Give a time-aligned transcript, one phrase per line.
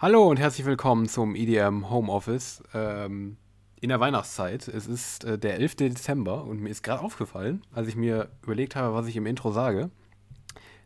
[0.00, 3.36] Hallo und herzlich willkommen zum EDM Homeoffice ähm,
[3.80, 4.66] in der Weihnachtszeit.
[4.68, 5.76] Es ist äh, der 11.
[5.76, 9.52] Dezember und mir ist gerade aufgefallen, als ich mir überlegt habe, was ich im Intro
[9.52, 9.90] sage,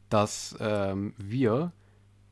[0.09, 1.73] dass ähm, wir.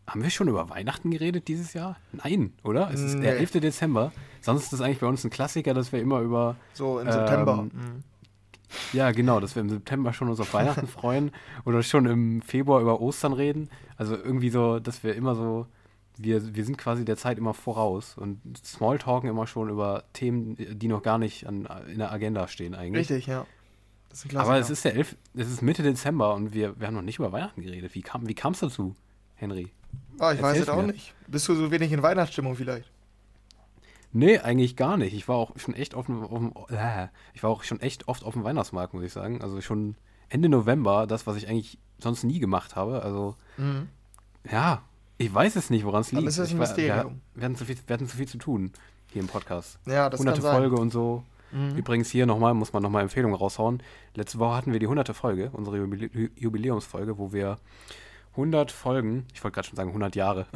[0.04, 1.96] Haben wir schon über Weihnachten geredet dieses Jahr?
[2.10, 2.90] Nein, oder?
[2.92, 3.38] Es ist der Nee.
[3.38, 3.52] 11.
[3.60, 4.10] Dezember.
[4.40, 6.56] Sonst ist das eigentlich bei uns ein Klassiker, dass wir immer über.
[6.72, 7.58] So im September.
[7.60, 8.02] Ähm, Mhm.
[8.94, 11.30] Ja, genau, dass wir im September schon uns auf Weihnachten freuen
[11.66, 13.68] oder schon im Februar über Ostern reden.
[13.98, 15.66] Also irgendwie so, dass wir immer so,
[16.18, 20.88] wir, wir sind quasi der Zeit immer voraus und Smalltalken immer schon über Themen, die
[20.88, 23.10] noch gar nicht an, in der Agenda stehen eigentlich.
[23.10, 23.46] Richtig, ja.
[24.34, 27.18] Aber es ist der 11, es ist Mitte Dezember und wir, wir haben noch nicht
[27.18, 27.94] über Weihnachten geredet.
[27.94, 28.94] Wie kam wie es dazu,
[29.36, 29.72] Henry?
[30.18, 30.92] Ah, ich weiß erzähl's es auch mir.
[30.92, 31.14] nicht.
[31.26, 32.90] Bist du so wenig in Weihnachtsstimmung vielleicht?
[34.12, 35.14] Nee, eigentlich gar nicht.
[35.14, 38.08] Ich war auch schon echt auf dem, auf dem äh, ich war auch schon echt
[38.08, 39.40] oft auf dem Weihnachtsmarkt, muss ich sagen.
[39.40, 39.96] Also schon
[40.28, 43.02] Ende November, das, was ich eigentlich sonst nie gemacht habe.
[43.02, 43.88] Also Mhm.
[44.50, 44.82] Ja,
[45.22, 46.26] ich weiß es nicht, woran es liegt.
[46.28, 47.20] ist das ein Ich war- wir, Mysterium.
[47.40, 48.72] hatten zu viel, wir hatten zu viel zu tun
[49.12, 49.78] hier im Podcast.
[49.86, 50.40] Ja, das Hunderte.
[50.42, 51.22] Folge und so.
[51.52, 51.76] Mhm.
[51.76, 53.82] Übrigens hier nochmal, muss man nochmal Empfehlungen raushauen.
[54.14, 57.58] Letzte Woche hatten wir die hunderte Folge, unsere Jubilä Jubiläumsfolge, wo wir
[58.32, 60.46] 100 Folgen, ich wollte gerade schon sagen 100 Jahre,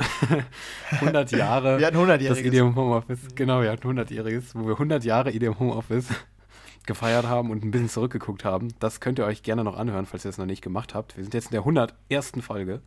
[0.92, 2.44] 100 Jahre Wir hatten das 100-jähriges.
[2.46, 6.06] IDM Homeoffice, genau, wir hatten 100-jähriges, wo wir 100 Jahre IDM Homeoffice
[6.86, 8.68] gefeiert haben und ein bisschen zurückgeguckt haben.
[8.78, 11.16] Das könnt ihr euch gerne noch anhören, falls ihr es noch nicht gemacht habt.
[11.18, 12.32] Wir sind jetzt in der 101.
[12.40, 12.80] Folge.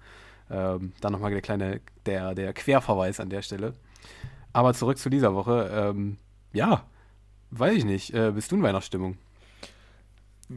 [0.51, 3.73] Ähm, dann nochmal der kleine, der, der Querverweis an der Stelle.
[4.53, 5.69] Aber zurück zu dieser Woche.
[5.73, 6.17] Ähm,
[6.53, 6.85] ja,
[7.51, 8.13] weiß ich nicht.
[8.13, 9.17] Äh, bist du in Weihnachtsstimmung?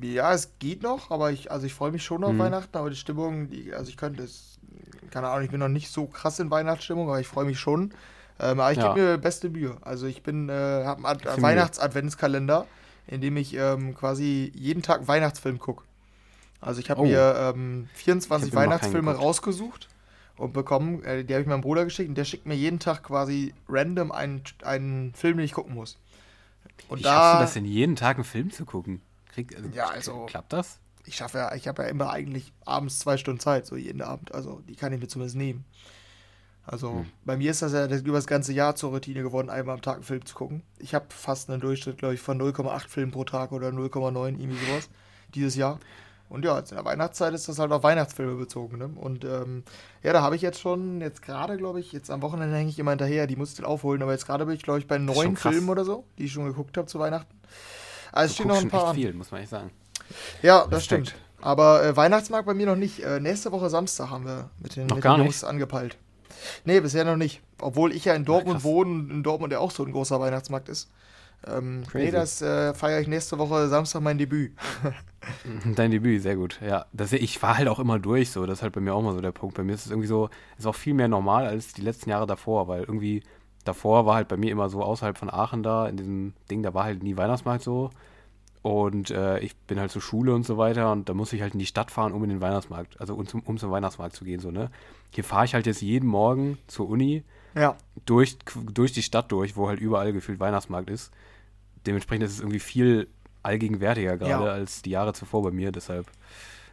[0.01, 2.39] Ja, es geht noch, aber ich, also ich freue mich schon auf Mhm.
[2.39, 4.59] Weihnachten, aber die Stimmung, die, also ich könnte es,
[5.11, 7.93] keine Ahnung, ich bin noch nicht so krass in Weihnachtsstimmung, aber ich freue mich schon.
[8.41, 8.95] Ähm, aber ich Ja.
[8.95, 9.77] gebe mir beste Mühe.
[9.83, 10.53] Also ich bin, äh,
[10.85, 11.43] habe einen.
[11.43, 12.67] Weihnachts-Adventskalender,
[13.07, 15.85] in dem ich ähm, quasi jeden Tag einen Weihnachtsfilm gucke.
[16.63, 17.05] Also ich habe Oh.
[17.05, 19.89] mir ähm, 24 Ich hab Weihnachtsfilme rausgesucht
[20.37, 23.03] und bekommen, äh, die habe ich meinem Bruder geschickt und der schickt mir jeden Tag
[23.03, 25.99] quasi random einen, einen Film, den ich gucken muss.
[26.89, 29.03] Und Wie da, schaffst du das denn, jeden Tag einen Film zu gucken?
[29.33, 30.79] Krieg, also, Ja, also- Klappt das?
[31.05, 34.33] ich schaffe ja, ich habe ja immer eigentlich abends zwei Stunden Zeit, so jeden Abend.
[34.33, 35.65] Also die kann ich mir zumindest nehmen.
[36.65, 37.07] Also Hm.
[37.25, 39.97] bei mir ist das ja über das ganze Jahr zur Routine geworden, einmal am Tag
[39.97, 40.63] einen Film zu gucken.
[40.79, 44.65] Ich habe fast einen Durchschnitt, glaube ich, von 0,8 Filmen pro Tag oder 0,9, irgendwie
[44.65, 44.89] sowas,
[45.35, 45.81] dieses Jahr.
[46.33, 48.79] Und ja, jetzt in der Weihnachtszeit ist das halt auf Weihnachtsfilme bezogen.
[48.79, 48.91] Ne?
[48.95, 49.65] Und ähm,
[50.03, 52.79] ja, da habe ich jetzt schon, jetzt gerade, glaube ich, jetzt am Wochenende hänge ich
[52.79, 54.03] immer hinterher, die muss ich dann aufholen.
[54.03, 55.37] Aber jetzt gerade bin ich, glaube ich, bei neun.
[55.37, 57.39] Filmen oder so, die ich schon geguckt habe zu Weihnachten.
[58.13, 59.71] Also es stehen noch ein paar echt viel, muss man echt sagen.
[60.41, 61.09] Ja, das Respekt.
[61.09, 61.23] stimmt.
[61.43, 63.01] Aber äh, Weihnachtsmarkt bei mir noch nicht.
[63.01, 65.35] Äh, nächste Woche Samstag haben wir mit den, Noch mit gar den nicht?
[65.35, 65.99] Jungs angepeilt.
[66.65, 67.43] Nee, bisher noch nicht.
[67.61, 68.65] Obwohl ich ja in Dortmund krass.
[68.65, 70.89] wohne in Dortmund ja auch so ein großer Weihnachtsmarkt ist.
[71.47, 72.05] Ähm, Crazy.
[72.07, 74.53] nee, das äh, feiere ich nächste Woche Samstag mein Debüt.
[75.77, 76.61] Dein Debüt, sehr gut.
[76.65, 78.47] Ja, das, ich fahre halt auch immer durch so.
[78.47, 79.57] Das ist halt bei mir auch mal so der Punkt.
[79.57, 82.27] Bei mir ist es irgendwie so, ist auch viel mehr normal als die letzten Jahre
[82.27, 83.23] davor, weil irgendwie
[83.65, 86.75] davor war halt bei mir immer so außerhalb von Aachen da, in diesem Ding, da
[86.75, 87.91] war halt nie Weihnachtsmarkt so.
[88.63, 91.53] Und äh, ich bin halt zur Schule und so weiter und da muss ich halt
[91.55, 94.25] in die Stadt fahren, um in den Weihnachtsmarkt, also um zum, um zum Weihnachtsmarkt zu
[94.25, 94.71] gehen, so, ne?
[95.11, 97.25] Hier fahre ich halt jetzt jeden Morgen zur Uni
[97.57, 97.77] Ja,
[98.07, 98.39] durch,
[98.73, 101.13] durch die Stadt durch, wo halt überall gefühlt Weihnachtsmarkt ist.
[101.87, 103.09] Dementsprechend ist es irgendwie viel
[103.43, 104.53] allgegenwärtiger gerade Ja.
[104.53, 105.73] als die Jahre zuvor bei mir.
[105.73, 106.07] Deshalb,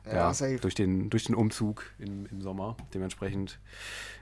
[0.06, 2.78] ja, ja, durch, den, durch den Umzug im, im Sommer.
[2.94, 3.60] Dementsprechend,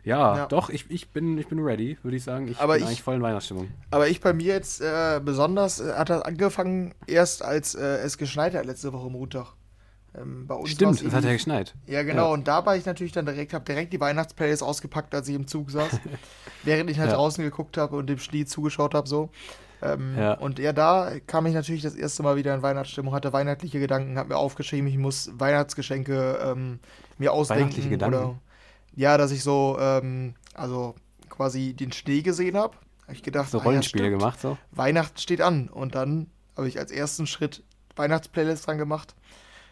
[0.04, 0.46] ja, Ja.
[0.48, 2.48] doch, ich, ich, bin, ich bin ready, würde ich sagen.
[2.48, 3.70] Ich Aber bin ich- eigentlich voll in Weihnachtsstimmung.
[3.92, 8.18] Aber ich bei mir jetzt äh, besonders äh, hat das angefangen erst als äh, es
[8.18, 9.54] geschneit hat letzte Woche Montag.
[10.16, 11.76] Ähm, bei uns Stimmt, es hat ja geschneit.
[11.86, 12.28] Ja, genau.
[12.28, 12.34] Ja.
[12.34, 15.48] Und da war ich natürlich dann direkt, habe direkt die Weihnachtsplaylist ausgepackt, als ich im
[15.48, 16.00] Zug saß.
[16.64, 17.18] während ich halt Ja.
[17.18, 19.30] draußen geguckt habe und dem Schnee zugeschaut habe, so.
[19.82, 20.34] Ähm, Ja.
[20.34, 24.18] Und ja, da kam ich natürlich das erste Mal wieder in Weihnachtsstimmung, hatte weihnachtliche Gedanken,
[24.18, 26.80] habe mir aufgeschrieben, ich muss Weihnachtsgeschenke ähm,
[27.18, 27.64] mir ausdenken.
[27.66, 28.16] Weihnachtliche Gedanken?
[28.18, 28.36] Oder,
[28.96, 30.96] ja, dass ich so, ähm, also
[31.30, 32.76] quasi den Schnee gesehen habe.
[33.04, 34.58] Habe ich gedacht, So ah ja, Rollenspiele gemacht, so.
[34.72, 35.70] Weihnachten steht an.
[35.70, 36.28] Und dann
[36.58, 37.64] habe ich als ersten Schritt
[37.96, 39.16] Weihnachtsplaylist dran gemacht.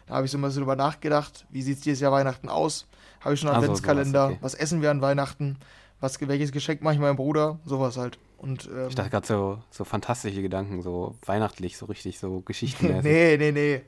[0.06, 2.86] Da habe ich so ein bisschen drüber nachgedacht, wie sieht dieses Jahr Weihnachten aus?
[3.20, 4.20] Habe ich schon einen Ach so, Adventskalender?
[4.20, 4.38] sowas, okay.
[4.42, 5.58] Was essen wir an Weihnachten?
[6.00, 7.58] Was, welches Geschenk mache ich meinem Bruder?
[7.64, 8.18] Sowas halt.
[8.36, 13.02] Und, ähm, Ich dachte gerade so, so fantastische Gedanken, so weihnachtlich, so richtig, so geschichtenmäßig.
[13.10, 13.82] nee, nee, nee.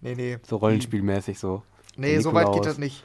[0.00, 0.38] Nee, nee.
[0.46, 1.62] So rollenspielmäßig, so.
[1.96, 3.04] Nee, so weit geht das nicht.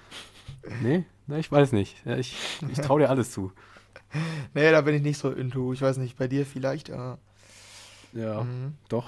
[0.82, 1.96] Nee, na, ich weiß nicht.
[2.06, 2.36] Ja, ich
[2.72, 3.52] ich traue dir alles zu.
[4.56, 5.72] Nee, da bin ich nicht so into.
[5.72, 6.90] Ich weiß nicht, bei dir vielleicht.
[6.90, 7.16] Äh,
[8.14, 8.44] Ja.
[8.44, 8.74] mhm.
[8.90, 9.08] Doch,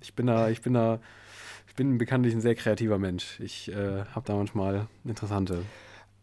[0.00, 0.98] ich bin da, ich bin da,
[1.68, 3.38] ich bin bekanntlich ein sehr kreativer Mensch.
[3.40, 5.62] Ich äh, habe da manchmal interessante.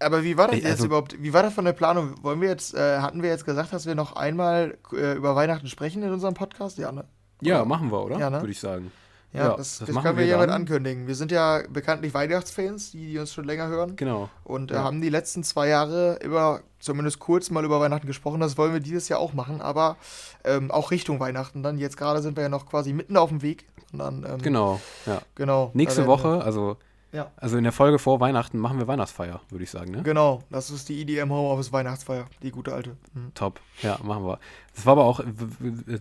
[0.02, 1.16] Aber wie war das Ich- jetzt also- überhaupt?
[1.22, 2.16] Wie war das von der Planung?
[2.24, 5.68] Wollen wir jetzt, äh, hatten wir jetzt gesagt, dass wir noch einmal äh, über Weihnachten
[5.68, 6.78] sprechen in unserem Podcast?
[6.78, 7.06] Ja, ne?
[7.42, 7.66] Ja, Oder?
[7.66, 8.20] machen wir, oder?
[8.20, 8.42] Ja, ne?
[8.42, 8.92] Würde ich sagen.
[9.34, 11.08] Ja, Ja, das, das das können wir wir hiermit ankündigen.
[11.08, 13.96] Wir sind ja bekanntlich Weihnachtsfans, die, die uns schon länger hören.
[13.96, 14.30] Genau.
[14.44, 14.84] Und äh, Ja.
[14.84, 18.42] haben die letzten zwei Jahre immer zumindest kurz mal über Weihnachten gesprochen.
[18.42, 19.96] Das wollen wir dieses Jahr auch machen, aber
[20.44, 21.78] ähm, auch Richtung Weihnachten dann.
[21.78, 23.66] Jetzt gerade sind wir ja noch quasi mitten auf dem Weg.
[23.94, 25.22] Dann, ähm, Genau, ja.
[25.36, 25.72] genau.
[25.74, 26.76] Nächste werden Woche, also,
[27.12, 27.32] Ja.
[27.36, 30.04] also in der Folge vor Weihnachten machen wir Weihnachtsfeier, würde ich sagen, ne?
[30.04, 32.96] Genau, das ist die EDM Homeoffice Weihnachtsfeier, die gute alte.
[33.14, 33.34] Mhm.
[33.34, 34.40] Top, ja, machen wir.
[34.74, 35.22] Das war aber auch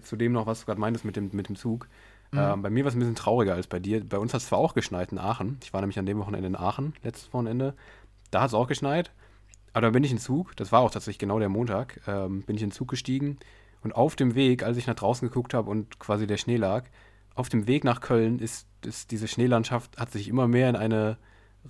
[0.02, 1.88] zu dem noch, was du gerade meintest mit dem, mit dem Zug.
[2.32, 2.38] Mhm.
[2.38, 4.06] Ähm, bei mir war es ein bisschen trauriger als bei dir.
[4.08, 5.58] Bei uns hat es zwar auch geschneit in Aachen.
[5.62, 7.74] Ich war nämlich an dem Wochenende in Aachen, letztes Wochenende.
[8.30, 9.10] Da hat es auch geschneit.
[9.72, 12.42] Aber da bin ich in den Zug, das war auch tatsächlich genau der Montag, ähm,
[12.42, 13.38] bin ich in den Zug gestiegen.
[13.82, 16.84] Und auf dem Weg, als ich nach draußen geguckt habe und quasi der Schnee lag,
[17.40, 21.16] auf dem Weg nach Köln ist, ist diese Schneelandschaft, hat sich immer mehr in eine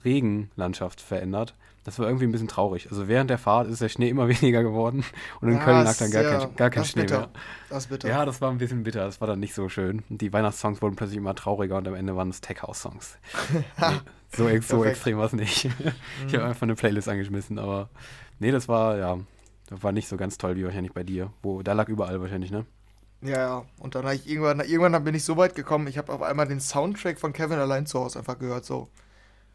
[0.04, 1.54] Regenlandschaft verändert.
[1.84, 2.88] Das war irgendwie ein bisschen traurig.
[2.90, 5.02] Also während der Fahrt ist der Schnee immer weniger geworden
[5.40, 7.18] und in Ja, Köln lag dann gar ja- kein, gar kein das Schnee bitter.
[7.20, 7.28] mehr.
[7.70, 8.08] Das bitter.
[8.08, 9.04] Ja, das war ein bisschen bitter.
[9.04, 10.02] Das war dann nicht so schön.
[10.08, 13.18] Die Weihnachtssongs wurden plötzlich immer trauriger und am Ende waren es Tech-House-Songs.
[13.80, 13.86] nee,
[14.36, 14.76] so, ex so.
[14.80, 14.84] Mhm.
[14.86, 15.68] extrem war es nicht.
[16.26, 17.88] ich habe einfach eine Playlist angeschmissen, aber
[18.38, 19.18] nee, das war, ja,
[19.68, 21.32] das war nicht so ganz toll wie wahrscheinlich bei dir.
[21.42, 22.66] Wo, da lag überall wahrscheinlich, ne?
[23.22, 23.64] Ja, ja.
[23.78, 26.48] Und dann habe ich irgendwann, irgendwann bin ich so weit gekommen, ich habe auf einmal
[26.48, 28.88] den Soundtrack von Kevin allein zu Hause einfach gehört, so.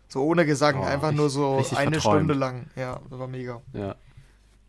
[0.08, 2.18] So ohne Gesang, Oh, einfach nur so richtig eine verträumt.
[2.20, 2.68] Stunde lang.
[2.76, 3.62] Ja, das war mega.
[3.74, 3.96] Ja.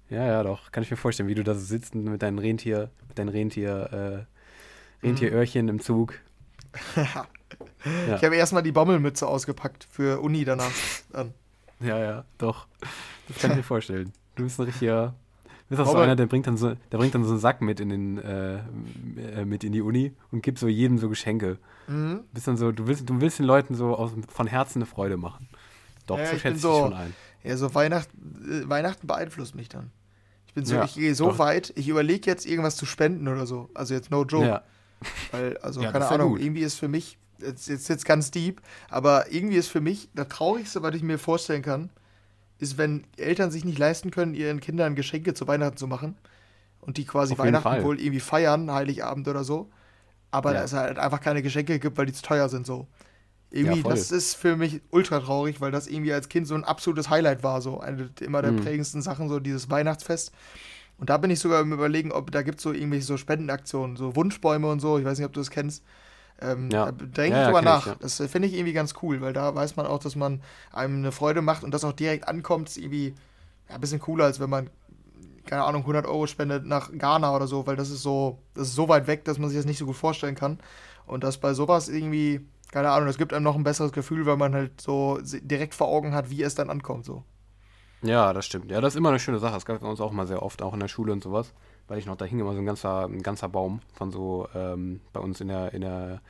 [0.08, 0.72] Ja, ja, doch.
[0.72, 4.26] Kann ich mir vorstellen, wie du da so sitzt mit deinem Rentier, mit deinem Rentier,
[5.02, 6.14] äh, Rentieröhrchen im Zug.
[8.08, 8.16] Ja.
[8.16, 10.72] Ich habe erstmal die Bommelmütze ausgepackt für Uni danach.
[11.12, 11.32] Dann.
[11.78, 12.66] Ja, ja, doch.
[13.28, 14.12] Das kann ich mir vorstellen.
[14.34, 15.14] Du bist ein richtiger.
[15.68, 17.80] Bist auch so einer, der bringt dann so, der bringt dann so einen Sack mit
[17.80, 18.58] in den, äh,
[19.40, 21.58] äh, mit in die Uni und gibt so jedem so Geschenke.
[21.88, 22.20] Mhm.
[22.32, 25.16] Bist dann so, du willst, du willst den Leuten so aus, von Herzen eine Freude
[25.16, 25.48] machen.
[26.06, 27.14] Doch, Ja, so ich schätze ich so- dich schon ein.
[27.42, 28.08] Ja, so Weihnacht,
[28.48, 29.90] äh, Weihnachten beeinflusst mich dann.
[30.46, 31.38] Ich bin so, Ja, ich gehe so doch.
[31.38, 33.68] weit, ich überlege jetzt irgendwas zu spenden oder so.
[33.74, 34.46] Also jetzt no joke.
[34.46, 34.62] Ja,
[35.32, 38.30] Weil, also, Ja, keine das ist Ahnung, irgendwie ist für mich, jetzt, jetzt, jetzt ganz
[38.30, 41.90] deep, aber irgendwie ist für mich das Traurigste, was ich mir vorstellen kann,
[42.58, 46.16] ist, wenn Eltern sich nicht leisten können, ihren Kindern Geschenke zu Weihnachten zu machen
[46.80, 49.70] und die quasi Auf Weihnachten wohl irgendwie feiern, Heiligabend oder so,
[50.30, 50.62] aber Ja.
[50.62, 52.86] es halt einfach keine Geschenke gibt, weil die zu teuer sind so.
[53.50, 56.64] Irgendwie, Ja, das ist für mich ultra traurig, weil das irgendwie als Kind so ein
[56.64, 58.52] absolutes Highlight war, so eine immer der Mhm.
[58.52, 60.32] prägendsten Sachen, so dieses Weihnachtsfest.
[60.98, 63.96] Und da bin ich sogar im Überlegen, ob da gibt es so irgendwelche so Spendenaktionen,
[63.96, 64.98] so Wunschbäume und so.
[64.98, 65.84] Ich weiß nicht, ob du das kennst.
[66.40, 66.92] Ähm, Ja.
[66.98, 67.86] Da denke Ja, ich drüber kenn ich, nach.
[67.86, 67.96] ja.
[68.00, 70.42] Das äh, finde ich irgendwie ganz cool, weil da weiß man auch, dass man
[70.72, 72.68] einem eine Freude macht und das auch direkt ankommt.
[72.68, 73.14] Ist irgendwie
[73.68, 74.70] ein bisschen cooler, als wenn man,
[75.46, 78.74] keine Ahnung, 100 Euro spendet nach Ghana oder so, weil das ist so, das ist
[78.74, 80.58] so weit weg, dass man sich das nicht so gut vorstellen kann.
[81.06, 82.40] Und das bei sowas irgendwie,
[82.72, 85.88] keine Ahnung, das gibt einem noch ein besseres Gefühl, weil man halt so direkt vor
[85.88, 87.04] Augen hat, wie es dann ankommt.
[87.04, 87.24] So.
[88.02, 88.70] ja, das stimmt.
[88.70, 89.54] Ja, das ist immer eine schöne Sache.
[89.54, 91.52] Das gab es bei uns auch mal sehr oft, auch in der Schule und sowas.
[91.88, 95.00] Weil ich noch, da hing immer so ein ganzer, ein ganzer Baum von so, ähm,
[95.12, 96.20] bei uns in der, in der,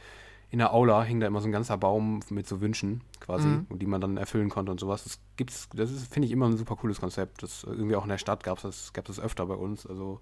[0.50, 3.66] in der Aula hing da immer so ein ganzer Baum mit so Wünschen quasi, Mhm.
[3.78, 5.04] die man dann erfüllen konnte und sowas.
[5.04, 7.42] Das gibt's, das ist, finde ich, immer ein super cooles Konzept.
[7.42, 9.86] Das irgendwie auch in der Stadt gab es das, gab es öfter bei uns.
[9.86, 10.20] Also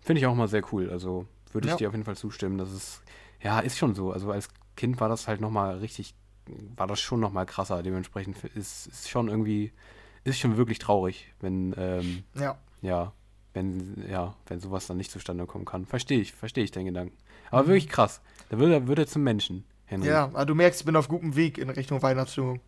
[0.00, 0.88] finde ich auch mal sehr cool.
[0.90, 1.76] Also würde ich Ja.
[1.78, 2.58] dir auf jeden Fall zustimmen.
[2.58, 3.02] Das ist,
[3.42, 4.12] ja, ist schon so.
[4.12, 6.14] Also als Kind war das halt nochmal richtig,
[6.76, 7.82] war das schon nochmal krasser.
[7.82, 9.72] Dementsprechend ist, ist schon irgendwie,
[10.24, 12.56] ist schon wirklich traurig, wenn, ähm, Ja.
[12.82, 13.12] ja,
[13.56, 15.84] wenn, ja, wenn sowas dann nicht zustande kommen kann.
[15.86, 17.16] Verstehe ich, verstehe ich den Gedanken.
[17.50, 17.66] Aber Mhm.
[17.68, 18.20] wirklich krass.
[18.50, 20.06] Da wird er, wird er zum Menschen, Henry.
[20.08, 22.60] Ja, aber du merkst, ich bin auf gutem Weg in Richtung Weihnachtsstimmung.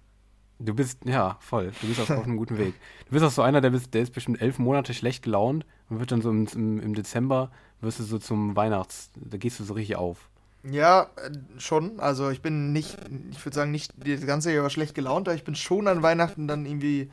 [0.60, 1.70] Du bist, ja, voll.
[1.80, 2.74] Du bist auf, auf einem guten Weg.
[3.06, 6.00] Du bist auch so einer, der, bist, der ist bestimmt elf Monate schlecht gelaunt und
[6.00, 9.64] wird dann so im, im, im Dezember, wirst du so zum Weihnachts, da gehst du
[9.64, 10.28] so richtig auf.
[10.68, 11.30] Ja, äh,
[11.60, 12.00] schon.
[12.00, 12.96] Also ich bin nicht,
[13.30, 16.48] ich würde sagen, nicht das ganze Jahr schlecht gelaunt, aber ich bin schon an Weihnachten
[16.48, 17.08] dann irgendwie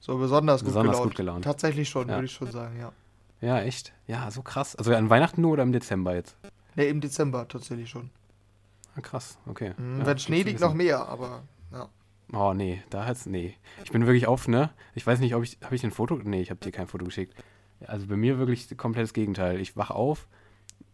[0.00, 1.10] so besonders, Besonders gut, gelaunt.
[1.10, 1.44] gut gelaunt.
[1.44, 2.14] Tatsächlich schon, Ja.
[2.16, 2.90] würde ich schon sagen, ja.
[3.40, 3.92] Ja, echt?
[4.06, 4.74] Ja, so krass.
[4.76, 6.36] Also an Weihnachten nur oder im Dezember jetzt?
[6.74, 8.10] Ne, im Dezember tatsächlich schon.
[8.96, 9.74] Ah, krass, okay.
[9.76, 11.42] Mhm, Ja, Wenn Schnee liegt, noch mehr, aber
[11.72, 11.88] ja.
[12.32, 13.54] Oh, nee, da hat's, nee.
[13.84, 14.70] Ich bin wirklich auf, ne?
[14.94, 16.16] Ich weiß nicht, ob ich, habe ich ein Foto?
[16.22, 17.34] Nee, ich habe dir kein Foto geschickt.
[17.86, 19.60] Also bei mir wirklich komplettes Gegenteil.
[19.60, 20.26] Ich wach auf,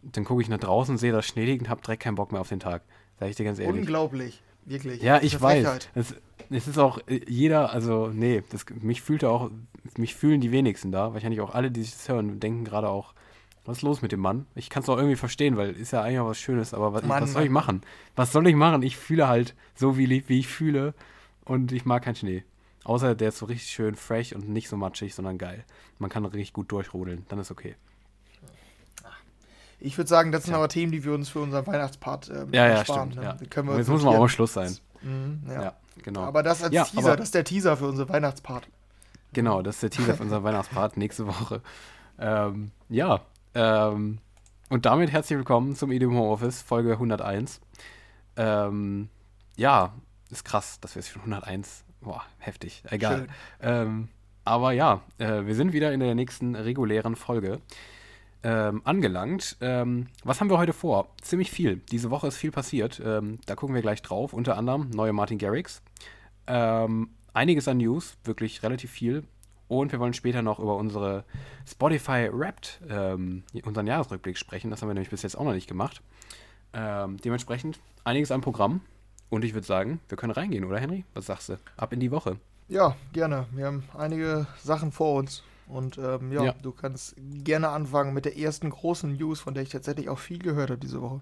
[0.03, 2.41] dann gucke ich nach draußen, sehe das Schnee liegt und hab direkt keinen Bock mehr
[2.41, 2.83] auf den Tag.
[3.19, 3.81] Sag ich dir ganz ehrlich.
[3.81, 4.43] Unglaublich.
[4.65, 5.01] Wirklich.
[5.01, 5.63] Ja, Das ich weiß.
[5.65, 5.89] Frechheit.
[6.49, 9.49] Es, ist auch äh, jeder, also nee, das, mich fühlte auch,
[9.97, 11.13] mich fühlen die wenigsten da.
[11.13, 13.13] Wahrscheinlich auch alle, die sich das hören, denken gerade auch,
[13.65, 14.45] was ist los mit dem Mann?
[14.53, 17.03] Ich kann es auch irgendwie verstehen, weil ist ja eigentlich auch was Schönes, aber was,
[17.03, 17.81] Mann, was soll ich machen?
[18.15, 18.83] Was soll ich machen?
[18.83, 20.93] Ich fühle halt so, wie, wie ich fühle
[21.45, 22.43] und ich mag keinen Schnee.
[22.83, 25.63] Außer der ist so richtig schön fresh und nicht so matschig, sondern geil.
[25.97, 27.75] Man kann richtig gut durchrodeln, dann ist okay.
[29.79, 30.57] Ich würde sagen, das sind Ja.
[30.57, 33.11] aber Themen, die wir uns für unseren Weihnachtspart ähm, Ja, ja, ersparen.
[33.11, 33.23] stimmt.
[33.25, 33.37] ne?
[33.41, 33.47] Ja.
[33.49, 34.27] Können wir jetzt muss man auch.
[34.29, 34.75] Schluss sein.
[35.01, 35.63] Mhm, ja.
[35.63, 35.73] Ja,
[36.03, 36.21] genau.
[36.21, 38.67] Aber das als Ja, Teaser, das ist der Teaser für unseren Weihnachtspart.
[39.33, 41.61] Genau, das ist der Teaser für unseren Weihnachtspart nächste Woche.
[42.17, 43.21] Ähm, ja,
[43.53, 44.19] ähm,
[44.69, 47.61] und damit herzlich willkommen zum EDM Homeoffice, Folge 101.
[48.37, 49.09] Ähm,
[49.57, 49.93] ja,
[50.31, 51.83] ist krass, dass wir es schon 101.
[52.01, 52.83] Boah, heftig.
[52.89, 53.27] Egal.
[53.61, 54.09] Ähm,
[54.43, 57.59] aber ja, äh, wir sind wieder in der nächsten regulären Folge
[58.43, 59.57] ähm, angelangt.
[59.61, 61.09] Ähm, was haben wir heute vor?
[61.21, 61.77] Ziemlich viel.
[61.91, 62.99] Diese Woche ist viel passiert.
[62.99, 64.33] Da gucken wir gleich drauf.
[64.33, 65.81] Unter anderem neue Martin Garrix.
[66.47, 69.23] Ähm, einiges an News, wirklich relativ viel.
[69.67, 71.25] Und wir wollen später noch über unsere
[71.67, 74.69] Spotify Wrapped, ähm, unseren Jahresrückblick sprechen.
[74.69, 76.01] Das haben wir nämlich bis jetzt auch noch nicht gemacht.
[76.73, 78.81] Ähm, dementsprechend einiges am Programm.
[79.29, 81.03] Und ich würde sagen, wir können reingehen, oder Henry?
[81.15, 81.59] Was sagst du?
[81.77, 82.37] Ab in die Woche.
[82.67, 83.47] Ja, gerne.
[83.51, 85.43] Wir haben einige Sachen vor uns.
[85.67, 89.63] Und ähm, ja, ja, du kannst gerne anfangen mit der ersten großen News, von der
[89.63, 91.21] ich tatsächlich auch viel gehört habe diese Woche.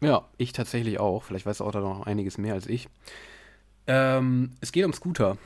[0.00, 1.24] Ja, ich tatsächlich auch.
[1.24, 2.88] Vielleicht weißt du auch da noch einiges mehr als ich.
[3.86, 5.36] Ähm, es geht um Scooter.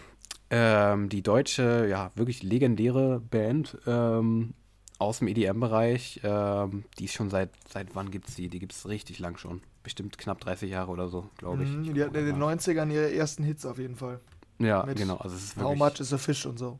[0.50, 4.54] Ähm, die deutsche, ja, wirklich legendäre Band ähm,
[4.98, 6.20] aus dem EDM-Bereich.
[6.24, 8.48] Ähm, die ist schon seit, seit wann gibt es die?
[8.48, 9.60] Die gibt es richtig lang schon.
[9.82, 11.70] Bestimmt knapp 30 Jahre oder so, glaube ich.
[11.70, 14.20] Mhm, die hatten in den 90ern ihre ersten Hits auf jeden Fall.
[14.58, 15.16] Ja, mit genau.
[15.16, 16.78] Also es ist wirklich, How much is a fish und so.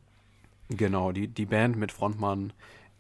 [0.71, 2.53] Genau, die, die Band mit Frontmann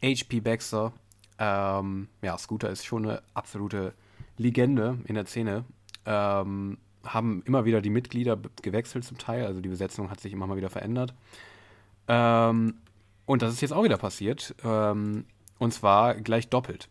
[0.02, 0.92] HP Baxter.
[1.38, 3.94] Ähm, ja, Scooter ist schon eine absolute
[4.36, 5.64] Legende in der Szene.
[6.06, 6.78] Ähm,
[7.12, 10.56] haben immer wieder die Mitglieder gewechselt zum Teil, also die Besetzung hat sich immer mal
[10.56, 11.14] wieder verändert.
[12.08, 12.74] Ähm,
[13.26, 14.54] und das ist jetzt auch wieder passiert.
[14.64, 15.26] Ähm,
[15.58, 16.88] und zwar gleich doppelt.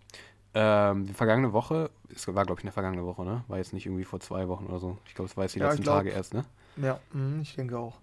[0.53, 3.43] Ähm, die vergangene Woche, es war glaube ich eine vergangene Woche, ne?
[3.47, 4.97] War jetzt nicht irgendwie vor zwei Wochen oder so.
[5.05, 6.45] Ich glaube, es war jetzt die ja, letzten Tage erst, ne?
[6.77, 7.99] Ja, mh, ich denke auch.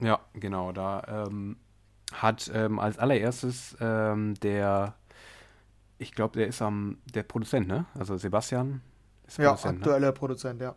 [0.00, 0.72] Ja, genau.
[0.72, 1.56] Da ähm,
[2.12, 4.94] hat ähm, als allererstes der,
[5.98, 7.86] ich glaube, der ist am, der Produzent, ne?
[7.94, 8.80] Also Sebastian.
[9.38, 9.80] ja, Produzent, ne?
[9.80, 10.12] aktueller ne?
[10.12, 10.74] Produzent, ja.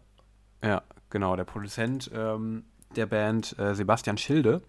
[0.64, 4.62] Ja, genau, der Produzent ähm, der Band, äh, Sebastian Schilde,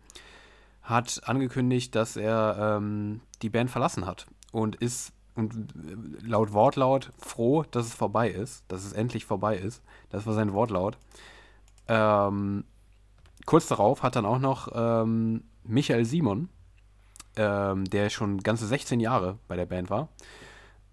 [0.83, 7.13] hat angekündigt, dass er ähm, die Band verlassen hat und ist und äh, laut Wortlaut
[7.19, 9.83] froh, dass es vorbei ist, dass es endlich vorbei ist.
[10.11, 10.99] Das war sein Wortlaut.
[11.89, 12.65] Ähm,
[13.47, 16.49] kurz darauf hat dann auch noch ähm, Michael Simon,
[17.37, 20.09] ähm, der schon ganze 16 Jahre bei der Band war,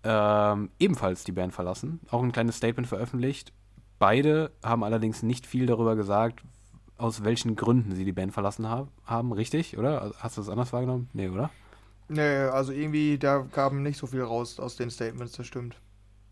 [0.04, 3.54] ähm, ebenfalls die Band verlassen, auch ein kleines Statement veröffentlicht.
[4.00, 6.44] Beide haben allerdings nicht viel darüber gesagt,
[6.98, 10.13] aus welchen Gründen sie die Band verlassen ha haben, richtig, oder?
[10.20, 11.10] Hast du das anders wahrgenommen?
[11.13, 11.50] Nee, oder?
[12.10, 15.75] Nee, also irgendwie, da kam nicht so viel raus aus den Statements, das stimmt.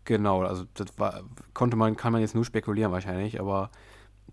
[0.04, 3.70] Genau, also das war, konnte man, kann man jetzt nur spekulieren wahrscheinlich, aber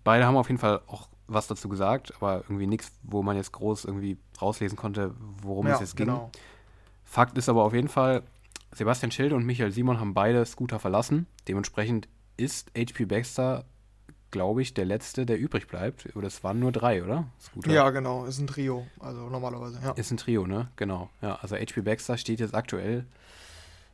[0.04, 3.52] beide haben auf jeden Fall auch was dazu gesagt, aber irgendwie nichts, wo man jetzt
[3.52, 6.06] groß irgendwie rauslesen konnte, worum ja, es jetzt ging.
[6.06, 6.30] Genau.
[7.04, 8.22] Fakt ist aber auf jeden Fall,
[8.72, 11.26] Sebastian Schilde und Michael Simon haben beide Scooter verlassen.
[11.48, 13.64] Dementsprechend ist HP Baxter,
[14.30, 16.14] glaube ich, der letzte, der übrig bleibt.
[16.16, 17.26] Oder es waren nur drei, oder?
[17.40, 17.72] Scooter.
[17.72, 19.92] Ja, genau, ist ein Trio, also normalerweise, ja.
[19.92, 20.68] Ist ein Trio, ne?
[20.76, 21.10] Genau.
[21.22, 23.06] Ja, also HP Baxter steht jetzt aktuell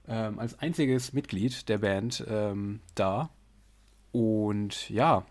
[0.09, 3.31] ähm, als einziges Mitglied der Band ähm, da.
[4.13, 5.25] Und ja,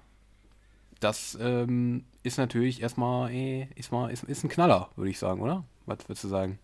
[0.99, 5.41] das ähm, ist natürlich erstmal, äh, ist, mal, ist, ist ein Knaller, würde ich sagen,
[5.41, 5.63] oder?
[5.85, 6.59] Was würdest du sagen?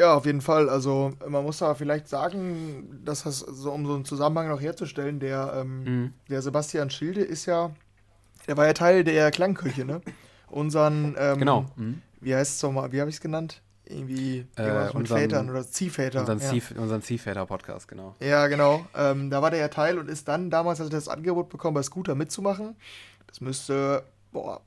[0.00, 0.70] Ja, auf jeden Fall.
[0.70, 5.20] Also man muss da vielleicht sagen, dass das so, um so einen Zusammenhang noch herzustellen,
[5.20, 6.12] der, ähm, mhm.
[6.30, 7.70] der Sebastian Schilde ist ja,
[8.46, 10.00] der war ja Teil der Klangküche, ne?
[10.48, 11.66] Unseren, ähm, genau.
[11.76, 12.00] Mhm.
[12.18, 13.60] Wie heißt es nochmal, wie habe ich es genannt?
[13.84, 16.20] Irgendwie äh, mit unseren, Vätern oder Ziehväter.
[16.20, 16.48] Unseren, ja.
[16.48, 18.16] Zieh, unseren Ziehväter-Podcast, genau.
[18.20, 18.86] Ja, genau.
[18.96, 21.74] Ähm, da war der ja Teil und ist dann damals, als er das Angebot bekommen,
[21.74, 22.74] bei Scooter mitzumachen.
[23.26, 24.62] Das müsste, boah,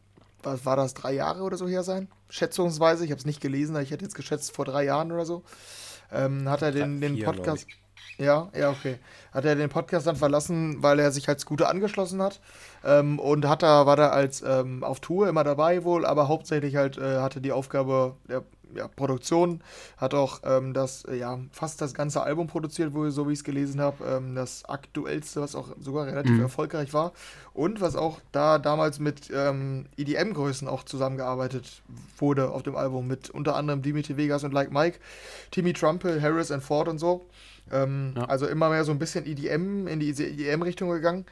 [0.46, 2.08] was war das, drei Jahre oder so her sein?
[2.30, 5.44] Schätzungsweise, ich habe es nicht gelesen, ich hätte jetzt geschätzt vor drei Jahren oder so.
[6.12, 7.68] Ähm, hat er den, den vier, Podcast.
[8.18, 8.98] Ja, ja, okay.
[9.32, 12.40] Hat er den Podcast dann verlassen, weil er sich als Scooter angeschlossen hat.
[12.84, 16.76] Ähm, und hat da, war da als ähm, auf Tour immer dabei wohl, aber hauptsächlich
[16.76, 18.44] halt äh, hatte die Aufgabe, der
[18.76, 19.62] ja, Produktion,
[19.98, 23.40] hat auch ähm, das, äh, ja, fast das ganze Album produziert, wo, so wie ich
[23.40, 26.42] es gelesen habe, ähm, das aktuellste, was auch sogar relativ mhm.
[26.42, 27.14] erfolgreich war
[27.54, 31.82] und was auch da damals mit ähm, EDM-Größen auch zusammengearbeitet
[32.18, 35.00] wurde auf dem Album, mit unter anderem Dimitri Vegas und Like Mike,
[35.52, 37.26] Timmy Trumpel, Harris and Ford und so.
[37.72, 38.26] Ähm, ja.
[38.26, 41.26] Also immer mehr so ein bisschen EDM in die EDM-Richtung gegangen.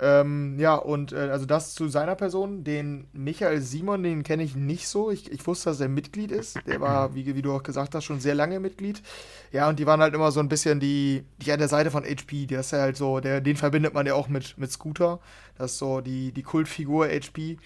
[0.00, 2.62] Ähm, ja, und äh, also das zu seiner Person.
[2.64, 5.10] Den Michael Simon, den kenne ich nicht so.
[5.10, 6.58] Ich, ich wusste, dass er Mitglied ist.
[6.66, 9.02] Der war, wie, wie du auch gesagt hast, schon sehr lange Mitglied.
[9.50, 12.04] Ja, und die waren halt immer so ein bisschen die, die an der Seite von
[12.04, 12.46] HP.
[12.46, 15.18] Der ist ja halt so, der, den verbindet man ja auch mit, mit Scooter.
[15.56, 17.58] Das ist so die, die Kultfigur HP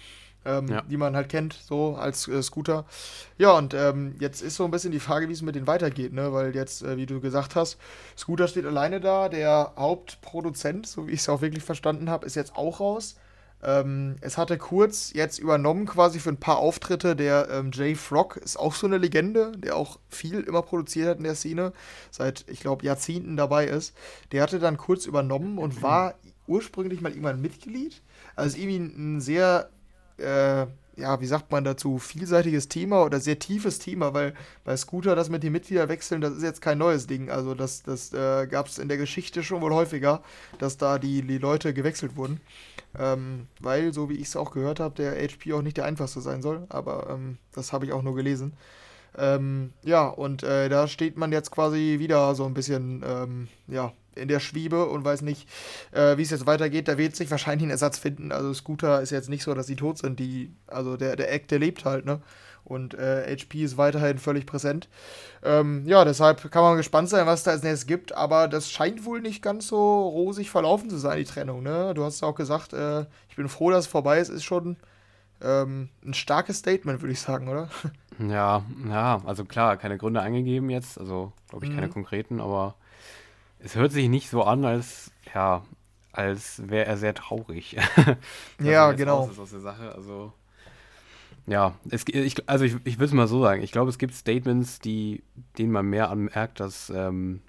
[0.45, 0.81] ähm, ja.
[0.81, 2.85] die man halt kennt, so als äh, Scooter.
[3.37, 6.13] Ja, und ähm, jetzt ist so ein bisschen die Frage, wie es mit denen weitergeht,
[6.13, 6.33] ne?
[6.33, 7.77] Weil jetzt, äh, wie du gesagt hast,
[8.17, 12.35] Scooter steht alleine da, der Hauptproduzent, so wie ich es auch wirklich verstanden habe, ist
[12.35, 13.15] jetzt auch raus.
[13.63, 17.15] Ähm, es hatte kurz jetzt übernommen quasi für ein paar Auftritte.
[17.15, 21.17] Der ähm, Jay Frog ist auch so eine Legende, der auch viel immer produziert hat
[21.17, 21.71] in der Szene,
[22.11, 23.95] seit, ich glaube, Jahrzehnten dabei ist.
[24.31, 28.01] Der hatte dann kurz übernommen und war ursprünglich mal irgendwann Mitglied.
[28.35, 29.69] Also irgendwie ein sehr
[30.17, 30.65] äh,
[30.95, 35.29] ja, wie sagt man dazu, vielseitiges Thema oder sehr tiefes Thema, weil bei Scooter das
[35.29, 37.29] mit den Mitgliederwechseln, das ist jetzt kein neues Ding.
[37.31, 40.21] Also das, das äh, gab es in der Geschichte schon wohl häufiger,
[40.59, 42.41] dass da die, die Leute gewechselt wurden.
[42.97, 46.21] Ähm, weil, so wie ich es auch gehört habe, der HP auch nicht der einfachste
[46.21, 46.65] sein soll.
[46.69, 48.53] Aber ähm, das habe ich auch nur gelesen.
[49.17, 53.93] Ähm, ja, und äh, da steht man jetzt quasi wieder so ein bisschen, ähm, ja,
[54.15, 55.47] in der Schwiebe und weiß nicht,
[55.91, 56.87] äh, wie es jetzt weitergeht.
[56.87, 58.31] Da wird sich wahrscheinlich ein Ersatz finden.
[58.31, 60.19] Also Scooter ist jetzt nicht so, dass sie tot sind.
[60.19, 62.21] Die, also der, der Act, der lebt halt, ne?
[62.65, 64.87] Und äh, HP ist weiterhin völlig präsent.
[65.43, 68.15] Ähm, ja, deshalb kann man gespannt sein, was da als nächstes gibt.
[68.15, 71.61] Aber das scheint wohl nicht ganz so rosig verlaufen zu sein, die Trennung.
[71.61, 71.93] Ne?
[71.93, 74.29] Du hast ja auch gesagt, äh, ich bin froh, dass es vorbei ist.
[74.29, 74.77] Ist schon
[75.41, 77.69] ähm, ein starkes Statement, würde ich sagen, oder?
[78.19, 80.99] Ja, ja, also klar, keine Gründe angegeben jetzt.
[80.99, 81.93] Also, glaube ich, keine mhm.
[81.93, 82.75] konkreten, aber
[83.63, 85.63] es hört sich nicht so an, als, ja,
[86.11, 87.77] als wäre er sehr traurig.
[88.61, 89.29] ja, genau.
[89.29, 89.95] Ist aus der Sache.
[89.95, 90.33] Also,
[91.47, 93.63] ja, es, ich, also ich, ich würde es mal so sagen.
[93.63, 95.23] Ich glaube, es gibt Statements, die,
[95.57, 97.41] denen man mehr anmerkt, dass, ähm,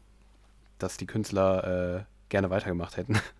[0.78, 3.20] dass die Künstler äh, gerne weitergemacht hätten.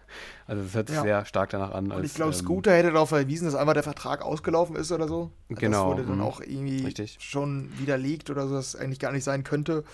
[0.47, 1.03] Also es hört sich ja.
[1.03, 1.91] sehr stark danach an.
[1.91, 5.09] Und ich glaube, ähm, Scooter hätte darauf verwiesen, dass einmal der Vertrag ausgelaufen ist oder
[5.09, 5.31] so.
[5.49, 5.89] Genau.
[5.89, 6.23] Das wurde dann mhm.
[6.23, 7.17] auch irgendwie Richtig.
[7.19, 9.85] schon widerlegt oder so, dass es eigentlich gar nicht sein könnte.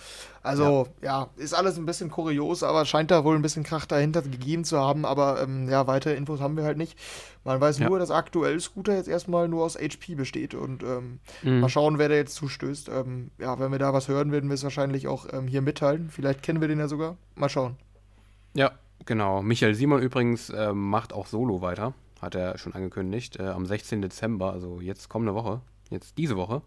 [0.43, 1.21] Also ja.
[1.21, 1.29] ja.
[1.37, 4.77] ist alles ein bisschen kurios, aber scheint da wohl ein bisschen Krach dahinter gegeben zu
[4.77, 5.05] haben.
[5.05, 6.99] Aber ähm, ja, weitere Infos haben wir halt nicht.
[7.45, 7.87] Man weiß ja.
[7.87, 11.61] nur, dass aktuell Scooter jetzt erstmal nur aus HP besteht und ähm, mhm.
[11.61, 12.89] mal schauen, wer da jetzt zustößt.
[12.89, 16.09] Ähm, ja, wenn wir da was hören, werden wir es wahrscheinlich auch ähm, hier mitteilen.
[16.09, 17.15] Vielleicht kennen wir den ja sogar.
[17.35, 17.77] Mal schauen.
[18.53, 18.73] Ja,
[19.05, 19.41] genau.
[19.41, 23.39] Michael Simon übrigens äh, macht auch Solo weiter, hat er schon angekündigt.
[23.39, 24.01] Äh, am 16.
[24.01, 26.61] Dezember, also jetzt kommende Woche, jetzt diese Woche,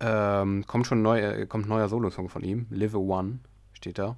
[0.00, 2.66] ähm, kommt schon neu, äh, kommt ein neuer Solo-Song von ihm.
[2.70, 3.38] Live a One
[3.72, 4.16] steht da.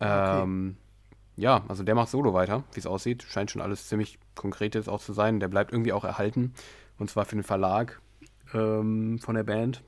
[0.00, 1.42] Ähm, okay.
[1.42, 3.22] Ja, also der macht Solo weiter, wie es aussieht.
[3.22, 5.40] Scheint schon alles ziemlich konkret jetzt auch zu sein.
[5.40, 6.54] Der bleibt irgendwie auch erhalten.
[6.98, 8.00] Und zwar für den Verlag
[8.52, 9.82] ähm, von der Band.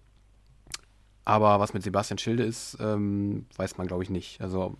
[1.24, 4.40] Aber was mit Sebastian Schilde ist, ähm, weiß man, glaube ich, nicht.
[4.40, 4.76] Also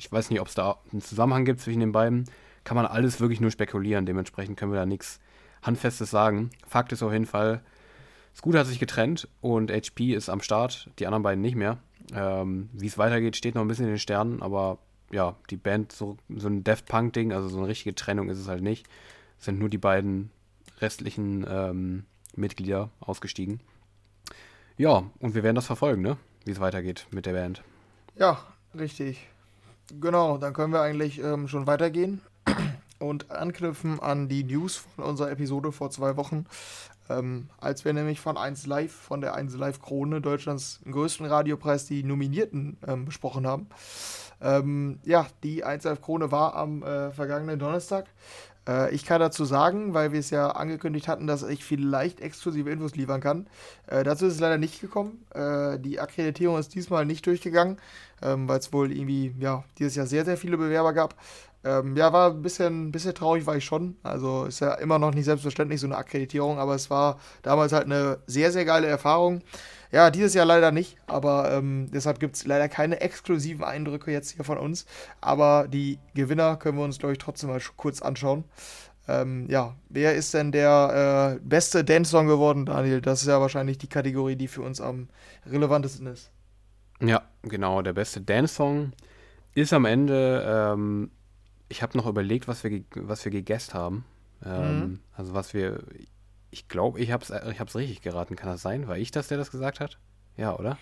[0.00, 2.24] ich weiß nicht, ob es da einen Zusammenhang gibt zwischen den beiden.
[2.64, 4.06] Kann man alles wirklich nur spekulieren.
[4.06, 5.20] Dementsprechend können wir da nichts
[5.60, 6.50] Handfestes sagen.
[6.66, 7.62] Fakt ist auf jeden Fall,
[8.34, 11.76] Scooter hat sich getrennt und HP ist am Start, die anderen beiden nicht mehr.
[12.14, 14.78] Ähm, Wie es weitergeht, steht noch ein bisschen in den Sternen, aber
[15.12, 18.48] ja, die Band, so, so ein Death Punk-Ding, also so eine richtige Trennung ist es
[18.48, 18.86] halt nicht.
[19.36, 20.30] Sind nur die beiden
[20.80, 23.60] restlichen ähm, Mitglieder ausgestiegen.
[24.78, 26.16] Ja, und wir werden das verfolgen, ne?
[26.46, 27.62] Wie es weitergeht mit der Band.
[28.16, 28.42] Ja,
[28.74, 29.28] richtig.
[29.98, 32.20] Genau, dann können wir eigentlich ähm, schon weitergehen
[32.98, 36.46] und anknüpfen an die News von unserer Episode vor zwei Wochen.
[37.08, 41.86] Ähm, als wir nämlich von 1 Live, von der 1 Live Krone, Deutschlands größten Radiopreis,
[41.86, 43.68] die Nominierten ähm, besprochen haben.
[44.40, 48.06] Ähm, ja, die 1 Live Krone war am äh, vergangenen Donnerstag.
[48.70, 52.70] Äh, ich kann dazu sagen, weil wir es ja angekündigt hatten, dass ich vielleicht exklusive
[52.70, 53.46] Infos liefern kann.
[53.86, 55.24] Äh, dazu ist es leider nicht gekommen.
[55.34, 57.78] Äh, die Akkreditierung ist diesmal nicht durchgegangen,
[58.22, 61.14] ähm, weil es wohl irgendwie, ja, dieses Jahr sehr, sehr viele Bewerber gab.
[61.62, 63.96] Ähm, ja, war ein bisschen, bisschen traurig, war ich schon.
[64.02, 67.84] Also ist ja immer noch nicht selbstverständlich so eine Akkreditierung, aber es war damals halt
[67.84, 69.42] eine sehr, sehr geile Erfahrung.
[69.92, 74.30] Ja, dieses Jahr leider nicht, aber ähm, deshalb gibt es leider keine exklusiven Eindrücke jetzt
[74.30, 74.86] hier von uns.
[75.20, 78.44] Aber die Gewinner können wir uns, glaube ich, trotzdem mal kurz anschauen.
[79.08, 83.00] Ähm, ja, wer ist denn der äh, beste Dance-Song geworden, Daniel?
[83.00, 85.08] Das ist ja wahrscheinlich die Kategorie, die für uns am
[85.46, 86.30] relevantesten ist.
[87.00, 87.82] Ja, genau.
[87.82, 88.92] Der beste Dance-Song
[89.54, 91.10] ist am Ende, ähm,
[91.68, 94.04] ich habe noch überlegt, was wir, was wir gegessen haben.
[94.44, 95.00] Ähm, mhm.
[95.14, 95.82] Also was wir,
[96.50, 98.36] ich glaube, ich habe es ich hab's richtig geraten.
[98.36, 98.88] Kann das sein?
[98.88, 99.98] War ich das, der das gesagt hat?
[100.36, 100.78] Ja, oder?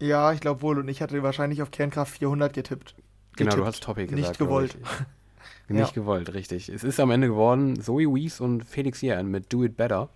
[0.00, 0.78] Ja, ich glaube wohl.
[0.78, 2.94] Und ich hatte wahrscheinlich auf Kernkraft 400 getippt.
[3.36, 3.56] Genau, getippt.
[3.56, 4.28] du hast Topic gesagt.
[4.28, 4.76] Nicht gewollt.
[5.68, 5.92] Nicht ja.
[5.94, 6.68] gewollt, richtig.
[6.68, 10.10] Es ist am Ende geworden Zoe Wees und Felix Jähn mit Do It Better.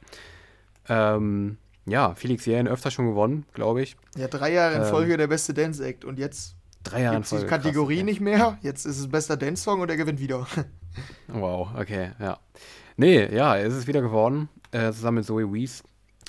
[0.89, 3.97] Ähm, ja, Felix Jähn öfter schon gewonnen, glaube ich.
[4.17, 7.17] Ja, drei Jahre in ähm, Folge ähm, der beste Dance Act und jetzt drei Jahre
[7.17, 7.45] in Folge.
[7.45, 8.59] die Kategorie krass, nicht mehr.
[8.61, 10.47] Jetzt ist es bester Dance Song und er gewinnt wieder.
[11.29, 12.39] wow, okay, ja.
[12.97, 15.83] Nee, ja, es ist wieder geworden äh, zusammen mit Zoe Wees.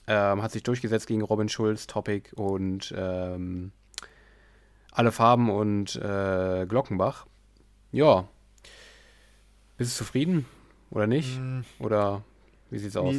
[0.08, 3.72] Ähm, hat sich durchgesetzt gegen Robin Schulz, Topic und ähm,
[4.92, 7.26] alle Farben und äh, Glockenbach.
[7.92, 8.28] Ja.
[9.78, 10.46] Bist du zufrieden
[10.92, 11.40] oder nicht?
[11.40, 11.62] Mm.
[11.80, 12.24] Oder
[12.70, 13.16] wie sieht's aus?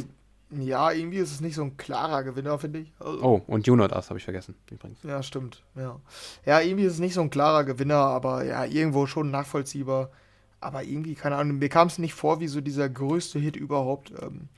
[0.49, 2.91] Ja, irgendwie ist es nicht so ein klarer Gewinner, finde ich.
[2.99, 4.97] Also, oh, und Junot Ass habe ich vergessen, übrigens.
[5.03, 5.63] Ja, stimmt.
[5.75, 5.99] Ja.
[6.43, 10.09] ja, irgendwie ist es nicht so ein klarer Gewinner, aber ja, irgendwo schon nachvollziehbar.
[10.59, 14.11] aber irgendwie, keine Ahnung, mir kam es nicht vor wie so dieser größte Hit überhaupt.
[14.19, 14.49] Ähm,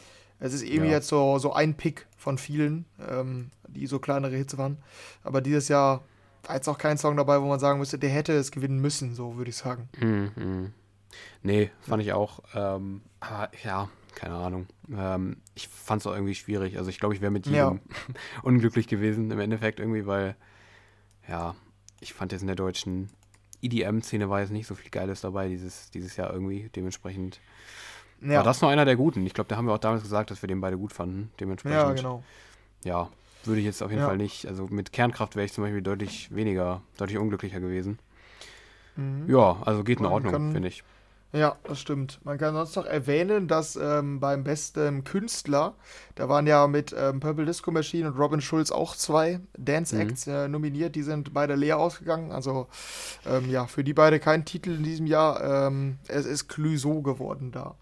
[0.41, 0.97] es ist irgendwie Ja.
[0.97, 4.77] jetzt so, so ein Pick von vielen, ähm, die so kleinere Hits waren.
[5.23, 6.03] Aber dieses Jahr
[6.43, 9.15] war jetzt auch kein Song dabei, wo man sagen müsste, der hätte es gewinnen müssen,
[9.15, 9.87] so würde ich sagen.
[9.99, 10.73] Mhm.
[11.43, 12.39] Nee, fand ich auch.
[12.55, 14.67] Ähm, aber ja, keine Ahnung.
[14.93, 16.77] Ähm, ich fand es auch irgendwie schwierig.
[16.77, 17.69] Also ich glaube, ich wäre mit Ja.
[17.71, 17.81] jedem
[18.43, 20.35] unglücklich gewesen im Endeffekt irgendwie, weil,
[21.27, 21.55] ja,
[21.99, 23.09] ich fand jetzt in der deutschen
[23.61, 26.69] EDM-Szene war jetzt nicht so viel Geiles dabei dieses, dieses Jahr irgendwie.
[26.75, 27.39] Dementsprechend
[28.21, 29.25] Ja, war das nur einer der Guten.
[29.25, 31.31] Ich glaube, da haben wir auch damals gesagt, dass wir den beide gut fanden.
[31.39, 32.23] Dementsprechend, ja genau.
[32.83, 33.09] ja,
[33.45, 34.07] würde ich jetzt auf jeden Ja.
[34.07, 34.45] Fall nicht.
[34.47, 37.99] Also mit Kernkraft wäre ich zum Beispiel deutlich weniger, deutlich unglücklicher gewesen.
[38.95, 39.29] Mhm.
[39.29, 40.83] Ja, also geht in Man Ordnung, finde ich.
[41.33, 42.19] Ja, das stimmt.
[42.25, 45.75] Man kann sonst noch erwähnen, dass ähm, beim besten Künstler,
[46.15, 50.01] da waren ja mit ähm, Purple Disco Machine und Robin Schulz auch zwei Dance Mhm.
[50.01, 50.93] Acts äh, nominiert.
[50.95, 52.33] Die sind beide leer ausgegangen.
[52.33, 52.67] Also
[53.25, 55.67] ähm, ja, für die beide kein Titel in diesem Jahr.
[55.67, 57.75] Ähm, es ist Clouseau geworden da.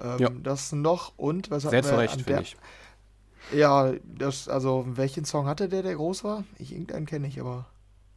[0.00, 0.28] Ähm, Ja.
[0.30, 2.56] Das noch und was Sehr zu Recht, finde ich.
[3.52, 6.44] Ja, das, also welchen Song hatte der, der groß war?
[6.58, 7.66] Ich irgendeinen kenne ich, aber.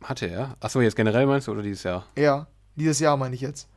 [0.03, 0.55] Hatte er?
[0.59, 2.05] Achso, jetzt generell meinst du oder dieses Jahr?
[2.15, 3.67] Ja, dieses Jahr meine ich jetzt.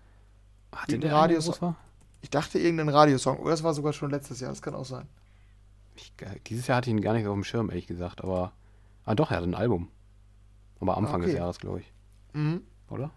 [0.73, 1.77] Hatte Irgendein der Radios- groß war?
[2.21, 3.39] Ich dachte irgendein Radiosong.
[3.39, 5.07] Oder das war sogar schon letztes Jahr, das kann auch sein.
[5.97, 8.23] Ich, äh, dieses Jahr hatte ich ihn gar nicht auf dem Schirm, ehrlich gesagt.
[8.23, 8.53] Aber.
[9.05, 9.89] Ah, doch, er hat ein Album.
[10.81, 11.39] Aber Anfang des okay.
[11.39, 11.93] Jahres, glaube ich.
[12.35, 12.61] Mhm.
[12.91, 13.11] Oder?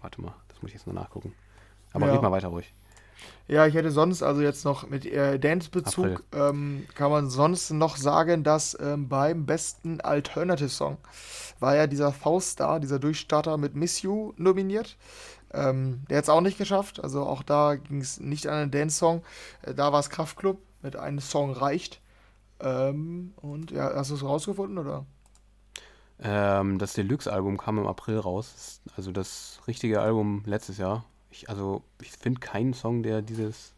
[0.00, 1.32] Warte mal, das muss ich jetzt mal nachgucken.
[1.92, 2.12] Aber Ja.
[2.14, 2.72] red mal weiter ruhig.
[3.48, 7.96] Ja, ich hätte sonst also jetzt noch mit äh, Dance-Bezug, ähm, kann man sonst noch
[7.96, 10.98] sagen, dass ähm, beim besten Alternative-Song
[11.60, 14.96] war ja dieser Fauststar, dieser Durchstarter mit Miss You nominiert.
[15.52, 18.70] Ähm, der hat es auch nicht geschafft, also auch da ging es nicht an einen
[18.72, 19.22] Dance-Song.
[19.62, 22.00] Äh, da war es Kraftklub mit einem Song reicht.
[22.60, 25.06] Ähm, und ja, hast du es rausgefunden oder?
[26.20, 28.80] Ähm, das Deluxe-Album kam im April raus.
[28.96, 31.04] Also das richtige Album letztes Jahr.
[31.36, 33.74] Ich, also, ich finde keinen Song, der dieses.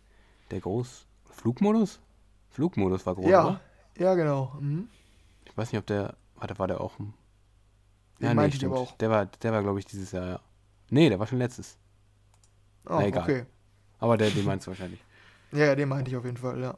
[0.53, 1.07] Der groß.
[1.29, 1.99] Flugmodus?
[2.51, 3.61] Flugmodus war groß, ja, oder?
[3.99, 4.57] ja, genau.
[4.61, 4.89] Mhm.
[5.45, 6.15] Ich weiß nicht, ob der.
[6.37, 6.97] Warte, war der auch.
[7.01, 7.15] ein-
[8.21, 8.75] Ja, nee, stimmt.
[8.77, 8.97] auch.
[8.99, 10.41] Der war, der war glaube ich, dieses Jahr, ja.
[10.91, 11.77] Nee, der war schon letztes.
[12.87, 13.25] Oh, Na, egal.
[13.25, 13.47] okay.
[13.99, 15.01] Aber der, den meinst du wahrscheinlich.
[15.51, 16.77] Ja, ja, den meinte ich auf jeden Fall, ja.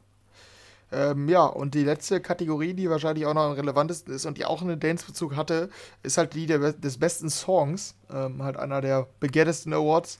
[0.91, 4.45] Ähm, ja, und die letzte Kategorie, die wahrscheinlich auch noch am relevantesten ist und die
[4.45, 5.69] auch einen Dance-Bezug hatte,
[6.03, 7.95] ist halt die der, des besten Songs.
[8.11, 10.19] Ähm, halt einer der begehrtesten Awards.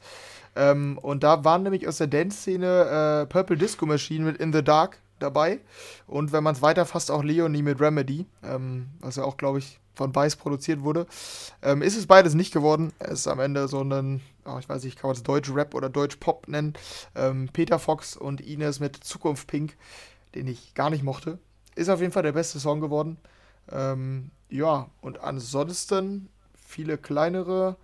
[0.55, 4.63] Ähm, und da waren nämlich aus der Dance-Szene äh, Purple Disco Machine mit In the
[4.63, 5.59] Dark dabei.
[6.07, 9.79] Und wenn man es weiterfasst, auch Leonie mit Remedy, ähm, was ja auch, glaube ich,
[9.93, 11.05] von Vice produziert wurde.
[11.61, 12.93] Ähm, ist es beides nicht geworden.
[12.99, 15.89] Es ist am Ende so ein, oh, ich weiß nicht, kann man es Deutsch-Rap oder
[15.89, 16.73] Deutsch-Pop nennen.
[17.15, 19.75] Ähm, Peter Fox und Ines mit Zukunft Pink,
[20.35, 21.39] den ich gar nicht mochte.
[21.75, 23.17] Ist auf jeden Fall der beste Song geworden.
[23.71, 26.27] Ähm, ja, und ansonsten
[26.67, 27.77] viele kleinere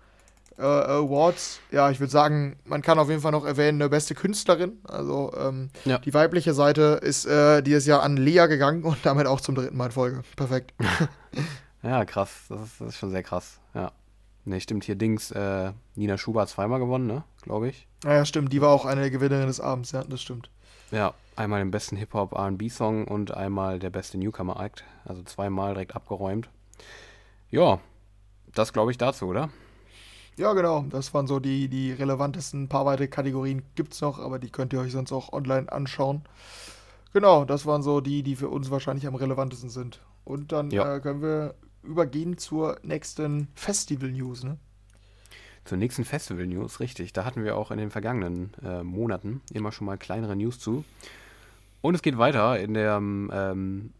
[0.58, 1.60] äh, Awards.
[1.70, 4.78] Ja, ich würde sagen, man kann auf jeden Fall noch erwähnen, eine beste Künstlerin.
[4.84, 5.98] Also ähm, Ja.
[5.98, 9.76] die weibliche Seite ist äh, dieses Jahr an Lea gegangen und damit auch zum dritten
[9.76, 10.22] Mal in Folge.
[10.36, 10.74] Perfekt.
[11.80, 12.30] Ja, krass.
[12.48, 13.60] Das ist, das ist schon sehr krass.
[13.72, 13.92] Ja.
[14.44, 14.82] Ne, stimmt.
[14.84, 17.22] Hier Dings, äh, Nina Schuber hat zweimal gewonnen, ne?
[17.42, 17.86] Glaube ich.
[18.02, 20.50] Naja, stimmt, die war auch eine der Gewinnerinnen des Abends, ja, das stimmt.
[20.90, 24.84] Ja, einmal den besten Hip-Hop R&B-Song und einmal der beste Newcomer-Act.
[25.04, 26.48] Also zweimal direkt abgeräumt.
[27.50, 27.80] Ja,
[28.54, 29.50] das glaube ich dazu, oder?
[30.36, 32.64] Ja, genau, das waren so die, die relevantesten.
[32.64, 35.70] Ein paar weitere Kategorien gibt es noch, aber die könnt ihr euch sonst auch online
[35.72, 36.22] anschauen.
[37.12, 40.00] Genau, das waren so die, die für uns wahrscheinlich am relevantesten sind.
[40.24, 40.96] Und dann Ja.
[40.96, 44.58] äh, können wir übergehen zur nächsten Festival-News, ne?
[45.64, 47.12] Zur nächsten Festival-News, richtig.
[47.12, 50.84] Da hatten wir auch in den vergangenen äh, Monaten immer schon mal kleinere News zu.
[51.80, 53.92] Und es geht weiter in der, ähm,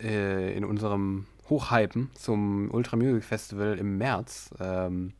[0.00, 4.50] äh, in unserem Hochhypen zum Ultra Music Festival im März.
[4.60, 5.12] Ähm,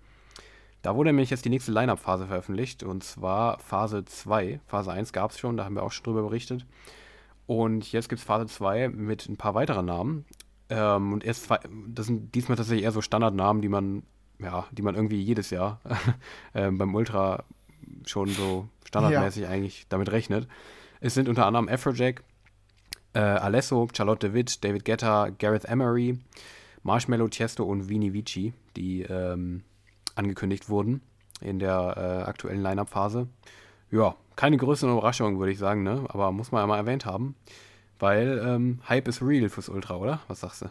[0.82, 4.60] da wurde nämlich jetzt die nächste Line-Up-Phase veröffentlicht und zwar Phase 2.
[4.66, 6.64] Phase 1 gab es schon, da haben wir auch schon drüber berichtet.
[7.46, 10.24] Und jetzt gibt es Phase 2 mit ein paar weiteren Namen.
[10.70, 14.04] Ähm, und erst zwei, das sind diesmal tatsächlich eher so Standardnamen, die man,
[14.38, 15.80] ja, die man irgendwie jedes Jahr
[16.54, 17.44] ähm, beim Ultra
[18.06, 20.46] schon so standardmäßig eigentlich damit rechnet.
[21.00, 22.22] Es sind unter anderem Afrojack,
[23.14, 26.18] äh, Alesso, Charlotte Witt, David Guetta, Gareth Emery,
[26.82, 29.62] Marshmallow, Tiesto und Vini Vici, die ähm,
[30.14, 31.00] angekündigt wurden
[31.40, 33.28] in der äh, aktuellen Line-Up-Phase.
[33.90, 36.04] Ja, keine größere Überraschung, würde ich sagen, ne?
[36.08, 37.34] aber muss man einmal erwähnt haben,
[37.98, 40.20] weil ähm, Hype ist real fürs Ultra, oder?
[40.28, 40.66] Was sagst du?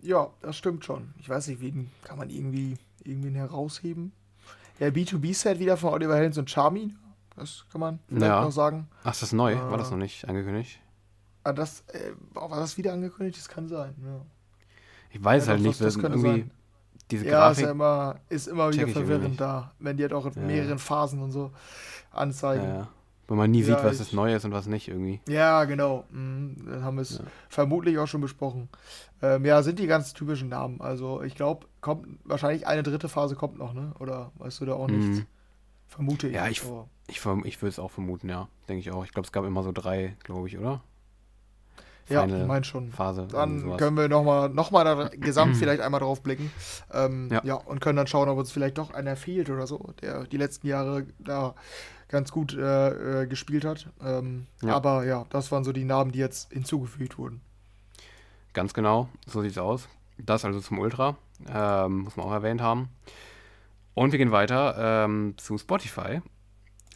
[0.00, 1.12] Ja, das stimmt schon.
[1.18, 4.12] Ich weiß nicht, wen kann man irgendwie, irgendwie herausheben?
[4.78, 6.96] Ja, B2B-Set wieder von Oliver Helms und Charmin.
[7.36, 8.42] Das kann man vielleicht Ja.
[8.42, 8.88] noch sagen.
[9.02, 9.56] Ach, ist das neu?
[9.56, 9.90] War das Äh.
[9.92, 10.80] noch nicht angekündigt?
[11.42, 13.38] Ah, das, äh, war das wieder angekündigt?
[13.38, 14.20] Das kann sein, ja.
[15.10, 16.50] Ich weiß Ja, halt doch, nicht, das- das irgendwie, sein.
[17.10, 17.64] diese Ja, ist Grafik.
[17.66, 21.32] ja immer, ist immer wieder verwirrend da, wenn die halt auch in mehreren Phasen und
[21.32, 21.50] so
[22.10, 22.64] anzeigen.
[22.64, 22.88] Ja.
[23.26, 25.18] Wo man nie sieht, was das Neue ist und was nicht irgendwie.
[25.28, 26.04] Ja, genau.
[26.10, 28.68] Mhm, dann haben wir es vermutlich auch schon besprochen.
[29.22, 30.80] Ähm, ja, sind die ganz typischen Namen.
[30.82, 33.92] Also ich glaube, kommt wahrscheinlich eine dritte Phase kommt noch, ne?
[33.98, 35.20] Oder weißt du da auch nichts?
[35.20, 35.26] Mhm.
[35.86, 36.34] Vermute ich.
[36.34, 38.48] Ja, ich- aber- Ich, ich würde es auch vermuten, ja.
[38.68, 39.04] Denke ich auch.
[39.04, 40.82] Ich glaube, es gab immer so drei, glaube ich, oder?
[42.08, 42.92] ja, Final ich meine schon.
[42.92, 43.26] Phase.
[43.30, 46.50] Dann können wir nochmal noch mal gesamt vielleicht einmal drauf blicken.
[46.92, 47.40] Ähm, ja.
[47.44, 47.54] Ja.
[47.54, 50.66] und können dann schauen, ob uns vielleicht doch einer fehlt oder so, der die letzten
[50.66, 51.54] Jahre da
[52.08, 53.88] ganz gut äh, äh, gespielt hat.
[54.02, 54.74] Ähm, Ja.
[54.74, 57.40] Aber ja, das waren so die Namen, die jetzt hinzugefügt wurden.
[58.52, 59.88] Ganz genau, so sieht's aus.
[60.18, 61.16] Das also zum Ultra,
[61.48, 62.88] ähm, muss man auch erwähnt haben.
[63.94, 66.20] Und wir gehen weiter ähm, zu Spotify.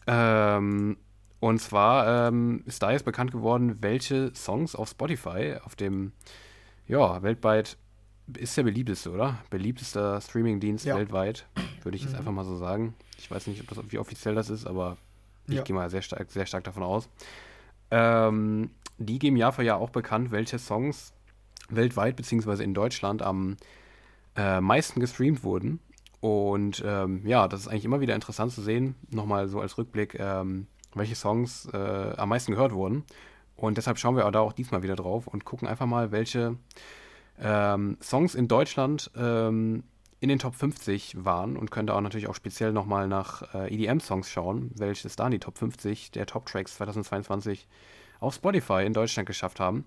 [0.08, 0.96] Ähm,
[1.40, 6.12] und zwar ähm, ist da jetzt bekannt geworden, welche Songs auf Spotify, auf dem,
[6.86, 7.76] ja, weltweit
[8.36, 9.38] ist der beliebteste, oder?
[9.50, 10.96] Beliebtester Streamingdienst Ja.
[10.96, 11.46] weltweit,
[11.82, 12.18] würde ich jetzt Mhm.
[12.18, 12.94] einfach mal so sagen.
[13.18, 14.96] Ich weiß nicht, ob das, wie offiziell das ist, aber
[15.46, 15.62] ich Ja.
[15.62, 17.08] gehe mal sehr stark, sehr stark davon aus.
[17.90, 21.12] Ähm, die geben Jahr für Jahr auch bekannt, welche Songs
[21.70, 23.56] weltweit beziehungsweise in Deutschland am
[24.36, 25.80] äh, meisten gestreamt wurden.
[26.20, 30.18] Und ähm, ja, das ist eigentlich immer wieder interessant zu sehen, nochmal so als Rückblick,
[30.18, 33.04] ähm, welche Songs äh, am meisten gehört wurden.
[33.56, 36.56] Und deshalb schauen wir da auch diesmal wieder drauf und gucken einfach mal, welche
[37.40, 39.84] ähm, Songs in Deutschland ähm,
[40.20, 43.72] in den Top 50 waren und können da auch natürlich auch speziell nochmal nach äh,
[43.72, 47.68] EDM-Songs schauen, welches da in die Top 50 der Top-Tracks 2022
[48.20, 49.84] auf Spotify in Deutschland geschafft haben.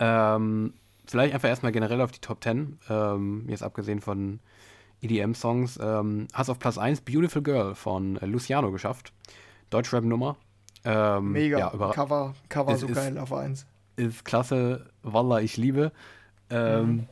[0.00, 0.74] Ähm,
[1.06, 4.40] vielleicht einfach erstmal generell auf die Top 10, ähm, jetzt abgesehen von
[5.02, 9.12] EDM-Songs, ähm, hat es auf Platz 1 Beautiful Girl von äh, Luciano geschafft.
[9.70, 10.36] Deutschrap-Nummer.
[10.84, 11.58] Ähm, Mega.
[11.58, 13.66] Ja, Cover, Cover Es so ist- geil auf eins.
[13.96, 15.92] ist klasse, Wallah, ich liebe.
[16.50, 17.06] Ähm, Mhm.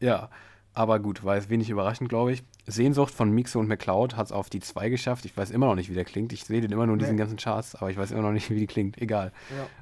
[0.00, 0.28] Ja,
[0.74, 2.42] aber gut, war jetzt wenig überraschend, glaube ich.
[2.66, 5.24] Sehnsucht von Mixo und McCloud hat es auf die 2 geschafft.
[5.24, 6.32] Ich weiß immer noch nicht, wie der klingt.
[6.34, 7.20] Ich sehe den immer nur in diesen Nee.
[7.20, 9.00] ganzen Charts, aber ich weiß immer noch nicht, wie die klingt.
[9.00, 9.32] Egal.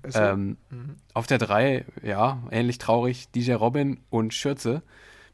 [0.02, 0.16] Ja, ist.
[0.16, 0.94] Ähm, Mhm.
[1.14, 4.82] auf der 3, ja, ähnlich traurig, DJ Robin und Schürze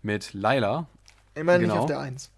[0.00, 0.86] mit Laila.
[1.34, 1.82] Immerhin nicht genau.
[1.82, 2.30] auf der eins.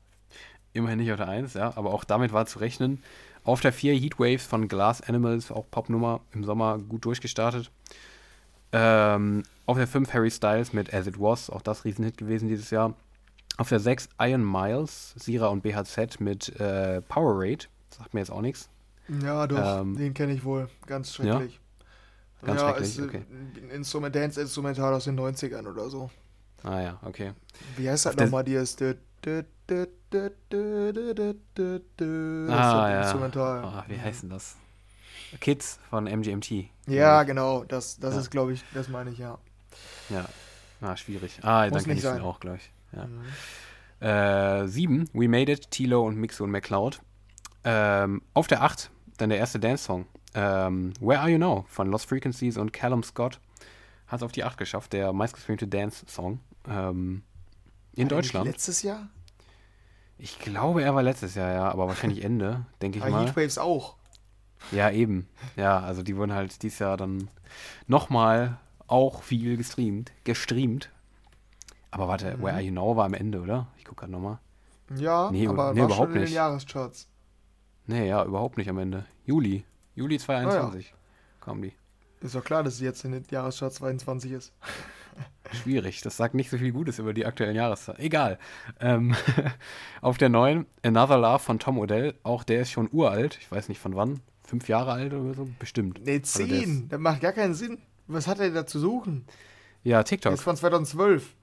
[0.74, 3.02] Immerhin nicht auf der 1, ja, aber auch damit war zu rechnen.
[3.44, 7.70] Auf der 4 Heatwaves von Glass Animals, auch Popnummer, im Sommer gut durchgestartet.
[8.72, 12.70] Ähm, auf der 5 Harry Styles mit As It Was, auch das Riesenhit gewesen dieses
[12.70, 12.94] Jahr.
[13.58, 18.40] Auf der 6 Iron Miles, Sira und BHZ mit äh, Powerade, sagt mir jetzt auch
[18.40, 18.70] nichts.
[19.22, 20.68] Ja, doch, Ähm, den kenne ich wohl.
[20.86, 21.60] Ganz schrecklich.
[22.42, 23.22] Ganz ja, schrecklich, ist äh, okay.
[23.30, 26.10] ein Instrument, Dance-Instrumental aus den 90ern oder so.
[26.64, 27.32] Ah ja, okay.
[27.76, 28.44] Wie heißt das nochmal?
[28.44, 28.80] Die ah, ist.
[32.50, 33.02] Ah, ja.
[33.02, 33.64] Instrumental.
[33.64, 34.56] Oh, wie heißen das?
[35.40, 36.68] Kids von MGMT.
[36.86, 37.64] Ja, genau.
[37.64, 38.20] Das, das ja.
[38.20, 39.38] ist, glaube ich, das meine ich, ja.
[40.10, 40.26] Ja.
[40.80, 41.38] Ah, schwierig.
[41.42, 42.16] Ah, Muss dann kenne ich sein.
[42.16, 42.70] den auch gleich.
[42.92, 43.06] Ja.
[43.06, 44.06] Mhm.
[44.06, 47.00] Äh, sieben, We Made It, Tilo und Mixo und McCloud.
[47.64, 50.06] Ähm, auf der 8, dann der erste Dance-Song.
[50.34, 53.38] Ähm, Where Are You Now von Lost Frequencies und Callum Scott
[54.08, 56.40] hat es auf die 8 geschafft, der meistgestreamte Dance-Song.
[56.68, 57.22] Ähm,
[57.94, 58.46] in War Deutschland.
[58.46, 59.08] Letztes Jahr?
[60.18, 63.26] Ich glaube, er war letztes Jahr, ja, aber wahrscheinlich Ende, denke ich Ah, mal.
[63.26, 63.96] Heatwaves auch.
[64.70, 65.28] Ja, eben.
[65.56, 67.28] Ja, also die wurden halt dieses Jahr dann
[67.88, 70.90] nochmal auch viel gestreamt, gestreamt.
[71.90, 72.42] Aber warte, Mhm.
[72.42, 73.66] Where Are You Now war am Ende, oder?
[73.76, 74.38] Ich gucke gerade nochmal.
[74.96, 76.32] Ja, Nee, aber nee, war überhaupt schon in den nicht.
[76.34, 77.08] Jahrescharts.
[77.86, 79.04] Nee, ja, überhaupt nicht am Ende.
[79.26, 79.64] Juli.
[79.96, 80.94] Juli 2021
[81.40, 81.72] kam die.
[82.20, 84.52] Ist doch klar, dass sie jetzt in den Jahrescharts 22 ist.
[85.62, 86.00] Schwierig.
[86.00, 88.00] Das sagt nicht so viel Gutes über die aktuellen Jahreszahlen.
[88.00, 88.38] Egal.
[88.80, 89.14] Ähm,
[90.00, 92.14] auf der 9 Another Love von Tom Odell.
[92.22, 93.38] Auch der ist schon uralt.
[93.40, 94.20] Ich weiß nicht von wann.
[94.46, 95.48] Fünf Jahre alt oder so?
[95.58, 96.00] Bestimmt.
[96.04, 96.88] Nee, Also der 10.
[96.88, 97.78] Das macht gar keinen Sinn.
[98.06, 99.24] Was hat er da zu suchen?
[99.82, 100.32] Ja, TikTok.
[100.32, 101.34] ist von 2012.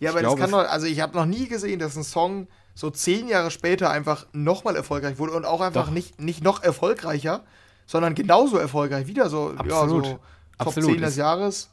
[0.00, 2.04] Ja, Ich aber glaube, das kann doch, also ich habe noch nie gesehen, dass ein
[2.04, 5.92] Song so zehn Jahre später einfach nochmal erfolgreich wurde und auch einfach Doch.
[5.92, 7.44] nicht, nicht noch erfolgreicher,
[7.86, 9.08] sondern genauso erfolgreich.
[9.08, 10.04] Wieder so, ja, Absolut.
[10.06, 10.90] so Top Absolut.
[10.92, 11.70] 10 des Jahres.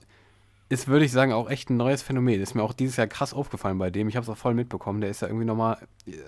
[0.67, 2.41] Ist, würde ich sagen, auch echt ein neues Phänomen.
[2.41, 4.08] Ist mir auch dieses Jahr krass aufgefallen bei dem.
[4.08, 5.01] Ich habe es auch voll mitbekommen.
[5.01, 5.78] Der ist ja irgendwie nochmal.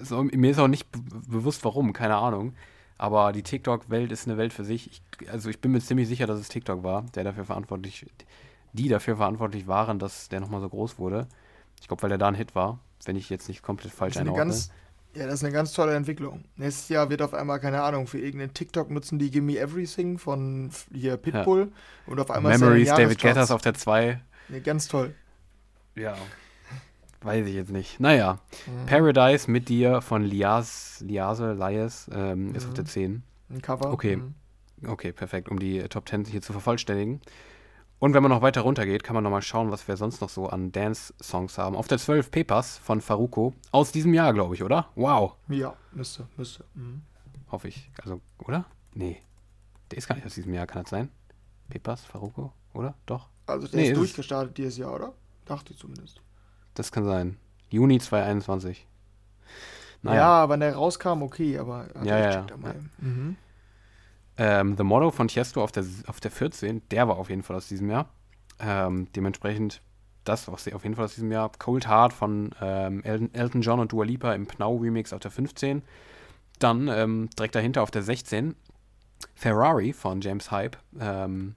[0.02, 2.54] So, mir ist auch nicht be bewusst, warum, keine Ahnung.
[3.00, 4.90] Aber die TikTok-Welt ist eine Welt für sich.
[4.92, 8.06] Ich, also ich bin mir ziemlich sicher, dass es TikTok war, der dafür verantwortlich,
[8.74, 11.28] die dafür verantwortlich waren, dass der nochmal so groß wurde.
[11.82, 14.18] Ich glaube, weil der da ein Hit war, wenn ich jetzt nicht komplett Das falsch
[14.18, 14.46] eine einordne.
[14.46, 14.72] ganz,
[15.16, 16.44] ja, das ist eine ganz tolle Entwicklung.
[16.58, 20.70] Nächstes Jahr wird auf einmal, keine Ahnung, für irgendeinen TikTok nutzen die Gimme Everything von
[20.94, 21.72] hier Pitbull
[22.06, 23.20] und auf einmal Memories, David.
[23.22, 24.20] Guettas auf der 2.
[24.50, 25.14] Nee, ganz toll.
[25.96, 26.16] Ja.
[27.22, 28.00] Weiß ich jetzt nicht.
[28.00, 28.40] Naja.
[28.68, 28.86] Mhm.
[28.86, 32.70] Paradise mit dir von Lias, Liase, Lias, ähm, ist Mhm.
[32.70, 33.24] auf der 10.
[33.50, 33.92] Ein Cover.
[33.92, 34.18] Okay.
[34.18, 34.36] Mhm.
[34.86, 37.20] Okay, perfekt, um die Top 10 hier zu vervollständigen.
[38.00, 40.30] Und wenn man noch weiter runter geht, kann man nochmal schauen, was wir sonst noch
[40.30, 41.76] so an Dance-Songs haben.
[41.76, 43.54] Auf der 12 Papers von Faruko.
[43.72, 44.90] Aus diesem Jahr, glaube ich, oder?
[44.96, 45.34] Wow.
[45.48, 46.64] Ja, müsste, müsste.
[46.76, 47.02] Mhm.
[47.52, 47.90] Hoffe ich.
[48.04, 48.66] Also, oder?
[48.94, 49.20] Nee.
[49.90, 51.10] Der ist gar nicht aus diesem Jahr, kann das sein?
[51.70, 52.94] Papers, Faruko, oder?
[53.08, 53.30] Doch.
[53.48, 55.14] Also der Nee, ist ist es- durchgestartet dieses Jahr, oder?
[55.46, 56.22] Dachte ich zumindest.
[56.76, 57.38] Das kann sein.
[57.70, 58.86] Juni 2021.
[60.04, 60.44] Naja.
[60.44, 62.74] Ja, wenn der rauskam, okay, aber also Ja, ich ja, ja.
[63.00, 63.36] Mhm.
[64.38, 67.56] Ähm, The Motto von Tiesto auf der, auf der 14, der war auf jeden Fall
[67.56, 68.10] aus diesem Jahr.
[68.60, 69.82] Ähm, dementsprechend
[70.28, 71.52] das was auf jeden Fall aus diesem Jahr.
[71.58, 75.32] Cold Heart von ähm, Elton, Elton John und Dua Lipa im Pnau Remix auf der
[75.32, 75.82] 15.
[76.60, 78.56] Dann ähm, direkt dahinter auf der 16
[79.36, 81.56] Ferrari von James Hype ähm,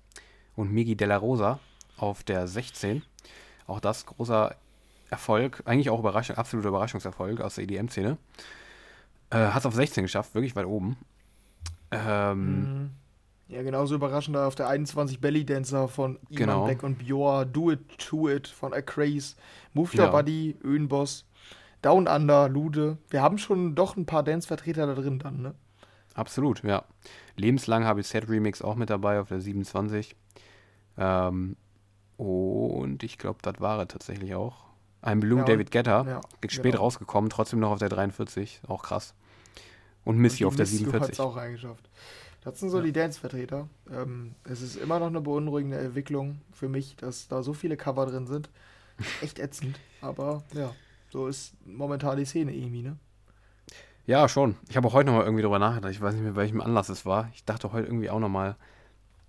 [0.57, 1.59] und Migi Della Rosa
[1.97, 3.03] auf der 16.
[3.67, 4.55] Auch das großer
[5.11, 8.17] Erfolg, eigentlich auch Überraschung, absoluter Überraschungserfolg aus der EDM-Szene.
[9.31, 10.97] Äh, Hat es auf 16 geschafft, wirklich weit oben.
[11.91, 12.91] Ähm, Mhm.
[13.49, 16.65] Ja, genauso überraschend auf der 21 Belly Dancer von Iman Genau.
[16.67, 19.35] Beck und Bior, Do It To It von A Craze,
[19.75, 20.11] Move Your Ja.
[20.11, 21.25] Body, Öhnboss,
[21.83, 22.99] Down Under, Lude.
[23.09, 25.55] Wir haben schon doch ein paar Dance-Vertreter da drin dann, ne?
[26.15, 26.85] Absolut, ja.
[27.37, 30.15] Lebenslang habe ich Set Remix auch mit dabei auf der 27.
[30.97, 31.57] Ähm,
[32.17, 34.67] und ich glaube, das war er tatsächlich auch.
[35.03, 36.85] Ein Blue Ja, David Guetta, Ja, spät genau.
[36.85, 39.15] rausgekommen, trotzdem noch auf der 43, auch krass.
[40.05, 41.21] Und Missy auf der Miss You hat's 47.
[41.21, 41.89] auch reingeschafft.
[42.43, 42.85] Das sind so Ja.
[42.85, 43.69] die Dance-Vertreter.
[43.93, 48.07] Ähm, es ist immer noch eine beunruhigende Entwicklung für mich, dass da so viele Cover
[48.07, 48.49] drin sind.
[49.21, 49.79] Echt ätzend.
[50.01, 50.75] Aber ja,
[51.11, 52.97] so ist momentan die Szene irgendwie, ne?
[54.07, 54.57] Ja, schon.
[54.69, 55.93] Ich habe auch heute nochmal irgendwie drüber nachgedacht.
[55.93, 57.31] Ich weiß nicht mehr, welchem Anlass es war.
[57.35, 58.57] Ich dachte heute irgendwie auch nochmal,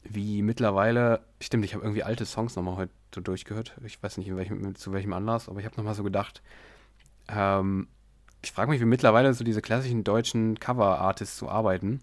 [0.04, 1.20] wie mittlerweile.
[1.42, 3.76] Stimmt, ich habe irgendwie alte Songs nochmal heute so durchgehört.
[3.86, 6.42] Ich weiß nicht, welchem, zu welchem Anlass, aber ich habe nochmal so gedacht.
[7.28, 7.88] Ähm,
[8.44, 12.02] ich frage mich, wie mittlerweile so diese klassischen deutschen Cover-Artists so arbeiten.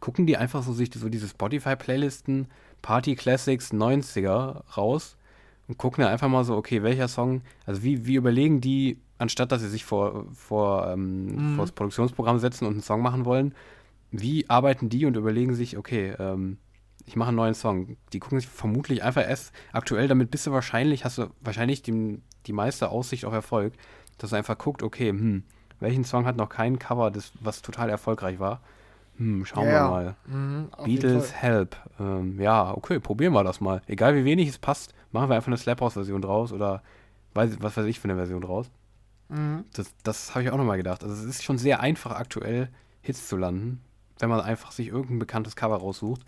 [0.00, 2.48] Gucken die einfach so sich so diese Spotify-Playlisten,
[2.82, 5.16] Party Classics 90er raus
[5.68, 9.52] und gucken dann einfach mal so, okay, welcher Song, also wie, wie überlegen die, anstatt
[9.52, 11.54] dass sie sich vor, vor, ähm, Mhm.
[11.56, 13.54] vor das Produktionsprogramm setzen und einen Song machen wollen,
[14.10, 16.58] wie arbeiten die und überlegen sich, okay, ähm,
[17.06, 17.96] ich mache einen neuen Song.
[18.12, 22.20] Die gucken sich vermutlich einfach erst aktuell, damit bist du wahrscheinlich, hast du wahrscheinlich die,
[22.46, 23.72] die meiste Aussicht auf Erfolg,
[24.18, 25.44] dass du einfach guckt, okay, hm,
[25.82, 28.60] welchen Song hat noch kein Cover, das, was total erfolgreich war?
[29.18, 30.16] Hm, schauen Ja, wir mal.
[30.26, 31.32] Mhm, Beatles.
[31.34, 31.76] Help.
[32.00, 33.82] Ähm, ja, okay, probieren wir das mal.
[33.86, 36.82] Egal wie wenig es passt, machen wir einfach eine Slap-House-Version draus oder
[37.34, 38.70] weiß, was weiß ich für eine Version draus.
[39.28, 39.64] Mhm.
[39.74, 41.02] Das, das habe ich auch nochmal gedacht.
[41.04, 42.68] Also es ist schon sehr einfach aktuell,
[43.02, 43.80] Hits zu landen,
[44.18, 46.22] wenn man einfach sich irgendein bekanntes Cover raussucht.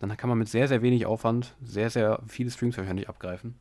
[0.00, 3.54] Dann kann man mit sehr, sehr wenig Aufwand sehr, sehr viele Streams wahrscheinlich abgreifen.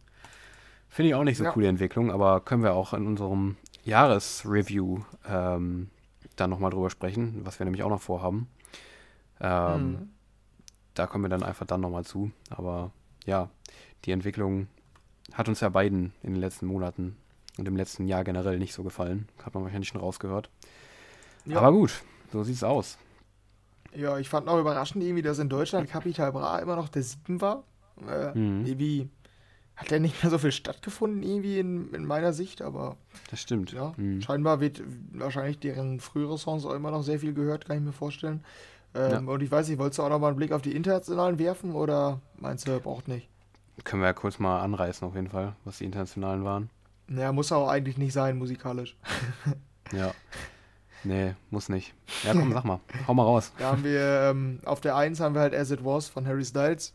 [0.89, 1.51] Finde ich auch nicht so Ja.
[1.51, 5.89] coole Entwicklung, aber können wir auch in unserem Jahresreview ähm,
[6.35, 8.47] dann nochmal drüber sprechen, was wir nämlich auch noch vorhaben.
[9.39, 10.09] Ähm, Mhm.
[10.93, 12.31] da kommen wir dann einfach dann nochmal zu.
[12.49, 12.91] Aber
[13.25, 13.49] ja,
[14.05, 14.67] die Entwicklung
[15.33, 17.15] hat uns ja beiden in den letzten Monaten
[17.57, 19.27] und im letzten Jahr generell nicht so gefallen.
[19.43, 20.49] Hat man wahrscheinlich schon rausgehört.
[21.45, 21.57] Ja.
[21.57, 22.97] Aber gut, so sieht's aus.
[23.95, 27.41] Ja, ich fand auch überraschend irgendwie, dass in Deutschland Capital Bra immer noch der Sieben
[27.41, 27.63] war.
[28.07, 28.65] Äh, Mhm.
[28.65, 29.09] Irgendwie
[29.81, 32.95] hat der nicht mehr so viel stattgefunden, irgendwie in, in meiner Sicht, aber
[33.29, 33.71] Das stimmt.
[33.73, 34.21] ja, Mhm.
[34.21, 37.91] scheinbar wird wahrscheinlich deren frühere Songs auch immer noch sehr viel gehört, kann ich mir
[37.91, 38.43] vorstellen.
[38.93, 41.39] Ähm, Und ich weiß nicht, wolltest du auch noch mal einen Blick auf die internationalen
[41.39, 43.27] werfen oder meinst du, braucht nicht?
[43.83, 46.69] Können wir ja kurz mal anreißen, auf jeden Fall, was die internationalen waren.
[47.07, 48.95] Naja, muss auch eigentlich nicht sein, musikalisch.
[49.93, 50.13] Ja.
[51.03, 51.93] Nee, muss nicht.
[52.23, 52.79] Ja, komm, sag mal.
[53.07, 53.51] Hau mal raus.
[53.57, 56.45] Da haben wir, ähm, auf der 1 haben wir halt As It Was von Harry
[56.45, 56.93] Styles,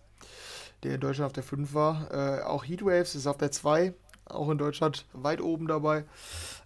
[0.87, 2.11] der in Deutschland auf der 5 war.
[2.13, 3.93] Äh, auch Heatwaves ist auf der 2,
[4.27, 6.05] auch in Deutschland weit oben dabei.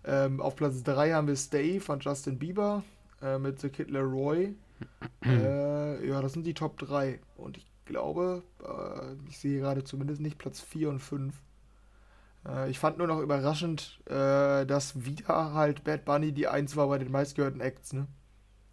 [0.05, 2.85] Ähm, auf Platz 3 haben wir Stay von Justin Bieber
[3.23, 4.55] äh, mit The Kid Leroy.
[5.25, 7.21] äh, ja, das sind die Top 3.
[7.37, 11.35] Und ich glaube, äh, ich sehe gerade zumindest nicht Platz 4 und 5.
[12.47, 16.89] Äh, ich fand nur noch überraschend, äh, dass wieder halt Bad Bunny die 1 war
[16.89, 18.07] bei den meistgehörten Acts, ne?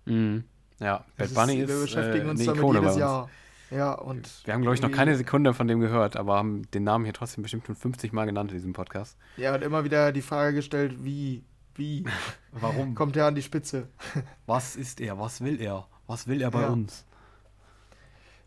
[0.06, 0.44] Mhm.
[0.80, 3.30] Ja, Bad Bunny wir ist beschäftigen äh, uns damit jedes uns.
[3.70, 6.84] Ja, und Wir haben, glaube ich, noch keine Sekunde von dem gehört, aber haben den
[6.84, 9.18] Namen hier trotzdem bestimmt schon 50 Mal genannt in diesem Podcast.
[9.36, 11.44] Ja, und immer wieder die Frage gestellt, wie,
[11.76, 12.06] wie
[12.54, 12.96] Warum?
[12.96, 13.88] kommt er an die Spitze?
[14.46, 15.20] Was ist er?
[15.20, 15.86] Was will er?
[16.08, 16.70] Was will er bei Ja.
[16.70, 17.04] uns?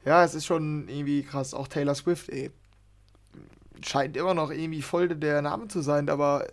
[0.06, 1.52] Ja, es ist schon irgendwie krass.
[1.52, 2.50] Auch Taylor Swift, ey.
[3.84, 6.46] Scheint immer noch irgendwie voll der Name zu sein, aber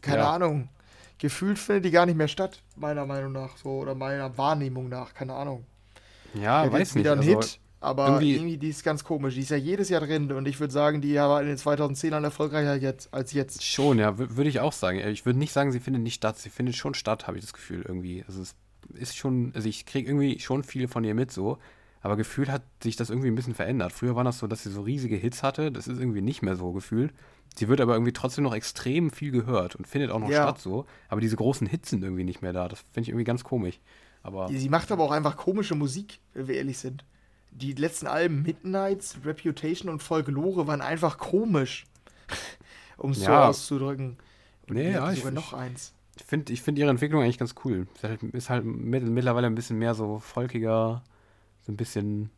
[0.00, 0.32] keine Ja.
[0.34, 0.68] Ahnung.
[1.18, 5.14] Gefühlt findet die gar nicht mehr statt, meiner Meinung nach, so oder meiner Wahrnehmung nach,
[5.14, 5.64] keine Ahnung.
[6.34, 7.04] Ja, weiß nicht.
[7.04, 9.34] wieder ein Also, Hit, aber irgendwie- irgendwie, die ist ganz komisch.
[9.34, 12.22] Die ist ja jedes Jahr drin und ich würde sagen, die war in den 2010ern
[12.24, 13.62] erfolgreicher jetzt, als jetzt.
[13.64, 14.98] Schon, ja, wür- würde ich auch sagen.
[14.98, 16.38] Ich würde nicht sagen, sie findet nicht statt.
[16.38, 18.24] Sie findet schon statt, habe ich das Gefühl irgendwie.
[18.26, 18.54] Also es
[18.94, 21.58] ist schon, also ich kriege irgendwie schon viel von ihr mit so,
[22.00, 23.92] aber gefühlt hat sich das irgendwie ein bisschen verändert.
[23.92, 26.56] Früher war das so, dass sie so riesige Hits hatte, das ist irgendwie nicht mehr
[26.56, 27.12] so gefühlt.
[27.54, 30.42] Sie wird aber irgendwie trotzdem noch extrem viel gehört und findet auch noch Ja.
[30.44, 32.66] statt so, aber diese großen Hits sind irgendwie nicht mehr da.
[32.66, 33.78] Das finde ich irgendwie ganz komisch.
[34.24, 37.04] Aber Sie macht aber auch einfach komische Musik, wenn wir ehrlich sind.
[37.52, 41.86] Die letzten Alben, Midnights, Reputation und Folklore, waren einfach komisch.
[42.96, 43.48] um es so Ja.
[43.48, 44.16] auszudrücken.
[44.68, 45.92] Und Nee, ja, ich- noch eins.
[46.16, 47.86] ich finde ich find ihre Entwicklung eigentlich ganz cool.
[47.94, 51.02] Ist halt, ist halt mit, mittlerweile ein bisschen mehr so folkiger,
[51.62, 52.30] so ein bisschen,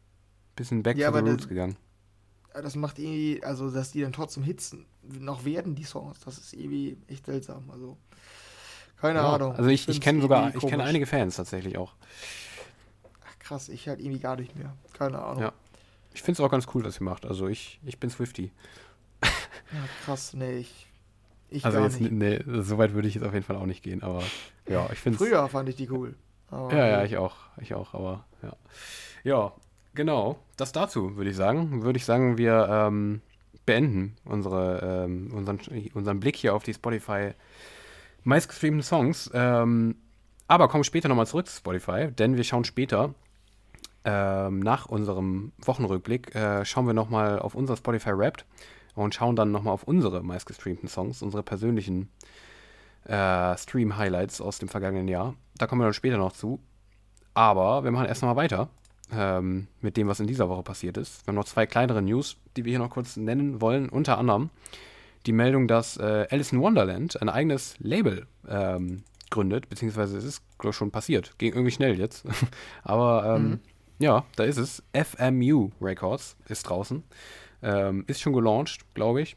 [0.57, 1.77] bisschen back Ja, to the aber das- roots gegangen.
[2.53, 6.21] Aber Das macht irgendwie, also dass die dann trotzdem Hits noch werden, die Songs.
[6.25, 7.69] Das ist irgendwie echt seltsam.
[7.71, 7.97] Also,
[9.01, 9.55] keine Ja, Ahnung.
[9.57, 11.95] also ich, ich find's kenne sogar, ich kenne einige Fans tatsächlich auch.
[13.45, 14.75] Krass, ich halt irgendwie gar nicht mehr.
[14.93, 15.43] Keine Ahnung.
[15.43, 15.53] Ja.
[16.15, 17.27] Ich finde es auch ganz cool, was sie macht.
[17.27, 18.53] Also ich, ich bin Swifty.
[19.23, 19.31] Ja,
[20.05, 20.87] krass, nee, ich,
[21.51, 22.13] ich Also gar jetzt, nicht.
[22.13, 24.23] nee, so weit würde ich jetzt auf jeden Fall auch nicht gehen, aber
[24.69, 26.15] ja, ich finde Früher fand ich die cool.
[26.51, 27.35] Ja, ja, ich auch.
[27.61, 28.53] Ich auch, aber ja.
[29.25, 29.53] Ja,
[29.95, 30.39] genau.
[30.57, 31.83] Das dazu, würde ich sagen.
[31.83, 33.23] Würde ich sagen, wir ähm,
[33.67, 35.59] beenden unsere, ähm, unseren,
[35.95, 37.33] unseren Blick hier auf die Spotify
[38.23, 39.31] meistgestreamten Songs.
[39.35, 39.97] Ähm,
[40.47, 43.15] aber kommen später nochmal zurück zu Spotify, denn wir schauen später
[44.05, 48.45] ähm, nach unserem Wochenrückblick, äh, schauen wir nochmal auf unser Spotify Wrapped
[48.95, 52.11] und schauen dann nochmal auf unsere meistgestreamten Songs, unsere persönlichen
[53.05, 55.35] äh, Stream-Highlights aus dem vergangenen Jahr.
[55.57, 56.61] Da kommen wir dann später noch zu.
[57.35, 58.69] Aber wir machen erst noch mal weiter
[59.13, 61.27] ähm, mit dem, was in dieser Woche passiert ist.
[61.27, 63.89] Wir haben noch zwei kleinere News, die wir hier noch kurz nennen wollen.
[63.89, 64.51] Unter anderem
[65.27, 70.43] die Meldung, dass äh, Alice in Wonderland ein eigenes Label ähm, gründet, beziehungsweise es ist
[70.71, 71.37] schon passiert.
[71.39, 72.25] Ging irgendwie schnell jetzt.
[72.85, 73.61] Aber ähm, Mhm.
[73.99, 74.83] Ja, da ist es.
[74.93, 77.03] FMU Records ist draußen.
[77.63, 79.37] Ähm, ist schon gelauncht, glaube ich.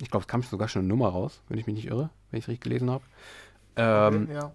[0.00, 2.38] Ich glaube, es kam sogar schon eine Nummer raus, wenn ich mich nicht irre, wenn
[2.38, 3.04] ich es richtig gelesen habe.
[3.76, 4.52] Ähm, Okay, ja.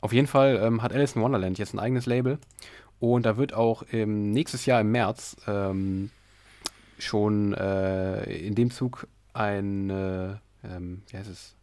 [0.00, 2.38] auf jeden Fall ähm, hat Alice in Wonderland jetzt ein eigenes Label.
[3.00, 6.10] Und da wird auch im, nächstes Jahr im März ähm,
[6.98, 11.54] schon äh, in dem Zug ein, äh, ähm, wie heißt es?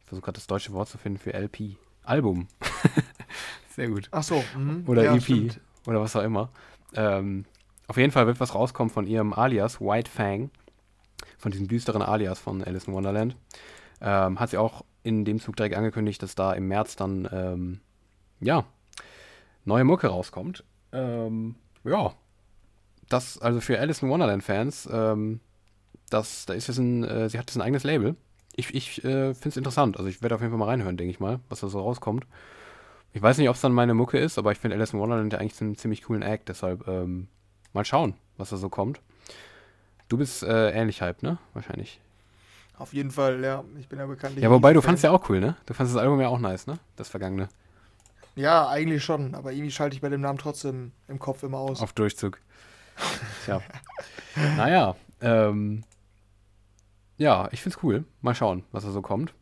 [0.00, 1.76] Ich versuche gerade das deutsche Wort zu finden für LP.
[2.04, 2.46] Album.
[3.74, 4.08] Sehr gut.
[4.12, 4.42] Ach so.
[4.56, 4.84] mhm.
[4.86, 5.22] Oder ja, EP.
[5.22, 5.60] stimmt.
[5.86, 6.50] Oder was auch immer.
[6.94, 7.44] Ähm,
[7.88, 10.50] auf jeden Fall wird was rauskommen von ihrem Alias, White Fang.
[11.38, 13.36] Von diesem düsteren Alias von Alice in Wonderland.
[14.00, 17.80] Ähm, hat sie auch in dem Zug direkt angekündigt, dass da im März dann, ähm,
[18.40, 18.64] ja,
[19.64, 20.64] neue Mucke rauskommt.
[20.92, 22.12] Ähm, ja.
[23.08, 25.40] Das, also für Alice in Wonderland-Fans, ähm,
[26.10, 28.16] das, da ist jetzt ein, äh, sie hat jetzt ein eigenes Label.
[28.56, 29.96] Ich, ich äh, finde es interessant.
[29.96, 32.26] Also ich werde auf jeden Fall mal reinhören, denke ich mal, was da so rauskommt.
[33.12, 35.32] Ich weiß nicht, ob es dann meine Mucke ist, aber ich finde Alice in Wonderland
[35.32, 37.28] ja eigentlich einen ziemlich coolen Act, deshalb ähm,
[37.72, 39.00] mal schauen, was da so kommt.
[40.08, 41.38] Du bist äh, ähnlich hype, ne?
[41.54, 42.00] Wahrscheinlich.
[42.78, 43.64] Auf jeden Fall, ja.
[43.78, 44.42] Ich bin ja bekanntlich.
[44.42, 44.90] Ja, wobei du Fan.
[44.90, 45.56] fandst ja auch cool, ne?
[45.64, 46.78] Du fandst das Album ja auch nice, ne?
[46.96, 47.48] Das vergangene.
[48.34, 49.34] Ja, eigentlich schon.
[49.34, 51.80] Aber irgendwie schalte ich bei dem Namen trotzdem im Kopf immer aus.
[51.80, 52.38] Auf Durchzug.
[53.44, 53.62] Tja.
[54.56, 55.84] naja, ähm,
[57.16, 58.04] ja, ich find's cool.
[58.20, 59.32] Mal schauen, was da so kommt.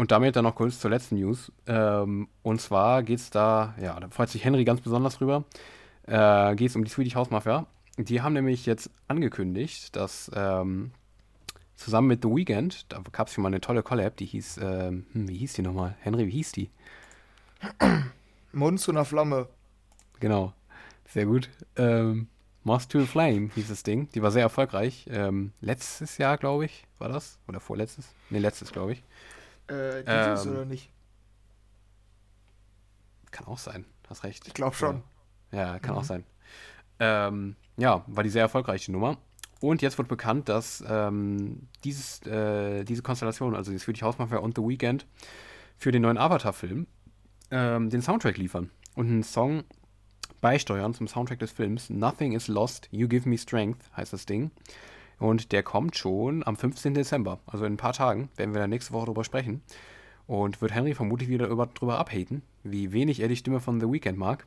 [0.00, 1.52] Und damit dann noch kurz zur letzten News.
[1.66, 5.44] Ähm, und zwar geht's da, ja, da freut sich Henry ganz besonders drüber.
[6.06, 7.66] Äh, geht's um die Swedish House Mafia.
[7.98, 10.92] Die haben nämlich jetzt angekündigt, dass ähm,
[11.76, 15.28] zusammen mit The Weeknd, da gab's schon mal eine tolle Collab, die hieß, ähm, hm,
[15.28, 15.94] wie hieß die nochmal?
[16.00, 16.70] Henry, wie hieß die?
[18.52, 19.48] Mund zu einer Flamme.
[20.18, 20.54] Genau.
[21.08, 21.50] Sehr gut.
[21.76, 22.28] Ähm,
[22.64, 24.08] Moth to a Flame hieß das Ding.
[24.14, 25.10] Die war sehr erfolgreich.
[25.10, 27.38] Ähm, letztes Jahr, glaube ich, war das?
[27.48, 28.14] Oder vorletztes?
[28.30, 29.02] Ne, letztes, glaube ich.
[29.70, 30.90] Äh, dieses Ähm, oder nicht?
[33.30, 33.84] Kann auch sein.
[34.08, 34.46] Hast recht.
[34.48, 35.02] Ich glaube schon.
[35.52, 36.06] Ja, kann auch Mhm.
[36.06, 36.24] sein.
[36.98, 39.18] Ähm, ja, war die sehr erfolgreiche Nummer.
[39.60, 44.38] Und jetzt wird bekannt, dass ähm, dieses, äh, diese Konstellation, also die Swedish House Mafia
[44.38, 45.06] und The Weeknd,
[45.76, 46.86] für den neuen Avatar-Film
[47.50, 48.70] ähm, den Soundtrack liefern.
[48.94, 49.64] Und einen Song
[50.40, 51.90] beisteuern zum Soundtrack des Films.
[51.90, 54.50] Nothing is lost, you give me strength, heißt das Ding.
[55.20, 56.94] Und der kommt schon am 15.
[56.94, 57.38] Dezember.
[57.46, 59.62] Also in ein paar Tagen werden wir dann nächste Woche drüber sprechen.
[60.26, 63.86] Und wird Henry vermutlich wieder über, drüber abhaten, wie wenig er die Stimme von The
[63.86, 64.46] Weeknd mag.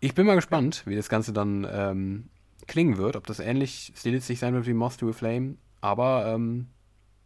[0.00, 2.28] Ich bin mal gespannt, wie das Ganze dann ähm,
[2.66, 5.56] klingen wird, ob das ähnlich stilistisch sein wird wie Moth to a Flame.
[5.80, 6.66] Aber ähm,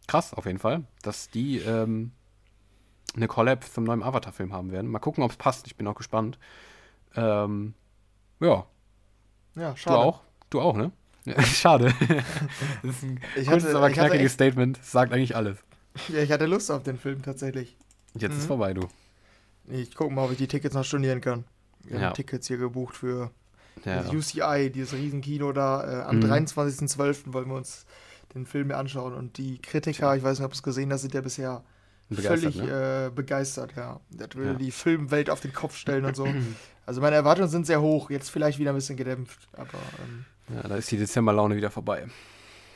[0.07, 2.11] krass auf jeden Fall, dass die ähm,
[3.15, 4.89] eine Collab zum neuen Avatar-Film haben werden.
[4.89, 5.67] Mal gucken, ob es passt.
[5.67, 6.37] Ich bin auch gespannt.
[7.15, 7.73] Ähm,
[8.39, 8.65] ja,
[9.55, 9.97] Ja, du schade.
[9.97, 10.21] auch?
[10.49, 10.91] Du auch, ne?
[11.43, 11.93] Schade.
[12.83, 14.79] das ist ein Ich kurzes, hatte- aber knackiges Statement.
[14.83, 15.57] Sagt eigentlich alles.
[16.09, 17.77] Ja, ich hatte Lust auf den Film tatsächlich.
[18.13, 18.47] Jetzt ist Mhm.
[18.47, 18.87] vorbei, du.
[19.67, 21.45] Ich gucke mal, ob ich die Tickets noch stornieren kann.
[21.83, 22.05] Wir Ja.
[22.07, 23.31] haben Tickets hier gebucht für
[23.83, 24.01] Ja.
[24.03, 26.01] das UCI, dieses Riesenkino da.
[26.01, 26.25] Äh, am Mhm.
[26.25, 27.33] 23.12.
[27.33, 27.85] wollen wir uns
[28.33, 29.13] den Film hier anschauen.
[29.13, 31.63] Und die Kritiker, ich weiß nicht, ob du es gesehen hast, sind ja bisher
[32.09, 33.05] begeistert, völlig ne?
[33.07, 33.99] äh, begeistert, ja.
[34.11, 34.53] Das will ja.
[34.53, 36.27] die Filmwelt auf den Kopf stellen und so.
[36.87, 39.79] Also meine Erwartungen sind sehr hoch, jetzt vielleicht wieder ein bisschen gedämpft, aber.
[40.03, 40.23] Ähm,
[40.53, 42.07] ja, da ist die Dezemberlaune wieder vorbei.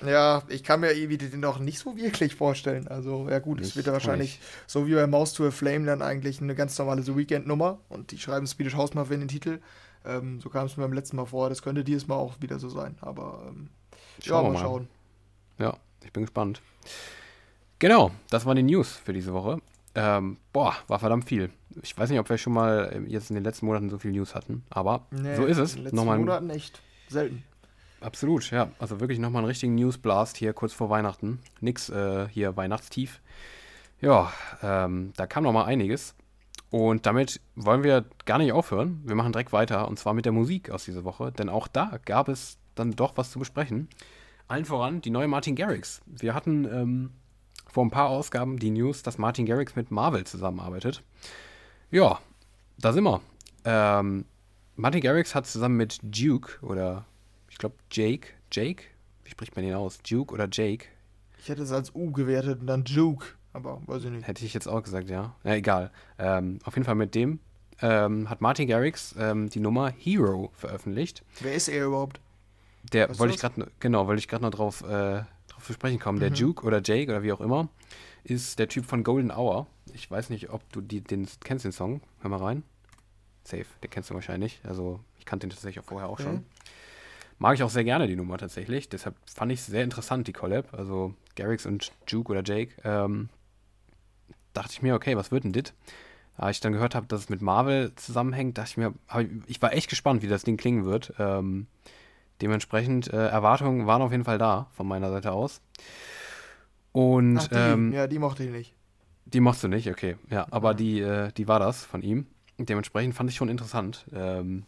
[0.06, 2.88] Ja, ich kann mir irgendwie den auch nicht so wirklich vorstellen.
[2.88, 6.02] Also, ja gut, es wird ja wahrscheinlich so wie bei Mouse to a Flame dann
[6.02, 9.60] eigentlich eine ganz normale The Weekend-Nummer und die schreiben Swedish House Mafia in den Titel.
[10.06, 11.50] Ähm, so kam es mir beim letzten Mal vor.
[11.50, 12.96] Das könnte dieses Mal auch wieder so sein.
[13.02, 13.70] Aber ähm,
[14.24, 14.88] schauen ja, mal, mal schauen.
[15.58, 16.62] Ja, ich bin gespannt.
[17.80, 19.62] Genau, das waren die News für diese Woche.
[19.96, 21.50] Ähm, boah, war verdammt viel.
[21.82, 24.12] Ich weiß nicht, ob wir schon mal ähm, jetzt in den letzten Monaten so viel
[24.12, 25.72] News hatten, aber nee, so ist es.
[25.72, 27.44] In den letzten Nochmal Monaten echt selten.
[28.02, 28.72] Absolut, ja.
[28.80, 31.39] Also wirklich nochmal einen richtigen Newsblast hier kurz vor Weihnachten.
[31.60, 33.22] Nix äh, hier Weihnachtstief.
[34.02, 34.32] Ja,
[34.64, 36.16] ähm, da kam nochmal einiges.
[36.70, 39.02] Und damit wollen wir gar nicht aufhören.
[39.04, 42.00] Wir machen direkt weiter und zwar mit der Musik aus dieser Woche, denn auch da
[42.06, 43.89] gab es dann doch was zu besprechen.
[44.47, 46.02] Allen voran die neue Martin Garrix.
[46.06, 47.12] Wir hatten ähm,
[47.68, 51.04] vor ein paar Ausgaben die News, dass Martin Garrix mit Marvel zusammenarbeitet.
[51.91, 52.20] Ja,
[52.78, 53.22] da sind wir.
[53.66, 54.26] Ähm,
[54.76, 57.06] Martin Garrix hat zusammen mit Duke oder
[57.50, 58.84] ich glaube Jake, Jake,
[59.24, 60.00] wie spricht man den aus?
[60.00, 60.86] Duke oder Jake?
[61.38, 64.28] Ich hätte es als U gewertet und dann Duke, aber weiß ich nicht.
[64.28, 65.36] Hätte ich jetzt auch gesagt, ja.
[65.43, 65.91] Ja, egal.
[66.18, 67.39] Ähm, auf jeden Fall mit dem
[67.82, 71.24] ähm, hat Martin Garrix ähm, die Nummer Hero veröffentlicht.
[71.39, 72.20] Wer ist er überhaupt?
[72.93, 76.18] Der wollte ich gerade genau, wollte ich gerade noch drauf, äh, drauf zu sprechen kommen.
[76.18, 76.22] Mhm.
[76.22, 77.70] Der Duke oder Jake oder wie auch immer
[78.24, 79.68] ist der Typ von Golden Hour.
[79.93, 82.02] Ich weiß nicht, ob du die, den kennst den Song.
[82.22, 82.64] Hör mal rein.
[83.43, 84.60] Safe, den kennst du wahrscheinlich.
[84.64, 86.24] Also ich kannte den tatsächlich auch vorher auch okay.
[86.24, 86.45] schon.
[87.40, 88.90] Mag ich auch sehr gerne die Nummer tatsächlich.
[88.90, 90.74] Deshalb fand ich es sehr interessant, die Collab.
[90.74, 92.74] Also Garrix und Juke oder Jake.
[92.84, 93.30] Ähm,
[94.54, 95.74] dachte ich mir, okay, was wird denn dit?
[96.36, 99.62] Als ich dann gehört habe, dass es mit Marvel zusammenhängt, dachte ich mir, ich, ich
[99.62, 101.14] war echt gespannt, wie das Ding klingen wird.
[101.18, 101.68] Ähm,
[102.42, 105.62] dementsprechend, äh, Erwartungen waren auf jeden Fall da, von meiner Seite aus.
[106.92, 108.74] Und, Ach, die, ähm, ja, die mochte ich nicht.
[109.26, 110.18] Die mochte du nicht, okay.
[110.30, 112.26] Ja, aber die, äh, die war das von ihm.
[112.58, 114.06] Dementsprechend fand ich schon interessant.
[114.14, 114.64] Ähm,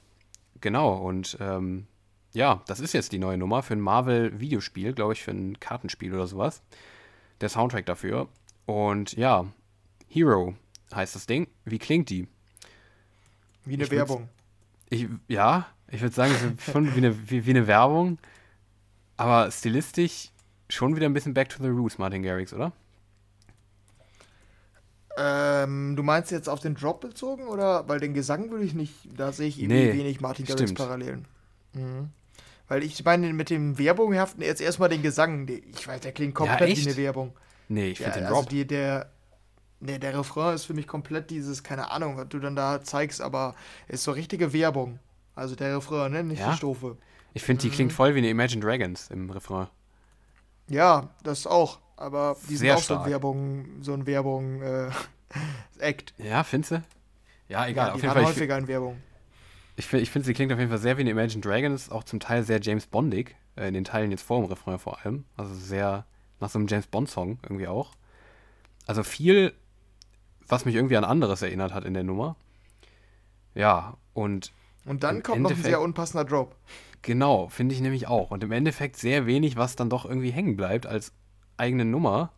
[0.61, 1.87] genau, und ähm,
[2.33, 6.13] ja, das ist jetzt die neue Nummer für ein Marvel-Videospiel, glaube ich, für ein Kartenspiel
[6.13, 6.61] oder sowas.
[7.41, 8.29] Der Soundtrack dafür.
[8.65, 9.45] Und ja,
[10.07, 10.55] Hero
[10.93, 11.47] heißt das Ding.
[11.65, 12.27] Wie klingt die?
[13.65, 14.29] Wie eine ich Werbung.
[14.89, 16.33] Ich, ja, ich würde sagen,
[16.71, 18.17] schon wie eine, wie, wie eine Werbung.
[19.17, 20.29] Aber stilistisch
[20.69, 22.71] schon wieder ein bisschen back to the roots, Martin Garrix, oder?
[25.17, 27.87] Ähm, du meinst jetzt auf den Drop bezogen oder?
[27.89, 31.25] Weil den Gesang würde ich nicht, da sehe ich irgendwie nee, wenig Martin Garrix Parallelen.
[31.73, 32.09] Mhm.
[32.71, 35.45] Weil ich meine, mit dem Werbung haften jetzt erstmal den Gesang.
[35.75, 37.33] Ich weiß, der klingt komplett ja, wie eine Werbung.
[37.67, 38.49] Nee, ich finde ja, den also Drop.
[38.49, 39.11] Die, der,
[39.81, 43.19] nee, der Refrain ist für mich komplett dieses, keine Ahnung, was du dann da zeigst,
[43.19, 43.55] aber
[43.89, 44.99] ist so richtige Werbung.
[45.35, 46.23] Also der Refrain, ne?
[46.23, 46.51] Nicht ja?
[46.51, 46.95] die Strophe.
[47.33, 47.73] Ich finde, die mhm.
[47.73, 49.67] klingt voll wie eine Imagine Dragons im Refrain.
[50.69, 51.79] Ja, das auch.
[51.97, 52.99] Aber die sind Sehr auch stark.
[52.99, 54.89] so ein Werbung, so ein Werbung äh,
[55.79, 56.13] Act.
[56.17, 56.83] Ja, findest du?
[57.49, 57.87] Ja, egal.
[57.87, 58.25] Ja, die auf jeden Fall.
[58.27, 59.01] häufiger in Werbung.
[59.81, 62.19] Ich, ich finde, sie klingt auf jeden Fall sehr wie eine Imagine Dragons, auch zum
[62.19, 65.25] Teil sehr James Bondig, äh, in den Teilen jetzt vor dem Refrain vor allem.
[65.37, 66.05] Also sehr
[66.39, 67.95] nach so einem James Bond-Song irgendwie auch.
[68.85, 69.53] Also viel,
[70.47, 72.35] was mich irgendwie an anderes erinnert hat in der Nummer.
[73.55, 74.51] Ja, und.
[74.85, 76.55] Und dann kommt Endeffekt, noch ein sehr unpassender Drop.
[77.01, 78.29] Genau, finde ich nämlich auch.
[78.29, 81.11] Und im Endeffekt sehr wenig, was dann doch irgendwie hängen bleibt als
[81.57, 82.33] eigene Nummer.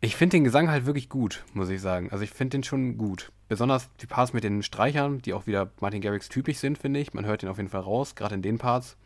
[0.00, 2.10] Ich finde den Gesang halt wirklich gut, muss ich sagen.
[2.10, 3.30] Also ich finde den schon gut.
[3.48, 7.14] Besonders die Parts mit den Streichern, die auch wieder Martin Garrix typisch sind, finde ich.
[7.14, 8.96] Man hört den auf jeden Fall raus, gerade in den Parts.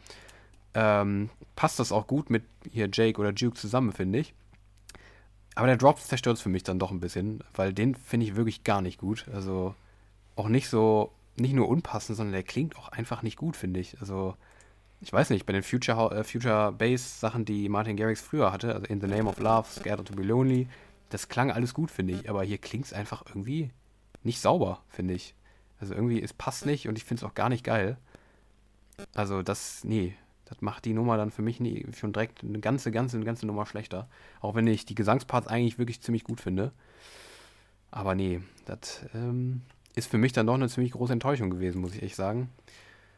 [0.75, 4.35] Ähm, passt das auch gut mit hier Jake oder Duke zusammen, finde ich.
[5.55, 8.37] Aber der Drop zerstört es für mich dann doch ein bisschen, weil den finde ich
[8.37, 9.27] wirklich gar nicht gut.
[9.33, 9.75] Also
[10.35, 14.01] auch nicht so nicht nur unpassend, sondern der klingt auch einfach nicht gut, finde ich.
[14.01, 14.37] Also,
[15.01, 18.75] ich weiß nicht, bei den Future, äh, Future Bass Sachen, die Martin Garrix früher hatte,
[18.75, 20.69] also In the Name of Love, Scared to be Lonely,
[21.11, 22.29] das klang alles gut, finde ich.
[22.29, 23.71] Aber hier klingt es einfach irgendwie
[24.25, 25.35] nicht sauber, finde ich.
[25.81, 27.97] Also irgendwie, es passt nicht und ich finde es auch gar nicht geil.
[29.15, 30.15] Also das, nee,
[30.45, 33.47] das macht die Nummer dann für mich nie, schon direkt eine ganze, ganze, eine ganze
[33.47, 34.09] Nummer schlechter.
[34.41, 36.73] Auch wenn ich die Gesangsparts eigentlich wirklich ziemlich gut finde.
[37.91, 39.63] Aber nee, das, ähm,
[39.95, 42.51] ist für mich dann doch eine ziemlich große Enttäuschung gewesen, muss ich echt sagen.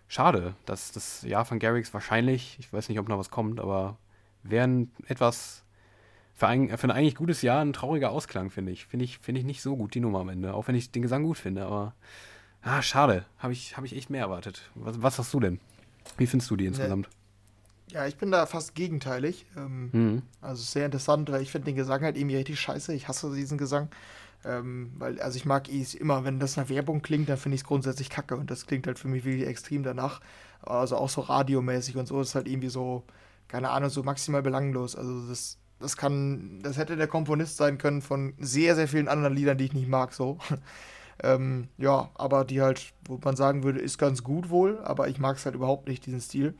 [0.08, 3.96] Schade, dass das Jahr von Garrix wahrscheinlich, ich weiß nicht, ob noch was kommt, aber
[4.42, 5.63] wäre ein etwas
[6.34, 8.86] für ein, für ein eigentlich gutes Jahr ein trauriger Ausklang, finde ich.
[8.86, 10.54] Finde ich, find ich nicht so gut, die Nummer am Ende.
[10.54, 11.94] Auch wenn ich den Gesang gut finde, aber
[12.62, 13.24] ah, schade.
[13.38, 14.70] Habe ich, hab ich echt mehr erwartet.
[14.74, 15.60] Was, was hast du denn?
[16.18, 17.08] Wie findest du die insgesamt?
[17.90, 19.46] Ja, ich bin da fast gegenteilig.
[19.56, 20.22] Ähm, mhm.
[20.40, 22.92] Also sehr interessant, weil ich finde den Gesang halt irgendwie richtig scheiße.
[22.92, 23.88] Ich hasse diesen Gesang.
[24.44, 27.62] Ähm, weil, also ich mag es immer, wenn das nach Werbung klingt, dann finde ich
[27.62, 30.20] es grundsätzlich kacke und das klingt halt für mich wirklich extrem danach.
[30.60, 33.04] Also auch so radiomäßig und so ist halt irgendwie so,
[33.48, 34.96] keine Ahnung, so maximal belanglos.
[34.96, 39.34] Also das, das kann, das hätte der Komponist sein können von sehr, sehr vielen anderen
[39.34, 40.38] Liedern, die ich nicht mag, so.
[41.22, 45.18] ähm, ja, aber die halt, wo man sagen würde, ist ganz gut wohl, aber ich
[45.18, 46.54] mag es halt überhaupt nicht, diesen Stil.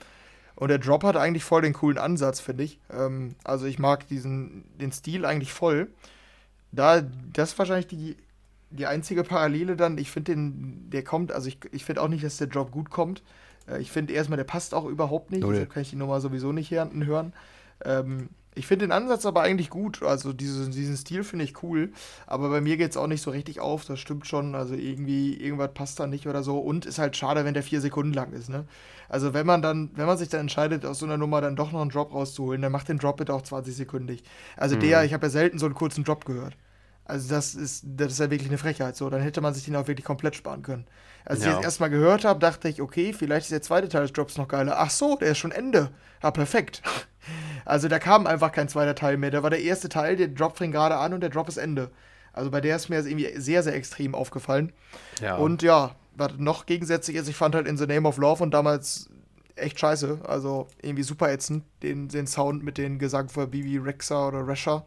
[0.56, 2.78] Und der Drop hat eigentlich voll den coolen Ansatz, finde ich.
[2.92, 5.88] Ähm, also ich mag diesen, den Stil eigentlich voll.
[6.70, 7.00] Da,
[7.32, 8.16] das ist wahrscheinlich die,
[8.70, 9.96] die einzige Parallele dann.
[9.96, 12.90] Ich finde den, der kommt, also ich, ich finde auch nicht, dass der Drop gut
[12.90, 13.22] kommt.
[13.66, 15.44] Äh, ich finde erstmal, der passt auch überhaupt nicht.
[15.44, 17.32] Deshalb kann ich die Nummer sowieso nicht hören.
[17.84, 20.02] Ähm, ich finde den Ansatz aber eigentlich gut.
[20.02, 21.92] Also diese, diesen Stil finde ich cool.
[22.26, 23.84] Aber bei mir geht es auch nicht so richtig auf.
[23.84, 24.54] Das stimmt schon.
[24.54, 26.58] Also irgendwie, irgendwas passt da nicht oder so.
[26.58, 28.48] Und ist halt schade, wenn der vier Sekunden lang ist.
[28.48, 28.64] Ne?
[29.08, 31.72] Also wenn man dann, wenn man sich dann entscheidet, aus so einer Nummer dann doch
[31.72, 34.22] noch einen Drop rauszuholen, dann macht den Drop bitte auch 20 sekündig.
[34.56, 34.80] Also mhm.
[34.80, 36.56] der, ich habe ja selten so einen kurzen Drop gehört.
[37.06, 38.96] Also das ist, das ist ja wirklich eine Frechheit.
[38.96, 40.86] So, dann hätte man sich den auch wirklich komplett sparen können.
[41.24, 41.50] Als ja.
[41.50, 44.38] ich das erstmal gehört habe, dachte ich, okay, vielleicht ist der zweite Teil des Drops
[44.38, 44.76] noch geiler.
[44.78, 45.90] Ach so, der ist schon Ende.
[46.22, 46.82] Ja, perfekt.
[47.64, 49.30] Also da kam einfach kein zweiter Teil mehr.
[49.30, 51.90] Da war der erste Teil, der Drop fing gerade an und der Drop ist Ende.
[52.32, 54.72] Also bei der ist mir das irgendwie sehr, sehr extrem aufgefallen.
[55.20, 55.36] Ja.
[55.36, 58.52] Und ja, was noch gegensätzlich ist, ich fand halt In the Name of Love und
[58.52, 59.08] damals
[59.56, 60.20] echt scheiße.
[60.24, 64.84] Also irgendwie super ätzend, den, den Sound mit den Gesang von Bibi Rexa oder Resha.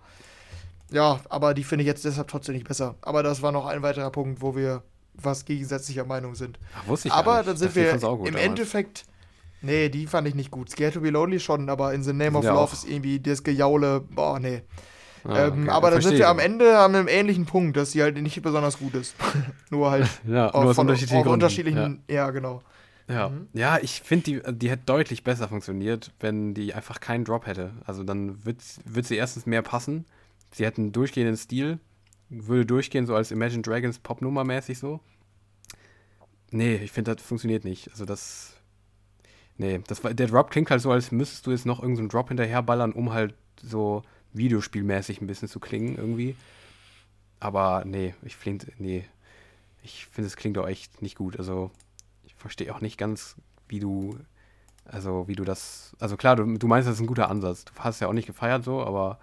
[0.92, 2.96] Ja, aber die finde ich jetzt deshalb trotzdem nicht besser.
[3.02, 6.60] Aber das war noch ein weiterer Punkt, wo wir was gegensätzlicher Meinung sind.
[6.76, 8.36] Ach, wusste ich aber dann sind wir im damals.
[8.36, 9.06] Endeffekt.
[9.62, 10.70] Nee, die fand ich nicht gut.
[10.70, 12.74] Scared to be Lonely schon, aber in The Name of ja Love auch.
[12.74, 14.62] ist irgendwie das Gejaule, boah, nee.
[15.24, 18.22] Ah, ähm, aber dann sind wir am Ende an einem ähnlichen Punkt, dass sie halt
[18.22, 19.16] nicht besonders gut ist.
[19.70, 22.16] nur halt ja, nur von, unterschiedlichen, auf unterschiedlichen ja.
[22.16, 22.30] ja.
[22.30, 22.62] genau.
[23.10, 23.48] Ja, mhm.
[23.54, 27.72] ja ich finde, die, die hätte deutlich besser funktioniert, wenn die einfach keinen Drop hätte.
[27.86, 30.06] Also dann wird, wird sie erstens mehr passen
[30.52, 31.80] Sie hätten einen durchgehenden Stil,
[32.30, 35.00] würde durchgehen, so als Imagine Dragons Popnummer mäßig so.
[36.52, 37.90] Nee, ich finde, das funktioniert nicht.
[37.92, 38.57] Also das.
[39.58, 42.28] Nee, das, der Drop klingt halt so, als müsstest du jetzt noch irgendeinen so Drop
[42.28, 44.04] hinterherballern, um halt so
[44.34, 46.36] Videospielmäßig ein bisschen zu klingen irgendwie.
[47.40, 49.06] Aber nee, ich finde, nee.
[49.84, 51.38] Ich finde, es klingt auch echt nicht gut.
[51.38, 51.72] Also,
[52.26, 53.36] ich verstehe auch nicht ganz,
[53.68, 54.18] wie du,
[54.86, 57.66] also, wie du das, also klar, du, du meinst, das ist ein guter Ansatz.
[57.66, 59.18] Du hast ja auch nicht gefeiert so, aber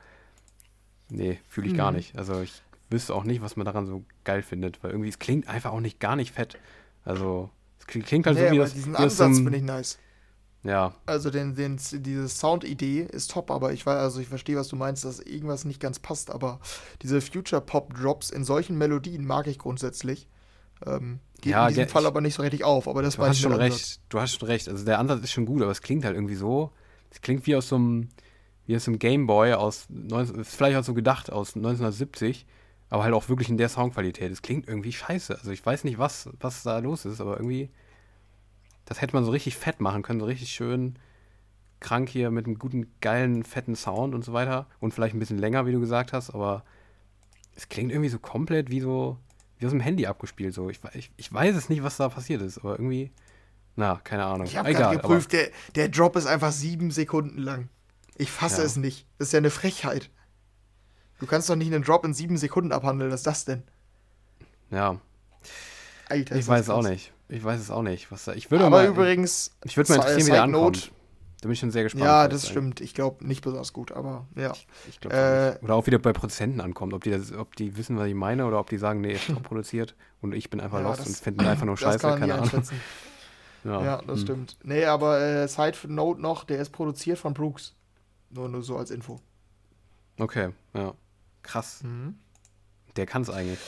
[1.10, 1.78] Nee, fühle ich mhm.
[1.78, 2.16] gar nicht.
[2.16, 5.48] Also ich wüsste auch nicht, was man daran so geil findet, weil irgendwie es klingt
[5.48, 6.58] einfach auch nicht gar nicht fett.
[7.04, 8.74] Also es klingt halt nee, so wie das.
[8.74, 9.98] Diesen Ansatz finde ich nice.
[10.64, 10.94] Ja.
[11.06, 14.76] Also den, den, diese Sound-Idee ist top, aber ich weiß, also ich verstehe, was du
[14.76, 16.58] meinst, dass irgendwas nicht ganz passt, aber
[17.02, 20.26] diese Future-Pop-Drops in solchen Melodien mag ich grundsätzlich.
[20.86, 23.52] Ähm, geht ja, in diesem Fall aber nicht so richtig auf, aber das war schon
[23.52, 24.00] recht.
[24.08, 24.68] Du hast schon recht.
[24.68, 26.72] Also der Ansatz ist schon gut, aber es klingt halt irgendwie so.
[27.10, 28.08] Es klingt wie aus so einem
[28.66, 32.46] wie es im Game Boy aus, 19, ist vielleicht auch so gedacht, aus 1970,
[32.88, 34.32] aber halt auch wirklich in der Soundqualität.
[34.32, 35.36] Es klingt irgendwie scheiße.
[35.36, 37.70] Also ich weiß nicht, was, was da los ist, aber irgendwie,
[38.84, 40.98] das hätte man so richtig fett machen können, so richtig schön
[41.84, 44.66] krank hier mit einem guten, geilen, fetten Sound und so weiter.
[44.80, 46.64] Und vielleicht ein bisschen länger, wie du gesagt hast, aber
[47.54, 49.18] es klingt irgendwie so komplett wie so,
[49.58, 50.54] wie aus dem Handy abgespielt.
[50.54, 50.70] So.
[50.70, 53.12] Ich, ich, ich weiß es nicht, was da passiert ist, aber irgendwie,
[53.76, 54.46] na, keine Ahnung.
[54.46, 57.68] Ich habe gerade geprüft, der, der Drop ist einfach sieben Sekunden lang.
[58.16, 58.66] Ich fasse ja.
[58.66, 59.06] es nicht.
[59.18, 60.10] Das ist ja eine Frechheit.
[61.18, 63.10] Du kannst doch nicht einen Drop in sieben Sekunden abhandeln.
[63.10, 63.62] Was ist das denn?
[64.70, 65.00] Ja.
[66.08, 67.12] Alter, ich weiß es auch nicht.
[67.28, 68.10] Ich weiß es auch nicht.
[68.12, 70.92] Was da, ich würde Aber mal, übrigens, ich würde mal interessieren, wie der ankommt.
[71.40, 72.04] Da bin ich schon sehr gespannt.
[72.04, 72.80] Ja, das stimmt.
[72.80, 74.52] Ich glaube nicht besonders gut, aber ja.
[74.52, 77.76] Ich, ich glaube äh, Oder auch wieder bei Produzenten ankommt, ob die, das, ob die
[77.76, 80.78] wissen, was ich meine, oder ob die sagen, nee, ist produziert und ich bin einfach
[80.78, 82.62] ja, lost und finde einfach nur scheiße, keine Ahnung.
[83.64, 84.26] Ja, ja das hm.
[84.26, 84.58] stimmt.
[84.62, 87.74] Nee, aber äh, Side Note noch, der ist produziert von Brooks.
[88.28, 89.20] Nur, nur so als Info.
[90.18, 90.92] Okay, ja.
[91.42, 91.82] Krass.
[91.82, 92.18] Mhm.
[92.96, 93.58] Der kann es eigentlich.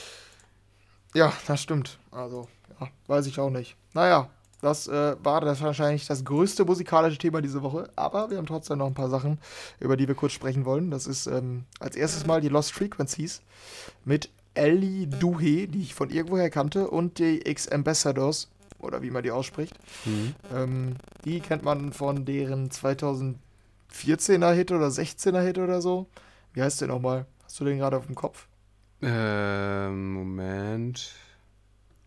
[1.14, 1.98] Ja, das stimmt.
[2.10, 2.48] Also,
[2.80, 3.76] ja, weiß ich auch nicht.
[3.94, 4.28] Naja,
[4.62, 7.90] das äh, war das wahrscheinlich das größte musikalische Thema diese Woche.
[7.96, 9.38] Aber wir haben trotzdem noch ein paar Sachen,
[9.80, 10.90] über die wir kurz sprechen wollen.
[10.90, 13.42] Das ist ähm, als erstes mal die Lost Frequencies
[14.04, 18.48] mit Ellie Duhe, die ich von irgendwoher kannte, und die X-Ambassadors,
[18.78, 19.74] oder wie man die ausspricht.
[20.04, 20.34] Mhm.
[20.54, 23.38] Ähm, die kennt man von deren 2000
[23.92, 26.06] 14er Hit oder 16er Hit oder so.
[26.52, 27.26] Wie heißt der nochmal?
[27.44, 28.46] Hast du den gerade auf dem Kopf?
[29.02, 31.12] Ähm, Moment.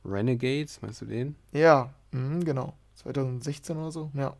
[0.06, 1.36] Renegades, meinst du den?
[1.52, 2.74] Ja, mh, genau.
[2.96, 4.36] 2016 oder so, ja.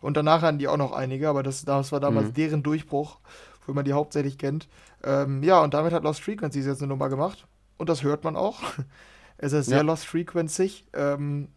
[0.00, 2.34] Und danach hatten die auch noch einige, aber das, das war damals mhm.
[2.34, 3.18] deren Durchbruch,
[3.66, 4.68] wo man die hauptsächlich kennt.
[5.02, 7.46] Ähm, ja, und damit hat Lost Frequencies jetzt eine Nummer gemacht.
[7.78, 8.60] Und das hört man auch.
[9.38, 9.82] es ist sehr ja.
[9.82, 10.84] Lost Frequency.
[10.92, 11.48] Ähm,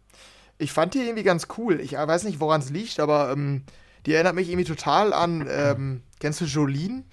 [0.58, 1.82] ich fand die irgendwie ganz cool.
[1.82, 3.64] Ich weiß nicht, woran es liegt, aber ähm,
[4.06, 7.04] die erinnert mich irgendwie total an, ähm, kennst du Jolene?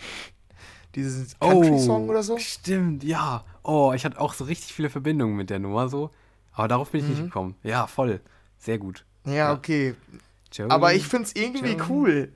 [0.94, 2.36] Dieses Country-Song oh, oder so?
[2.36, 3.44] Stimmt, ja.
[3.62, 6.10] Oh, ich hatte auch so richtig viele Verbindungen mit der Nummer so.
[6.54, 7.12] Aber darauf bin ich mhm.
[7.12, 7.54] nicht gekommen.
[7.62, 8.20] Ja, voll.
[8.58, 9.04] Sehr gut.
[9.24, 9.52] Ja, ja.
[9.52, 9.94] okay.
[10.52, 11.86] Jolene, aber ich finde es irgendwie Jolene.
[11.88, 12.32] cool.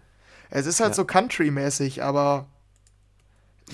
[0.50, 0.94] Es ist halt ja.
[0.94, 2.46] so Country-mäßig, aber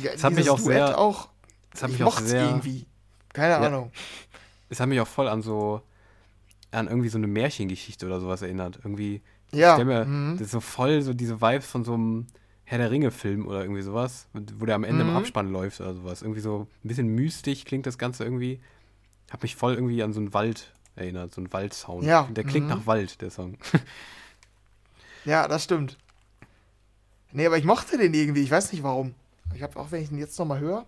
[0.03, 1.29] Es hat mich auch sehr- Duett auch,
[1.73, 2.45] Das hat ich mich auch sehr.
[2.47, 2.87] irgendwie.
[3.33, 3.61] Keine Ja.
[3.61, 3.93] Ahnung.
[4.69, 5.83] Es hat mich auch voll an so.
[6.75, 8.79] an irgendwie so eine Märchengeschichte oder sowas erinnert.
[8.83, 9.21] Irgendwie.
[9.53, 10.33] Ja, stell mir, mhm.
[10.39, 12.27] das ist so voll so diese Vibes von so einem
[12.65, 15.17] Herr der Ringe-Film oder irgendwie sowas, wo der am Ende im Mhm.
[15.17, 16.23] Abspann läuft oder sowas.
[16.23, 18.61] Irgendwie so ein bisschen mystisch klingt das Ganze irgendwie.
[19.33, 22.05] Hat mich voll irgendwie an so einen Wald erinnert, so einen Waldsound.
[22.05, 22.75] Ja, Der klingt mhm.
[22.75, 23.57] nach Wald, der Song.
[25.25, 25.99] Ja, das stimmt.
[27.31, 28.43] Nee, aber ich mochte den irgendwie.
[28.43, 29.15] Ich weiß nicht warum.
[29.55, 30.85] Ich habe auch, wenn ich ihn jetzt nochmal höre,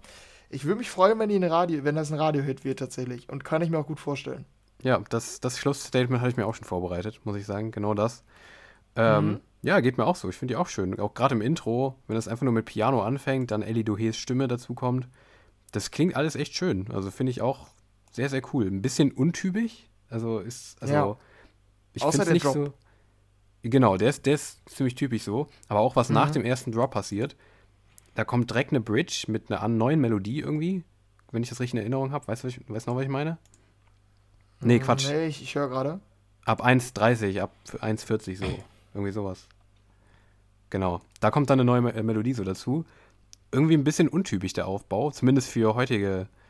[0.51, 3.29] ich würde mich freuen, wenn, die ein Radio, wenn das ein Radiohit wird tatsächlich.
[3.29, 4.45] Und kann ich mir auch gut vorstellen.
[4.83, 7.71] Ja, das, das Schlussstatement hatte ich mir auch schon vorbereitet, muss ich sagen.
[7.71, 8.25] Genau das.
[8.97, 9.41] Ähm, Mhm.
[9.63, 10.29] Ja, geht mir auch so.
[10.29, 10.99] Ich finde die auch schön.
[11.01, 14.47] Auch gerade im Intro, wenn es einfach nur mit Piano anfängt, dann Ellie Dohés Stimme
[14.47, 15.09] dazu kommt.
[15.73, 16.89] Das klingt alles echt schön.
[16.93, 17.69] Also finde ich auch
[18.15, 18.67] sehr, sehr cool.
[18.67, 19.89] Ein bisschen untypisch.
[20.09, 21.17] Also ist, also Ja.
[21.93, 22.55] ich finde nicht Drop.
[22.55, 22.73] so.
[23.63, 25.49] Genau, der ist, der ist ziemlich typisch so.
[25.69, 26.33] Aber auch was nach Mhm.
[26.35, 27.35] dem ersten Drop passiert,
[28.15, 30.85] da kommt direkt eine Bridge mit einer neuen Melodie irgendwie.
[31.33, 32.29] Wenn ich das richtig in Erinnerung habe.
[32.29, 33.39] Weißt du, du noch, was ich meine?
[34.61, 35.09] Nee, Quatsch.
[35.09, 36.01] Nee, ich, ich höre gerade.
[36.45, 37.51] Ab 1,30, ab
[37.81, 38.45] 1,40 so.
[38.95, 39.49] Irgendwie sowas.
[40.71, 41.01] Genau.
[41.21, 42.85] Da kommt dann eine neue äh, Melodie so dazu.
[43.51, 46.44] Irgendwie ein bisschen untypisch der Aufbau, zumindest für heutige Chartmusik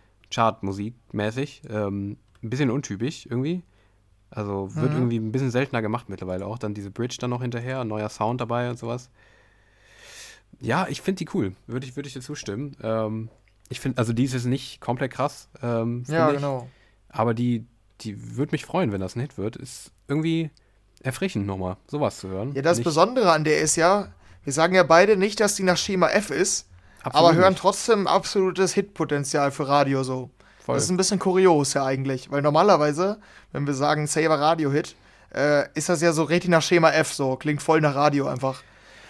[1.13, 1.63] mäßig.
[1.69, 3.63] Ähm, ein bisschen untypisch irgendwie.
[4.31, 4.97] Also wird Mhm.
[4.99, 6.59] irgendwie ein bisschen seltener gemacht mittlerweile auch.
[6.59, 9.09] Dann diese Bridge dann noch hinterher, neuer Sound dabei und sowas.
[10.61, 11.55] Ja, ich finde die cool.
[11.67, 12.77] Würde ich, würde ich dir zustimmen.
[12.83, 13.29] Ähm,
[13.69, 15.49] ich finde, also die ist jetzt nicht komplett krass.
[15.63, 16.37] Ähm, Ja, ich.
[16.37, 16.69] genau.
[17.09, 17.67] Aber die,
[18.01, 19.57] die würde mich freuen, wenn das ein Hit wird.
[19.57, 20.51] Ist irgendwie
[21.03, 22.55] erfrischend nochmal, sowas zu hören.
[22.55, 24.13] Ja, das Nicht- Besondere an der ist ja,
[24.43, 26.69] wir sagen ja beide nicht, dass die nach Schema F ist,
[27.05, 27.61] absolut aber hören nicht.
[27.61, 30.31] trotzdem absolutes Hitpotenzial für Radio so.
[30.65, 30.77] Voll.
[30.77, 33.21] Das ist ein bisschen kurios ja eigentlich, weil normalerweise,
[33.53, 34.97] wenn wir sagen Saver Radio Hit,
[35.35, 38.63] äh, ist das ja so nach Schema F so, klingt voll nach Radio einfach.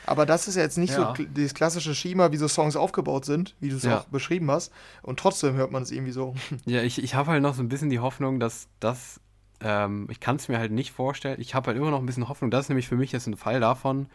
[0.06, 1.14] Aber das ist ja jetzt nicht Ja.
[1.16, 4.00] so dieses klassische Schema, wie so Songs aufgebaut sind, wie du es Ja.
[4.00, 4.70] auch beschrieben hast.
[5.02, 6.34] Und trotzdem hört man es irgendwie so.
[6.66, 9.20] Ja, ich, ich habe halt noch so ein bisschen die Hoffnung, dass das,
[9.60, 11.40] ähm, ich kann es mir halt nicht vorstellen.
[11.40, 12.50] Ich habe halt immer noch ein bisschen Hoffnung.
[12.50, 14.08] Das ist nämlich für mich jetzt ein Fall davon,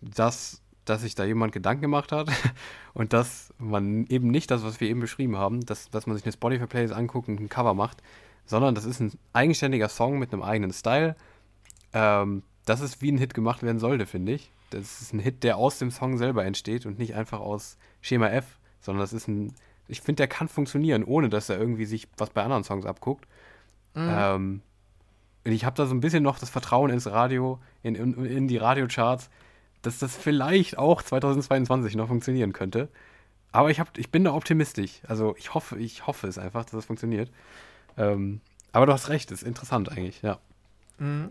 [0.00, 2.28] dass, dass sich da jemand Gedanken gemacht hat
[2.94, 6.24] und dass man eben nicht das, was wir eben beschrieben haben, dass, dass man sich
[6.24, 8.02] eine Spotify-Playlist anguckt und ein Cover macht,
[8.46, 11.16] sondern das ist ein eigenständiger Song mit einem eigenen Style.
[11.92, 14.50] Ähm, das ist wie ein Hit gemacht werden sollte, finde ich.
[14.70, 18.28] Das ist ein Hit, der aus dem Song selber entsteht und nicht einfach aus Schema
[18.28, 19.54] F, sondern das ist ein,
[19.88, 23.26] ich finde, der kann funktionieren, ohne dass er irgendwie sich was bei anderen Songs abguckt.
[23.96, 24.62] Ähm,
[25.44, 28.48] und ich habe da so ein bisschen noch das Vertrauen ins Radio, in, in, in
[28.48, 29.28] die Radiocharts,
[29.86, 32.88] dass das vielleicht auch 2022 noch funktionieren könnte.
[33.52, 35.00] Aber ich, hab, ich bin da optimistisch.
[35.06, 37.30] Also ich hoffe, ich hoffe es einfach, dass das funktioniert.
[37.96, 38.40] Ähm,
[38.72, 40.40] aber du hast recht, ist interessant eigentlich, ja.
[40.98, 41.30] Mhm.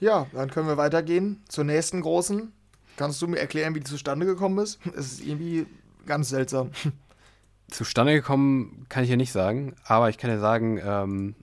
[0.00, 2.52] Ja, dann können wir weitergehen zur nächsten großen.
[2.96, 4.80] Kannst du mir erklären, wie die zustande gekommen ist?
[4.96, 5.66] Es ist irgendwie
[6.06, 6.70] ganz seltsam.
[7.70, 11.34] Zustande gekommen kann ich ja nicht sagen, aber ich kann ja sagen, ähm,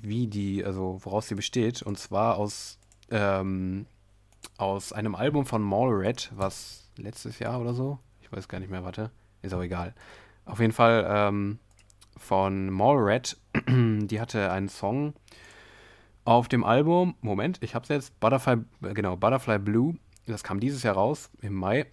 [0.00, 1.82] wie die, also woraus sie besteht.
[1.82, 2.78] Und zwar aus,
[3.10, 3.86] ähm,
[4.62, 8.84] aus einem Album von Mallred, was letztes Jahr oder so, ich weiß gar nicht mehr,
[8.84, 9.10] warte,
[9.42, 9.92] ist auch egal.
[10.44, 11.58] Auf jeden Fall ähm,
[12.16, 13.36] von Mallred,
[13.68, 15.14] die hatte einen Song
[16.24, 19.96] auf dem Album, Moment, ich hab's jetzt, Butterfly, äh, genau, Butterfly Blue,
[20.26, 21.86] das kam dieses Jahr raus, im Mai.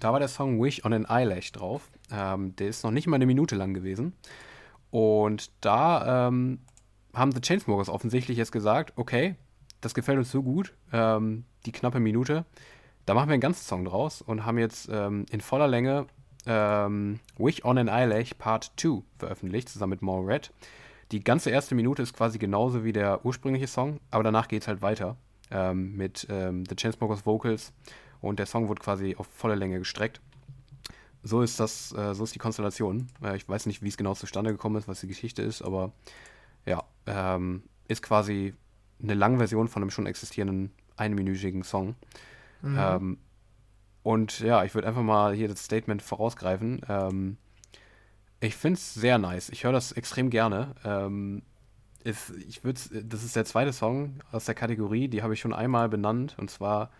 [0.00, 1.88] Da war der Song Wish on an Eyelash drauf.
[2.10, 4.14] Ähm, der ist noch nicht mal eine Minute lang gewesen.
[4.90, 6.58] Und da ähm,
[7.12, 9.36] haben The Chainsmokers offensichtlich jetzt gesagt, okay,
[9.84, 12.44] das gefällt uns so gut, ähm, die knappe Minute,
[13.06, 16.06] da machen wir einen ganzen Song draus und haben jetzt ähm, in voller Länge
[16.46, 20.52] ähm, Wish on an Eyelash Part 2 veröffentlicht, zusammen mit More Red.
[21.12, 24.68] Die ganze erste Minute ist quasi genauso wie der ursprüngliche Song, aber danach geht es
[24.68, 25.16] halt weiter
[25.50, 27.72] ähm, mit ähm, The Chainsmokers Vocals
[28.20, 30.20] und der Song wurde quasi auf volle Länge gestreckt.
[31.22, 33.08] So ist das, äh, so ist die Konstellation.
[33.22, 35.92] Äh, ich weiß nicht, wie es genau zustande gekommen ist, was die Geschichte ist, aber
[36.66, 38.54] ja, ähm, ist quasi
[39.02, 41.96] eine Langversion von einem schon existierenden einminütigen Song.
[42.62, 42.78] Mhm.
[42.78, 43.18] Ähm,
[44.02, 46.82] und ja, ich würde einfach mal hier das Statement vorausgreifen.
[46.88, 47.36] Ähm,
[48.40, 49.48] ich finde es sehr nice.
[49.48, 50.74] Ich höre das extrem gerne.
[50.84, 51.42] Ähm,
[52.04, 55.54] ist, ich würd's, das ist der zweite Song aus der Kategorie, die habe ich schon
[55.54, 56.36] einmal benannt.
[56.38, 56.90] Und zwar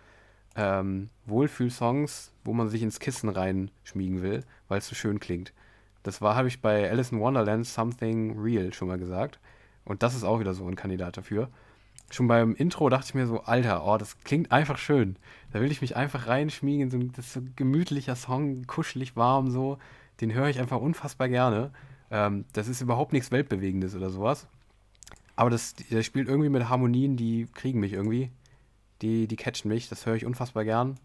[0.56, 5.52] ähm, Wohlfühlsongs, wo man sich ins Kissen reinschmiegen will, weil es so schön klingt.
[6.02, 9.38] Das war, habe ich bei Alice in Wonderland Something Real schon mal gesagt.
[9.84, 11.50] Und das ist auch wieder so ein Kandidat dafür.
[12.10, 15.16] Schon beim Intro dachte ich mir so, Alter, oh, das klingt einfach schön.
[15.52, 16.90] Da will ich mich einfach reinschmiegen.
[16.90, 19.78] So, das so ein gemütlicher Song, kuschelig warm so.
[20.20, 21.72] Den höre ich einfach unfassbar gerne.
[22.10, 24.46] Ähm, das ist überhaupt nichts Weltbewegendes oder sowas.
[25.36, 28.30] Aber das, der spielt irgendwie mit Harmonien, die kriegen mich irgendwie.
[29.02, 29.88] Die, die catchen mich.
[29.88, 30.96] Das höre ich unfassbar gern.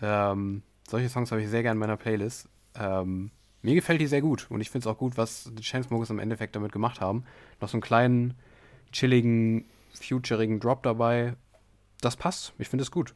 [0.00, 2.48] Ähm, solche Songs habe ich sehr gern in meiner Playlist.
[2.76, 3.30] Ähm,
[3.62, 6.20] mir gefällt die sehr gut und ich finde es auch gut, was die Chainsmokers im
[6.20, 7.24] Endeffekt damit gemacht haben.
[7.60, 8.34] Noch so einen kleinen,
[8.92, 9.64] chilligen,
[9.98, 11.34] futurigen Drop dabei.
[12.00, 12.52] Das passt.
[12.58, 13.14] Ich finde es gut.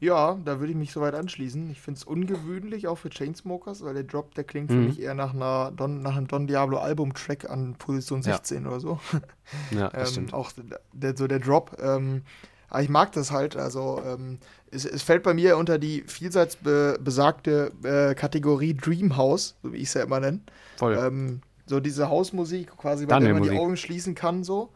[0.00, 1.70] Ja, da würde ich mich soweit anschließen.
[1.70, 4.84] Ich finde es ungewöhnlich, auch für Chainsmokers, weil der Drop, der klingt für Mhm.
[4.84, 8.34] mich eher nach, einer Don, nach einem Don Diablo Album-Track an Position Ja.
[8.36, 9.00] 16 oder so.
[9.72, 10.34] Ja, das ähm, stimmt.
[10.34, 10.52] auch
[10.92, 11.76] der, so der Drop.
[11.82, 12.22] Ähm,
[12.68, 13.56] aber ich mag das halt.
[13.56, 14.38] Also ähm,
[14.70, 19.78] es, es fällt bei mir unter die vielseits be besagte äh, Kategorie Dreamhouse, so wie
[19.78, 20.40] ich es ja immer nenne.
[20.76, 20.96] Voll.
[20.96, 23.58] Ähm, so diese Hausmusik, quasi, bei der man die.
[23.58, 24.70] Augen schließen kann, so.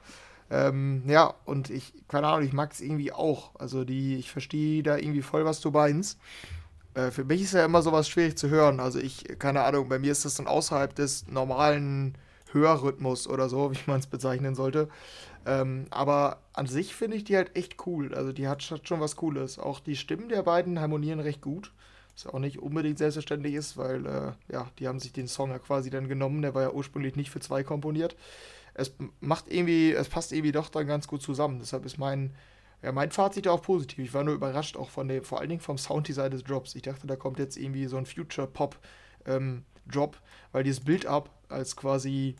[0.50, 3.52] Ähm, ja, und ich, keine Ahnung, ich mag es irgendwie auch.
[3.58, 6.18] Also die, ich verstehe da irgendwie voll, was du meinst.
[6.94, 8.78] Äh, für mich ist ja immer sowas schwierig zu hören.
[8.78, 12.18] Also ich, keine Ahnung, bei mir ist das dann außerhalb des normalen
[12.52, 14.88] Hörrhythmus oder so, wie man es bezeichnen sollte.
[15.46, 18.14] Ähm, aber an sich finde ich die halt echt cool.
[18.14, 19.58] Also die hat schon was Cooles.
[19.58, 21.72] Auch die Stimmen der beiden harmonieren recht gut.
[22.14, 25.58] Was auch nicht unbedingt selbstverständlich ist, weil äh, ja, die haben sich den Song ja
[25.58, 26.42] quasi dann genommen.
[26.42, 28.16] Der war ja ursprünglich nicht für zwei komponiert.
[28.74, 31.58] Es macht irgendwie, es passt irgendwie doch dann ganz gut zusammen.
[31.58, 32.34] Deshalb ist mein,
[32.82, 33.98] ja, mein Fazit auch positiv.
[34.04, 36.74] Ich war nur überrascht auch von dem, vor allen Dingen vom Sounddesign des Drops.
[36.74, 38.78] Ich dachte, da kommt jetzt irgendwie so ein Future Pop
[39.26, 40.20] ähm, Drop,
[40.52, 42.36] weil dieses Build-up als quasi,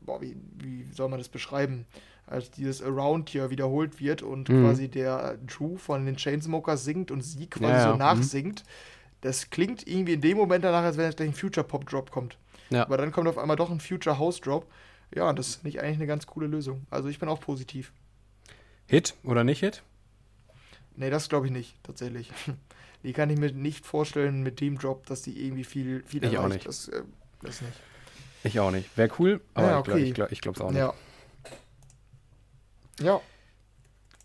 [0.00, 1.86] boah, wie, wie soll man das beschreiben?
[2.32, 4.64] Als dieses Around hier wiederholt wird und Mhm.
[4.64, 7.98] quasi der Drew von den Chainsmokers singt und sie quasi Ja, so mhm.
[7.98, 8.64] nachsingt.
[9.20, 12.10] Das klingt irgendwie in dem Moment danach, als wenn jetzt gleich ein Future Pop Drop
[12.10, 12.38] kommt.
[12.70, 12.82] Ja.
[12.84, 14.66] Aber dann kommt auf einmal doch ein Future House Drop.
[15.14, 16.86] Ja, und das finde ich eigentlich eine ganz coole Lösung.
[16.90, 17.92] Also ich bin auch positiv.
[18.86, 19.82] Hit oder nicht Hit?
[20.96, 22.30] Nee, das glaube ich nicht, tatsächlich.
[23.02, 26.30] Die kann ich mir nicht vorstellen mit dem Drop, dass die irgendwie viel, viel Ich
[26.38, 26.54] auch erreicht.
[26.54, 26.68] nicht.
[26.68, 27.02] Das, äh,
[27.42, 27.72] das nicht.
[28.44, 28.96] Ich auch nicht.
[28.96, 30.08] Wäre cool, aber Ja, ich glaube okay.
[30.08, 30.78] ich glaub, ich glaub's auch nicht.
[30.78, 30.94] Ja.
[33.00, 33.20] Ja.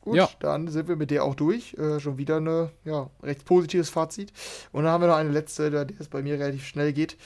[0.02, 0.30] Gut, Ja.
[0.40, 1.74] dann sind wir mit der auch durch.
[1.74, 4.32] Äh, schon wieder ein ja, recht positives Fazit.
[4.72, 7.18] Und dann haben wir noch eine letzte, der der es bei mir relativ schnell geht.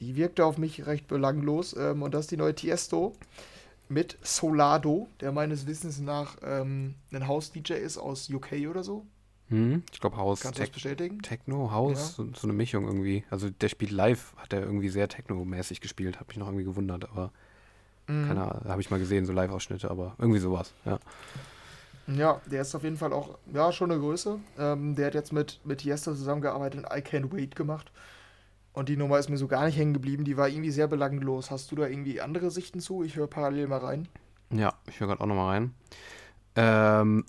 [0.00, 1.76] Die wirkte auf mich recht belanglos.
[1.76, 3.14] Ähm, und das ist die neue Tiesto
[3.88, 9.06] mit Solado, der meines Wissens nach ähm, ein House-DJ ist aus UK oder so.
[9.48, 11.20] Hm, ich glaube House, Kannst du das bestätigen?
[11.20, 13.24] Techno, House, so, so eine Mischung irgendwie.
[13.30, 17.08] Also der spielt live, hat er irgendwie sehr Techno-mäßig gespielt, habe mich noch irgendwie gewundert,
[17.10, 17.30] aber
[18.06, 18.26] Mhm.
[18.28, 20.98] keine Ahnung, habe ich mal gesehen, so Live-Ausschnitte, aber irgendwie sowas, ja.
[22.06, 24.38] Ja, der ist auf jeden Fall auch, ja, schon eine Größe.
[24.58, 27.90] Ähm, der hat jetzt mit, mit Tiesto zusammengearbeitet und I Can't Wait gemacht.
[28.74, 30.24] Und die Nummer ist mir so gar nicht hängen geblieben.
[30.24, 31.50] Die war irgendwie sehr belanglos.
[31.50, 33.04] Hast du da irgendwie andere Sichten zu?
[33.04, 34.08] Ich höre parallel mal rein.
[34.52, 35.74] Ja, ich höre gerade auch nochmal rein.
[36.56, 37.24] Ähm,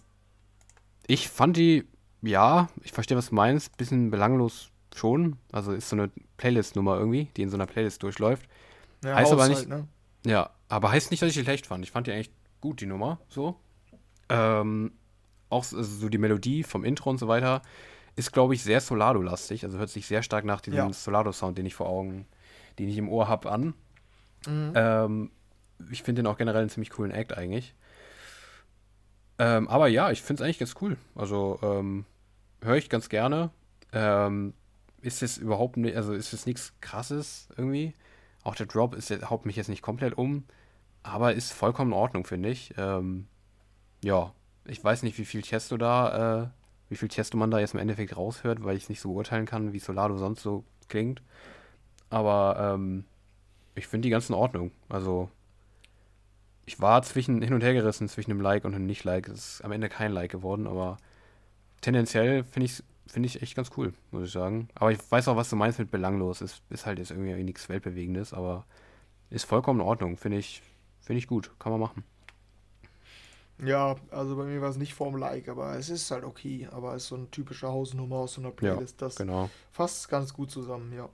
[1.08, 1.88] ich fand die,
[2.22, 5.38] ja, ich verstehe, was du meinst, bisschen belanglos schon.
[5.54, 8.46] Also ist so eine Playlist-Nummer irgendwie, die in so einer Playlist durchläuft.
[9.04, 9.88] Ja, Heißt aber nicht- halt, ne?
[10.26, 11.84] Ja, aber heißt nicht, dass ich die schlecht fand.
[11.84, 13.56] Ich fand die eigentlich gut, die Nummer, so.
[14.30, 14.92] Ähm,
[15.50, 17.62] auch so- also so die Melodie vom Intro und so weiter
[18.16, 19.64] ist, glaube ich, sehr Solado-lastig.
[19.64, 20.92] Also hört sich sehr stark nach diesem Ja.
[20.94, 22.26] Solado-Sound, den ich vor Augen,
[22.80, 23.74] den ich im Ohr habe, an.
[24.48, 24.72] Mhm.
[24.76, 25.32] Ähm,
[25.92, 27.74] ich finde den auch generell einen ziemlich coolen Act eigentlich.
[29.38, 30.98] Ähm, aber ja, ich finde es eigentlich ganz cool.
[31.14, 32.06] Also ähm,
[32.62, 33.50] höre ich ganz gerne.
[33.92, 34.54] Ähm,
[35.02, 37.94] ist es überhaupt nicht, also ist es nichts krasses irgendwie.
[38.46, 40.46] Auch der Drop ist, haut mich jetzt nicht komplett um,
[41.02, 42.76] aber ist vollkommen in Ordnung, finde ich.
[42.78, 43.28] Ähm,
[44.04, 44.34] ja,
[44.66, 46.48] ich weiß nicht, wie viel Tiesto da, äh,
[46.90, 49.48] wie viel Tiesto man da jetzt im Endeffekt raushört, weil ich es nicht so beurteilen
[49.48, 51.24] kann, wie Solado sonst so klingt.
[52.12, 53.06] Aber ähm,
[53.74, 54.72] ich finde die ganz in Ordnung.
[54.90, 55.32] Also,
[56.68, 59.28] ich war zwischen hin und her gerissen zwischen einem Like und einem Nicht-Like.
[59.28, 60.98] Es ist am Ende kein Like geworden, aber
[61.82, 64.68] tendenziell finde ich finde ich echt ganz cool, muss ich sagen.
[64.76, 66.42] Aber ich weiß auch, was du meinst mit belanglos.
[66.42, 68.66] Es ist halt jetzt irgendwie nichts Weltbewegendes, aber
[69.30, 70.18] ist vollkommen in Ordnung.
[70.18, 70.62] Finde ich,
[71.02, 71.52] finde ich gut.
[71.60, 72.04] Kann man machen.
[73.64, 76.68] Ja, also bei mir war es nicht vorm Like, aber es ist halt okay.
[76.72, 79.02] Aber es ist so eine typische Hausnummer aus so einer Playlist.
[79.02, 79.50] das Genau.
[79.72, 81.08] fasst ganz gut zusammen, ja.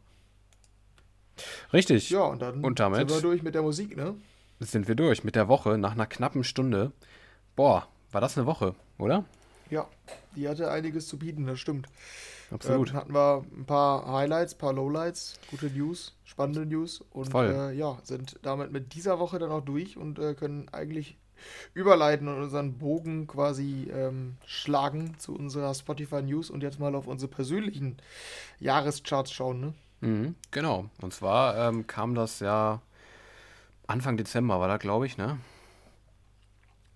[1.71, 2.09] Richtig.
[2.09, 2.97] Ja, und dann Und damit?
[2.99, 4.15] sind wir durch mit der Musik, ne?
[4.59, 6.91] Sind wir durch mit der Woche nach einer knappen Stunde.
[7.55, 9.23] Boah, war das eine Woche, oder?
[9.69, 9.87] Ja,
[10.35, 11.87] die hatte einiges zu bieten, das stimmt.
[12.51, 12.89] Absolut.
[12.89, 17.49] Ähm, hatten wir ein paar Highlights, ein paar Lowlights, gute News, spannende News und Voll.
[17.49, 21.17] Äh, ja, sind damit mit dieser Woche dann auch durch und äh, können eigentlich
[21.73, 27.07] überleiten und unseren Bogen quasi ähm, schlagen zu unserer Spotify News und jetzt mal auf
[27.07, 27.97] unsere persönlichen
[28.59, 29.73] Jahrescharts schauen, ne?
[30.01, 30.89] Mhm, genau.
[31.01, 32.81] Und zwar ähm, kam das ja
[33.87, 35.37] Anfang Dezember, war da, glaube ich, ne?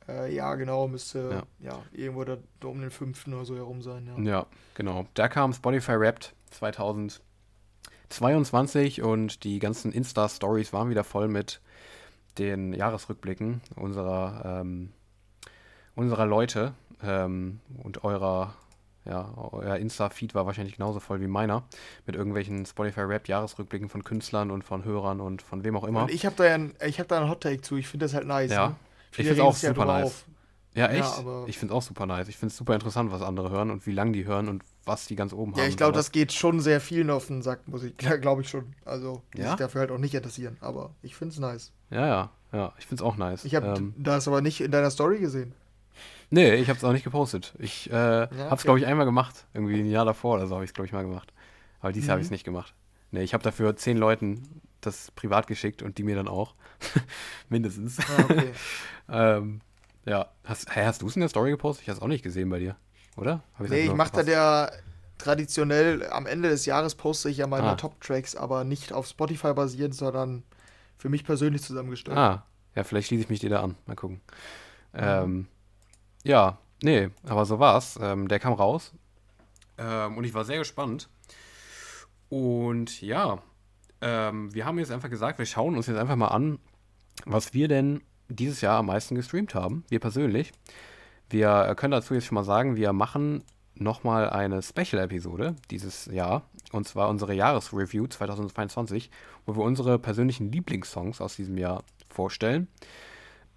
[0.08, 1.72] Äh, ja, genau, müsste Ja.
[1.72, 1.84] ja.
[1.91, 3.28] irgendwo da um den 5.
[3.28, 4.18] oder so herum sein, ja.
[4.24, 4.45] Ja,
[4.76, 5.08] genau.
[5.14, 11.62] Da kam Spotify Wrapped 2022 und die ganzen Insta-Stories waren wieder voll mit
[12.38, 14.91] den Jahresrückblicken unserer, ähm,
[15.95, 18.56] unserer Leute ähm, und eurer
[19.06, 21.64] ja, euer Insta-Feed war wahrscheinlich genauso voll wie meiner.
[22.08, 26.03] Mit irgendwelchen Spotify-Rap-Jahresrückblicken von Künstlern und von Hörern und von wem auch immer.
[26.03, 27.78] Und ich habe da ja ein, ich hab da einen Hot-Take zu.
[27.78, 28.51] Ich finde das halt nice.
[28.51, 28.70] Ja.
[28.70, 28.76] Ne?
[29.22, 30.26] Ich finde regen auch ja super drüber nice.
[30.74, 31.18] Ja, Ja, echt?
[31.20, 32.28] aber- ich finde es auch super nice.
[32.28, 35.05] Ich finde es super interessant, was andere hören und wie lange die hören und was
[35.05, 35.59] die ganz oben haben.
[35.61, 38.49] Ja, ich glaube, das geht schon sehr vielen auf den Sack, muss ich, glaube ich
[38.49, 38.74] schon.
[38.84, 39.49] Also, die Ja?
[39.51, 40.57] sich dafür halt auch nicht interessieren.
[40.59, 41.72] Aber ich finde es nice.
[41.91, 42.74] Ja, ja, ja.
[42.78, 43.45] Ich finde es auch nice.
[43.45, 45.53] Ich habe ähm, das aber nicht in deiner Story gesehen.
[46.30, 47.53] nee, ich habe es auch nicht gepostet.
[47.59, 48.61] Ich äh, habe es, okay.
[48.63, 49.45] glaube ich, einmal gemacht.
[49.53, 51.32] Irgendwie ein Jahr davor oder so habe ich es, glaube ich, mal gemacht.
[51.80, 52.24] Aber dieses Jahr habe Mhm.
[52.24, 52.74] ich es nicht gemacht.
[53.11, 56.55] Nee, ich habe dafür zehn Leuten das privat geschickt und die mir dann auch.
[57.49, 57.99] Mindestens.
[57.99, 58.53] Ah, okay.
[59.09, 59.61] ähm,
[60.05, 60.29] ja.
[60.43, 61.83] Hast, hä, hast du es in der Story gepostet?
[61.83, 62.75] Ich habe es auch nicht gesehen bei dir.
[63.17, 63.41] Oder?
[63.57, 64.71] Hab nee, ich mache da der
[65.17, 67.75] traditionell am Ende des Jahres poste ich ja meine Ah.
[67.75, 70.43] Top-Tracks, aber nicht auf Spotify basierend, sondern
[70.97, 72.17] für mich persönlich zusammengestellt.
[72.17, 73.75] Ah, ja, vielleicht schließe ich mich dir da an.
[73.86, 74.21] Mal gucken.
[74.93, 74.99] Mhm.
[75.01, 75.47] Ähm,
[76.23, 77.97] ja, nee, aber so war's.
[78.01, 78.93] Ähm, der kam raus.
[79.77, 81.09] Ähm, und ich war sehr gespannt.
[82.29, 83.41] Und ja,
[84.06, 86.60] ähm, wir haben jetzt einfach gesagt, wir schauen uns jetzt einfach mal an,
[87.26, 89.84] was wir denn dieses Jahr am meisten gestreamt haben.
[89.89, 90.51] Wir persönlich.
[91.30, 93.43] Wir können dazu jetzt schon mal sagen, wir machen
[93.74, 96.43] nochmal eine Special-Episode dieses Jahr.
[96.72, 99.10] Und zwar unsere Jahresreview 2022,
[99.47, 102.68] wo wir unsere persönlichen Lieblingssongs aus diesem Jahr vorstellen.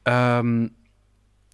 [0.07, 0.73] Ähm,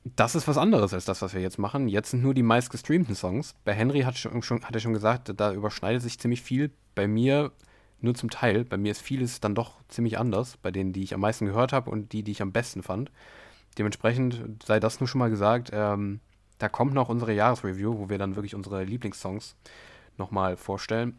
[0.05, 1.89] das ist was anderes als das, was wir jetzt machen.
[1.89, 3.57] Jetzt sind nur die meistgestreamten Songs.
[3.65, 6.71] Bei Henry hat, schon, schon, hat er schon gesagt, da überschneidet sich ziemlich viel.
[6.95, 7.51] Bei mir
[8.01, 8.65] nur zum Teil.
[8.65, 10.57] Bei mir ist vieles dann doch ziemlich anders.
[10.59, 13.11] Bei denen, die ich am meisten gehört habe und die, die ich am besten fand.
[13.79, 15.71] Dementsprechend sei das nur schon mal gesagt.
[15.73, 16.21] Ähm,
[16.59, 19.57] da kommt noch unsere Jahresreview, wo wir dann wirklich unsere Lieblingssongs
[20.17, 21.19] nochmal vorstellen.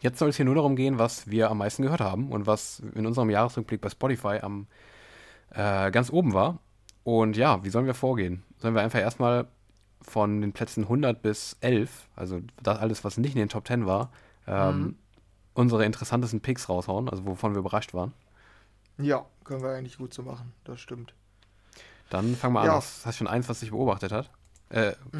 [0.00, 2.82] Jetzt soll es hier nur darum gehen, was wir am meisten gehört haben und was
[2.94, 4.66] in unserem Jahresrückblick bei Spotify am
[5.50, 6.58] äh, ganz oben war.
[7.04, 8.42] Und ja, wie sollen wir vorgehen?
[8.58, 9.46] Sollen wir einfach erstmal
[10.00, 13.86] von den Plätzen 100 bis 11, also das alles, was nicht in den Top 10
[13.86, 14.10] war,
[14.46, 14.96] ähm, Mhm.
[15.54, 18.12] Unsere interessantesten Picks raushauen, also wovon wir überrascht waren?
[18.98, 20.52] Ja, können wir eigentlich gut so machen.
[20.64, 21.14] Das stimmt.
[22.10, 22.66] Dann fangen wir an.
[22.66, 22.74] Ja.
[22.74, 24.30] Hast, du schon eins, was dich beobachtet hat?
[24.70, 24.92] Äh,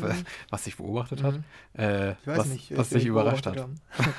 [0.00, 0.16] was,
[0.50, 1.34] was dich beobachtet hat?
[1.34, 1.44] Mhm.
[1.74, 3.68] Äh, Ich weiß was, nicht, was welche dich überrascht hat.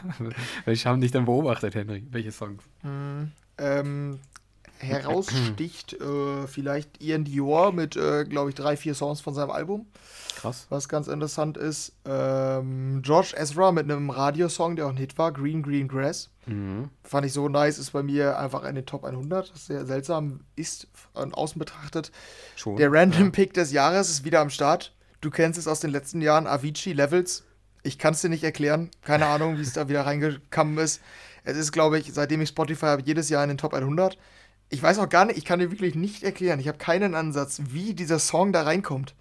[0.65, 2.05] Welche haben dich denn beobachtet, Henry?
[2.09, 2.63] Welche Songs?
[2.84, 3.32] Mhm.
[3.57, 4.20] Ähm,
[4.80, 9.88] heraussticht äh, vielleicht Ian Dior mit, äh, glaube ich, drei, vier Songs von seinem Album,
[10.38, 10.67] Krass.
[10.69, 11.93] was ganz interessant ist.
[12.05, 16.29] Ähm, George Ezra mit einem Radiosong, der auch ein Hit war, Green Green Grass.
[16.45, 16.89] Mhm.
[17.03, 19.49] Fand ich so nice, ist bei mir einfach in den Top 100.
[19.49, 22.11] Das ist sehr seltsam ist von außen betrachtet.
[22.55, 22.75] Schon.
[22.75, 24.93] Der Random Pick des Jahres ist wieder am Start.
[25.21, 27.43] Du kennst es aus den letzten Jahren, Avicii Levels.
[27.81, 28.91] Ich kann es dir nicht erklären.
[29.01, 31.01] Keine Ahnung, wie es da wieder reingekommen ist.
[31.43, 34.17] Es ist, glaube ich, seitdem ich Spotify habe, jedes Jahr in den Top 100.
[34.69, 36.59] Ich weiß auch gar nicht, ich kann dir wirklich nicht erklären.
[36.59, 39.15] Ich habe keinen Ansatz, wie dieser Song da reinkommt.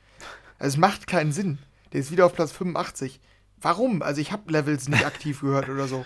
[0.59, 1.59] Also es macht keinen Sinn.
[1.93, 3.21] Der ist wieder auf Platz 85.
[3.61, 4.03] Warum?
[4.03, 6.05] Also ich habe Levels nicht aktiv gehört oder so.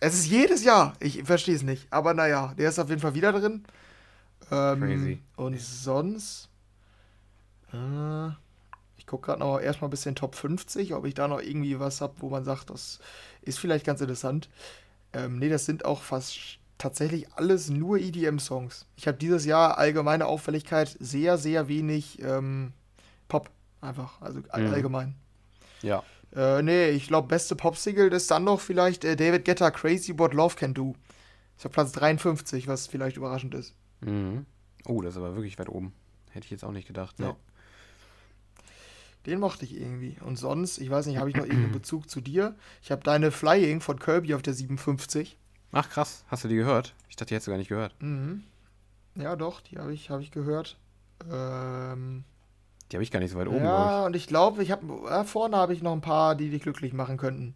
[0.00, 0.94] Es ist jedes Jahr.
[1.00, 1.86] Ich verstehe es nicht.
[1.90, 3.64] Aber naja, der ist auf jeden Fall wieder drin.
[4.50, 5.22] Ähm, Crazy.
[5.36, 6.48] Und sonst.
[7.72, 8.28] Äh,
[8.96, 12.00] ich gucke gerade noch erstmal ein bisschen Top 50, ob ich da noch irgendwie was
[12.00, 12.98] habe, wo man sagt, das
[13.42, 14.48] ist vielleicht ganz interessant.
[15.12, 18.86] Ähm, nee, das sind auch fast tatsächlich alles nur EDM-Songs.
[18.96, 22.72] Ich habe dieses Jahr allgemeine Auffälligkeit sehr, sehr wenig ähm,
[23.28, 23.50] Pop.
[23.80, 24.74] Einfach, also all- Mhm.
[24.74, 25.14] allgemein.
[25.82, 26.02] Ja.
[26.34, 30.34] Äh, nee, ich glaube, beste Pop-Single ist dann noch vielleicht äh, David Guetta Crazy What
[30.34, 30.94] Love Can Do.
[31.56, 33.74] Ist auf Platz 53, was vielleicht überraschend ist.
[34.00, 34.44] Mhm.
[34.86, 35.92] Oh, das ist aber wirklich weit oben.
[36.30, 37.18] Hätte ich jetzt auch nicht gedacht.
[37.18, 37.28] Ja.
[37.28, 37.34] Nee.
[39.26, 40.16] Den mochte ich irgendwie.
[40.20, 42.54] Und sonst, ich weiß nicht, habe ich noch irgendeinen Bezug zu dir?
[42.82, 45.36] Ich habe deine Flying von Kirby auf der 57.
[45.72, 46.94] Ach krass, hast du die gehört?
[47.08, 47.94] Ich dachte, die hättest du gar nicht gehört.
[48.00, 48.44] Mhm.
[49.16, 50.76] Ja, doch, die habe ich, hab ich gehört.
[51.30, 52.24] Ähm,
[52.90, 55.24] Die habe ich gar nicht so weit oben, ja, und ich glaube, ich habe äh,
[55.24, 57.54] vorne habe ich noch ein paar, die dich glücklich machen könnten.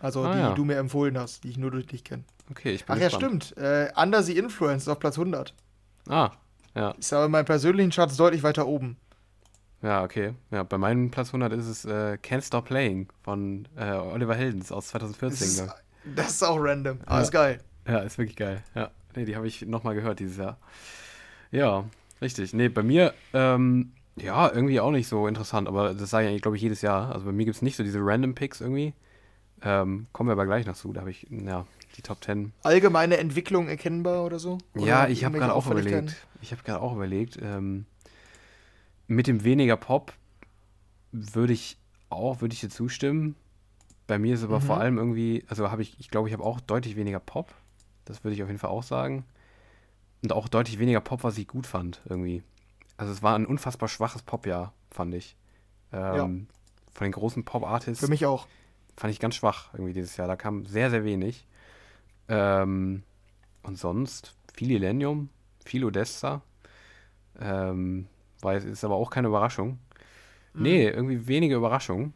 [0.00, 0.52] Also Ah, die ja.
[0.54, 2.24] du mir empfohlen hast, die ich nur durch dich kenne.
[2.44, 2.50] ich.
[2.50, 3.44] Okay, ich bin Ach ja, gespannt.
[3.44, 3.56] stimmt.
[3.64, 5.54] Äh, Under the Influence ist auf Platz 100.
[6.08, 6.30] Ah,
[6.74, 6.90] ja.
[6.92, 8.96] Ist aber in meinem persönlichen Charts deutlich weiter oben.
[9.82, 10.34] Ja, okay.
[10.50, 14.70] Ja, bei meinem Platz 100 ist es äh, Can't Stop Playing von äh, Oliver Heldens
[14.72, 15.46] aus Das 2014.
[15.48, 15.74] ist,
[16.16, 16.98] das ist auch random.
[17.06, 17.22] Aber Ja.
[17.22, 17.60] ist geil.
[17.84, 17.90] ich.
[17.92, 18.62] Ja, ist wirklich geil.
[18.74, 20.56] Ja, nee, die habe ich nochmal gehört dieses Jahr.
[21.50, 21.84] Ja,
[22.22, 22.54] richtig.
[22.54, 26.42] Nee, bei mir, ähm, ja, irgendwie auch nicht so interessant, aber das sage ich eigentlich,
[26.42, 27.12] glaube ich, jedes Jahr.
[27.12, 28.94] Also bei mir gibt es nicht so diese Random Picks irgendwie.
[29.62, 30.92] Ähm, kommen wir aber gleich noch zu.
[30.92, 31.66] Da habe ich, ja,
[31.96, 34.58] die Top 10 Allgemeine Entwicklung erkennbar oder so?
[34.74, 36.26] Oder Ja, ich habe gerade auch überlegt.
[36.40, 37.86] Ich habe gerade auch überlegt, ähm,
[39.06, 40.12] mit dem weniger Pop
[41.12, 41.76] würde ich
[42.08, 43.36] auch, würde ich dir zustimmen.
[44.06, 44.62] Bei mir ist aber Mhm.
[44.64, 47.54] vor allem irgendwie, also habe ich, ich glaube, ich habe auch deutlich weniger Pop.
[48.04, 49.24] Das würde ich auf jeden Fall auch sagen.
[50.22, 52.42] Und auch deutlich weniger Pop, was ich gut fand, irgendwie.
[52.96, 55.36] Also es war ein unfassbar schwaches Popjahr, fand ich.
[55.92, 56.46] Ähm,
[56.92, 58.04] von den großen Pop-Artists.
[58.04, 58.46] Für mich auch.
[58.96, 60.28] Fand ich ganz schwach irgendwie dieses Jahr.
[60.28, 61.46] Da kam sehr, sehr wenig.
[62.28, 63.02] Ähm,
[63.62, 65.28] und sonst viel Illenium,
[65.64, 66.42] viel Odessa.
[67.40, 68.06] Ähm,
[68.40, 69.78] weil ist aber auch keine Überraschung.
[70.54, 70.62] Mhm.
[70.62, 72.12] Nee, irgendwie wenige Überraschungen.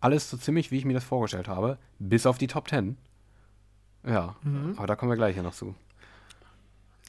[0.00, 2.96] Alles so ziemlich, wie ich mir das vorgestellt habe, bis auf die Top 10.
[4.06, 4.74] Ja, mhm.
[4.76, 5.74] aber da kommen wir gleich ja noch zu.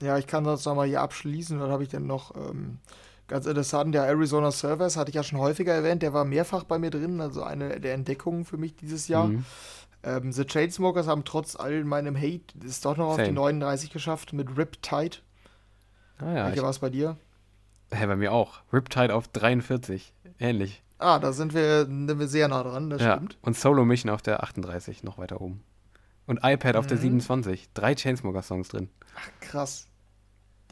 [0.02, 1.60] Ja, ich kann das nochmal hier abschließen.
[1.60, 2.80] Dann habe ich dann noch ähm,
[3.32, 6.78] ganz interessant, der Arizona Servers hatte ich ja schon häufiger erwähnt, der war mehrfach bei
[6.78, 9.28] mir drin, also eine der Entdeckungen für mich dieses Jahr.
[9.28, 9.46] Mhm.
[10.04, 13.24] Ähm, The Chainsmokers haben trotz all meinem Hate es doch noch Same.
[13.24, 15.18] auf die 39 geschafft mit Riptide.
[16.18, 16.48] Ah ja.
[16.48, 17.18] Welche war es bei dir?
[17.92, 18.62] Hä, bei mir auch.
[18.74, 20.14] Riptide auf 43.
[20.40, 20.84] Ähnlich.
[20.98, 23.16] Ah, da sind wir, sind wir sehr nah dran, das ja.
[23.16, 23.38] stimmt.
[23.42, 25.64] Und Solo Mission auf der 38, noch weiter oben.
[26.28, 26.80] Und iPad mhm.
[26.80, 27.62] auf der 27.
[27.62, 27.72] Mhm.
[27.74, 28.90] Drei Chainsmoker-Songs drin.
[29.16, 29.88] Ach, krass.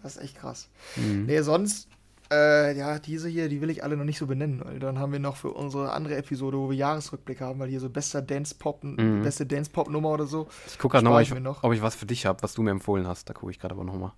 [0.02, 0.70] Das ist echt krass.
[0.96, 1.26] Mhm.
[1.26, 1.88] Nee, sonst,
[2.32, 5.12] äh, ja, diese hier, die will ich alle noch nicht so benennen, weil dann haben
[5.12, 8.84] wir noch für unsere andere Episode, wo wir Jahresrückblick haben, weil hier so bester Dance-Pop,
[8.84, 9.24] mhm.
[9.24, 10.48] beste Dance-Pop-Nummer oder so.
[10.68, 11.64] Ich gucke gerade nochmal, noch.
[11.64, 13.30] ob ich was für dich habe, was du mir empfohlen hast.
[13.30, 14.12] Da gucke ich gerade aber nochmal.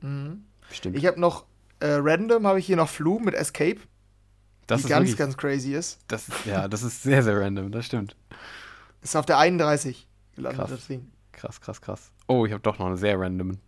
[0.00, 0.44] Mhm.
[0.70, 0.96] Stimmt.
[0.96, 1.44] Ich habe noch
[1.80, 3.80] äh, random habe ich hier noch Flu mit Escape.
[4.66, 5.98] Das die ganz, wirklich, ganz crazy ist.
[6.08, 8.16] Das, ja, das ist sehr, sehr random, das stimmt.
[9.02, 10.70] Ist auf der 31 gelandet, krass.
[10.70, 11.10] das Ding.
[11.32, 12.10] Krass, krass, krass.
[12.26, 13.58] Oh, ich habe doch noch eine sehr random.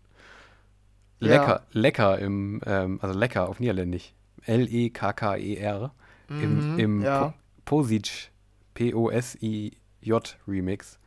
[1.19, 1.81] Lecker, ja.
[1.81, 4.12] lecker im, ähm, also lecker auf Niederländisch.
[4.45, 5.93] L-E-K-K-E-R.
[6.29, 7.35] Mhm, Im, im ja.
[7.64, 8.31] Posic,
[8.75, 10.99] P-O-S-I-J Remix.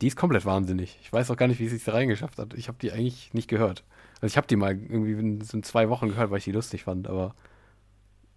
[0.00, 0.98] Die ist komplett wahnsinnig.
[1.02, 2.54] Ich weiß auch gar nicht, wie sie es da reingeschafft hat.
[2.54, 3.84] Ich habe die eigentlich nicht gehört.
[4.20, 6.84] Also ich habe die mal irgendwie in, in zwei Wochen gehört, weil ich die lustig
[6.84, 7.34] fand, aber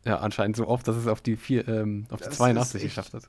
[0.05, 3.23] ja, anscheinend so oft, dass es auf die, vier, ähm, auf die 82 geschafft hat.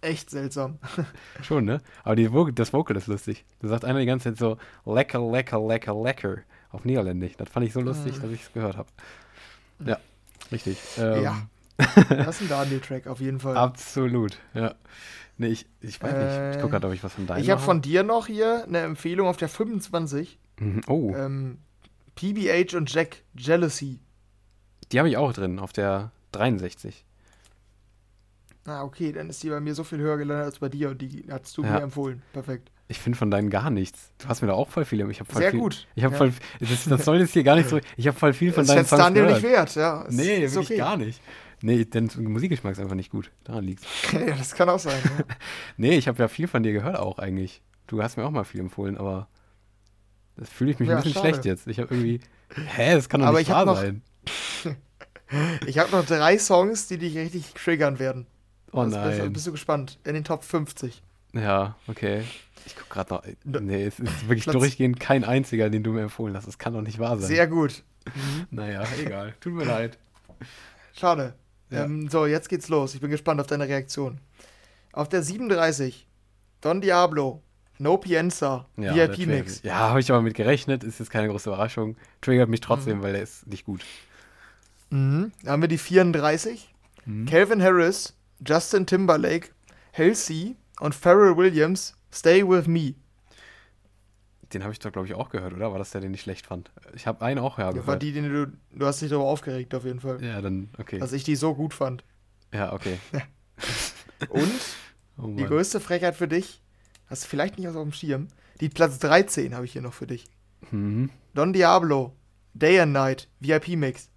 [0.00, 0.78] Echt seltsam.
[1.42, 1.80] Schon, ne?
[2.04, 3.44] Aber die, das Vocal ist lustig.
[3.60, 6.38] Da sagt einer die ganze Zeit so lecker, lecker, lecker, lecker
[6.76, 7.36] auf Niederländisch.
[7.36, 8.22] Das fand ich so lustig, mm.
[8.22, 8.88] dass ich es gehört habe.
[9.84, 9.98] Ja,
[10.52, 10.78] richtig.
[10.98, 11.48] Ähm, ja.
[12.08, 13.56] Das ist ein Daniel-Track auf jeden Fall.
[13.56, 14.74] Absolut, ja.
[15.36, 16.56] Nee, ich, ich weiß äh, nicht.
[16.56, 18.78] Ich gucke gerade, ob ich was von deinem Ich habe von dir noch hier eine
[18.78, 20.38] Empfehlung auf der 25.
[20.58, 20.80] Mhm.
[20.86, 21.12] Oh.
[21.14, 21.58] Ähm,
[22.14, 24.00] PBH und Jack, Jealousy.
[24.90, 27.04] Die habe ich auch drin, auf der 63.
[28.64, 31.02] Ah, okay, dann ist die bei mir so viel höher gelandet als bei dir und
[31.02, 31.72] die hast du ja.
[31.72, 32.22] mir empfohlen.
[32.32, 32.70] Perfekt.
[32.88, 34.12] Ich finde von deinen gar nichts.
[34.18, 35.10] Du hast mir da auch voll viele.
[35.10, 35.88] Ich voll Sehr viel, gut.
[35.96, 36.18] Ich habe ja.
[36.18, 36.32] voll.
[36.60, 37.80] Das, das, soll jetzt hier gar nicht so.
[37.96, 39.30] Ich habe voll viel von das deinen Songs gehört.
[39.30, 40.04] Das ist nicht wert, ja.
[40.06, 40.78] Es nee, ist wirklich okay.
[40.78, 41.20] gar nicht.
[41.62, 43.32] Nee, denn Musikgeschmack ist einfach nicht gut.
[43.44, 43.86] Daran liegt's.
[44.12, 45.00] ja, das kann auch sein.
[45.04, 45.24] Ja.
[45.76, 47.62] nee, ich habe ja viel von dir gehört auch eigentlich.
[47.88, 49.28] Du hast mir auch mal viel empfohlen, aber
[50.36, 51.28] das fühle ich mich ja, ein bisschen schade.
[51.28, 51.66] schlecht jetzt.
[51.66, 52.20] Ich habe irgendwie.
[52.54, 54.02] Hä, das kann doch aber nicht wahr sein.
[55.66, 58.26] ich habe noch drei Songs, die dich richtig triggern werden.
[58.72, 59.18] Oh also nein.
[59.18, 59.98] Bist, bist du gespannt?
[60.04, 61.02] In den Top 50.
[61.36, 62.24] Ja, okay.
[62.64, 63.60] Ich gucke gerade noch.
[63.60, 66.48] Nee, es ist wirklich Platz durchgehend kein einziger, den du mir empfohlen hast.
[66.48, 67.28] Das kann doch nicht wahr sein.
[67.28, 67.82] Sehr gut.
[68.06, 68.46] Mhm.
[68.50, 69.34] Naja, egal.
[69.40, 69.98] Tut mir leid.
[70.98, 71.34] Schade.
[71.70, 71.84] Ja.
[71.84, 72.94] Ähm, so, jetzt geht's los.
[72.94, 74.20] Ich bin gespannt auf deine Reaktion.
[74.92, 76.06] Auf der 37,
[76.60, 77.42] Don Diablo,
[77.78, 79.62] No Pienza, ja, VIP-Mix.
[79.62, 80.84] Ja, habe ich aber mit gerechnet.
[80.84, 81.96] Ist jetzt keine große Überraschung.
[82.20, 83.02] Triggert mich trotzdem, mhm.
[83.02, 83.84] weil der ist nicht gut.
[84.90, 85.32] Mhm.
[85.42, 86.72] Dann haben wir die 34.
[87.04, 87.26] Mhm.
[87.26, 89.50] Calvin Harris, Justin Timberlake,
[89.92, 92.94] Halsey und Pharrell Williams, Stay With Me.
[94.52, 95.72] Den habe ich doch, glaube ich, auch gehört, oder?
[95.72, 96.70] War das der, den ich schlecht fand?
[96.94, 97.86] Ich habe einen auch ja, gehört.
[97.86, 100.22] War die, den du, du hast dich darüber aufgeregt, auf jeden Fall.
[100.22, 100.98] Ja, dann, okay.
[100.98, 102.04] Dass ich die so gut fand.
[102.52, 102.98] Ja, okay.
[104.28, 104.52] und
[105.18, 106.62] oh die größte Frechheit für dich,
[107.06, 108.28] hast du vielleicht nicht aus auf dem Schirm,
[108.60, 110.26] die Platz 13 habe ich hier noch für dich.
[110.70, 111.10] Mhm.
[111.34, 112.14] Don Diablo,
[112.54, 114.08] Day and Night, VIP-Mix.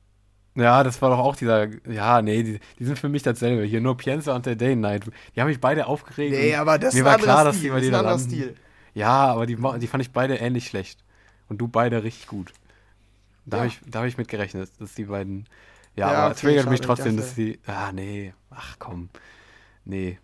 [0.59, 1.67] Ja, das war doch auch dieser.
[1.89, 3.63] Ja, nee, die, die sind für mich dasselbe.
[3.63, 5.03] Hier nur Pienza und der Day Night.
[5.35, 6.31] Die haben mich beide aufgeregt.
[6.31, 8.55] Nee, aber das mir war klar, dass die bei dir da Stil.
[8.93, 10.99] Ja, aber die, die fand ich beide ähnlich schlecht.
[11.47, 12.53] Und du beide richtig gut.
[13.45, 13.63] Da ja.
[13.63, 15.45] habe ich, hab ich mit gerechnet, dass die beiden.
[15.95, 17.59] Ja, ja aber okay, triggert mich trotzdem, dass die.
[17.65, 18.33] Ah, nee.
[18.49, 19.09] Ach komm.
[19.85, 20.19] Nee.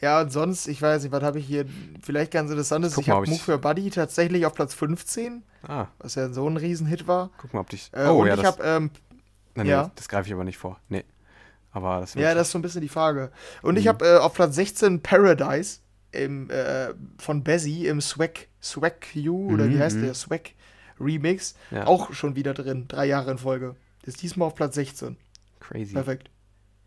[0.00, 1.66] Ja, und sonst, ich weiß nicht, was habe ich hier
[2.02, 2.94] vielleicht ganz interessantes.
[2.94, 5.42] Guck ich habe Move for Buddy tatsächlich auf Platz 15.
[5.68, 5.88] Ah.
[5.98, 7.30] Was ja so ein Riesenhit war.
[7.38, 7.90] Guck mal, ob dich.
[7.92, 8.90] Äh, oh, und ja, ich habe ähm,
[9.60, 9.90] Nein, nee, ja.
[9.94, 10.80] das greife ich aber nicht vor.
[10.88, 11.04] Nee.
[11.72, 13.30] Aber das Ja, das ist so ein bisschen die Frage.
[13.62, 13.80] Und mhm.
[13.80, 15.80] ich habe äh, auf Platz 16 Paradise
[16.12, 20.02] im, äh, von Bezzy im Swag, Swag You, oder mhm, wie heißt mhm.
[20.02, 20.14] der?
[20.14, 20.52] Swag
[20.98, 21.54] Remix.
[21.70, 21.86] Ja.
[21.86, 22.86] Auch schon wieder drin.
[22.88, 23.76] Drei Jahre in Folge.
[24.02, 25.16] Ist diesmal auf Platz 16.
[25.60, 25.92] Crazy.
[25.92, 26.30] Perfekt.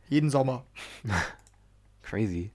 [0.09, 0.65] Jeden Sommer.
[2.01, 2.51] Crazy.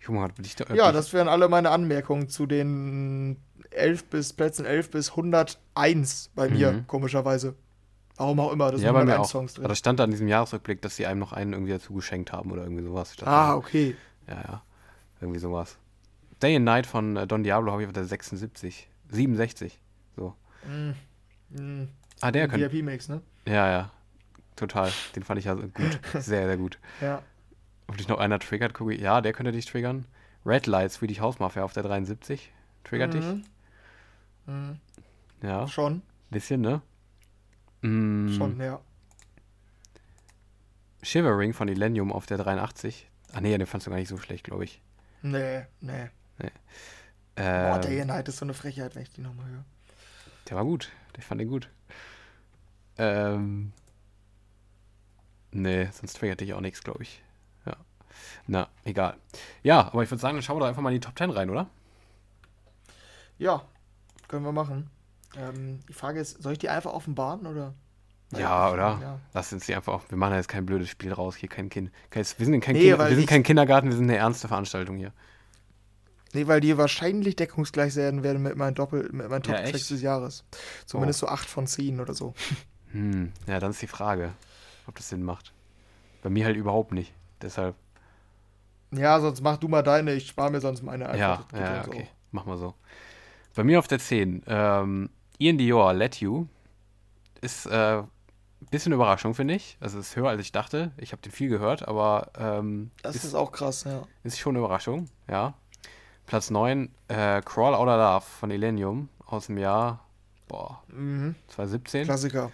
[0.00, 3.36] Ich guck mal, ich da ja, das wären alle meine Anmerkungen zu den
[3.70, 6.86] 11 bis Plätzen 11 bis 101 bei mir, mhm.
[6.86, 7.54] komischerweise.
[8.18, 9.24] Warum auch immer, das ja, sind bei mir auch.
[9.24, 9.64] Songs drin.
[9.64, 12.32] Aber das stand da in diesem Jahresrückblick, dass sie einem noch einen irgendwie dazu geschenkt
[12.32, 13.14] haben oder irgendwie sowas.
[13.24, 13.96] Ah, okay.
[14.26, 14.62] Ja, ja.
[15.20, 15.78] Irgendwie sowas.
[16.42, 18.88] Day and Night von äh, Don Diablo habe ich auf der 76.
[19.10, 19.80] 67.
[20.16, 20.34] So.
[20.66, 21.56] Mm.
[21.56, 21.88] Mm.
[22.20, 22.70] Ah, der könnte.
[22.72, 23.22] VIP-Mix, ne?
[23.46, 23.90] Ja, ja.
[24.56, 24.90] Total.
[25.14, 26.00] Den fand ich ja gut.
[26.12, 26.78] Sehr, sehr gut.
[27.00, 27.22] Ja.
[27.86, 29.00] ob dich noch einer triggert, gucke ich.
[29.00, 30.04] Ja, der könnte dich triggern.
[30.44, 32.52] Red Lights, Swedish House Mafia auf der 73.
[32.82, 33.24] Triggert dich?
[33.24, 33.44] Mhm.
[34.46, 34.76] Mhm.
[35.42, 36.82] Ja, Schon, bisschen, ne?
[37.82, 38.80] Mm, schon, ja.
[41.02, 43.08] Shivering von Illenium auf der 83.
[43.32, 44.82] Ah nee, den fandst du gar nicht so schlecht, glaube ich.
[45.22, 46.08] Nee, nee.
[46.38, 49.64] Boah, Ähm, Day and Night ist so eine Frechheit, wenn ich die nochmal höre.
[50.48, 50.90] Der war gut.
[51.16, 51.68] Ich fand den gut.
[52.96, 53.72] Ähm.
[55.52, 57.22] Nee, sonst triggert dich auch nichts, glaube ich.
[57.64, 57.76] Ja.
[58.46, 59.16] Na, egal.
[59.62, 61.30] Ja, aber ich würde sagen, dann schauen wir doch einfach mal in die Top 10
[61.30, 61.68] rein, oder?
[63.38, 63.62] Ja,
[64.26, 64.90] können wir machen.
[65.36, 67.74] Ähm, die Frage ist, soll ich die einfach offenbaren oder?
[68.36, 68.98] Ja, oder?
[69.00, 69.20] Ja.
[69.32, 70.02] Lass uns die einfach auch.
[70.08, 71.36] Wir machen da jetzt kein blödes Spiel raus.
[71.36, 71.90] Hier kein Kind.
[72.10, 74.96] Kein, wir sind, kein, Nee, weil wir sind kein Kindergarten, wir sind eine ernste Veranstaltung
[74.96, 75.12] hier.
[76.34, 80.02] Nee, weil die wahrscheinlich deckungsgleich werden werden mit meinen Doppel, mit meinen Top Ja, des
[80.02, 80.44] Jahres.
[80.84, 82.34] Zumindest so 8 von 10 oder so.
[82.92, 84.32] Hm, ja, dann ist die Frage,
[84.86, 85.52] ob das Sinn macht.
[86.22, 87.12] Bei mir halt überhaupt nicht.
[87.42, 87.74] Deshalb.
[88.90, 91.52] Ja, sonst mach du mal deine, ich spare mir sonst meine einfach.
[91.52, 92.02] Ja, ja, uns okay.
[92.04, 92.16] auch.
[92.32, 92.74] Mach mal so.
[93.54, 96.46] Bei mir auf der 10, ähm, Ian Dior, Let You.
[97.40, 98.02] Ist äh,
[98.70, 99.76] bisschen Überraschung, finde ich.
[99.80, 100.92] Also ist höher, als ich dachte.
[100.96, 104.02] Ich habe den viel gehört, aber ähm, Das ist, ist auch krass, ja.
[104.24, 105.54] ist schon eine Überraschung, ja.
[106.26, 110.04] Platz 9, äh, Crawl Outer Love von Illenium aus dem Jahr
[110.48, 111.34] boah, Mhm.
[111.48, 112.04] 2017.
[112.04, 112.50] Klassiker.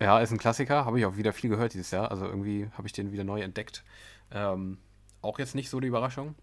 [0.00, 0.84] Ja, ist ein Klassiker.
[0.84, 2.10] Habe ich auch wieder viel gehört dieses Jahr.
[2.10, 3.84] Also irgendwie habe ich den wieder neu entdeckt.
[4.32, 4.78] Ähm,
[5.20, 6.34] auch jetzt nicht so die Überraschung.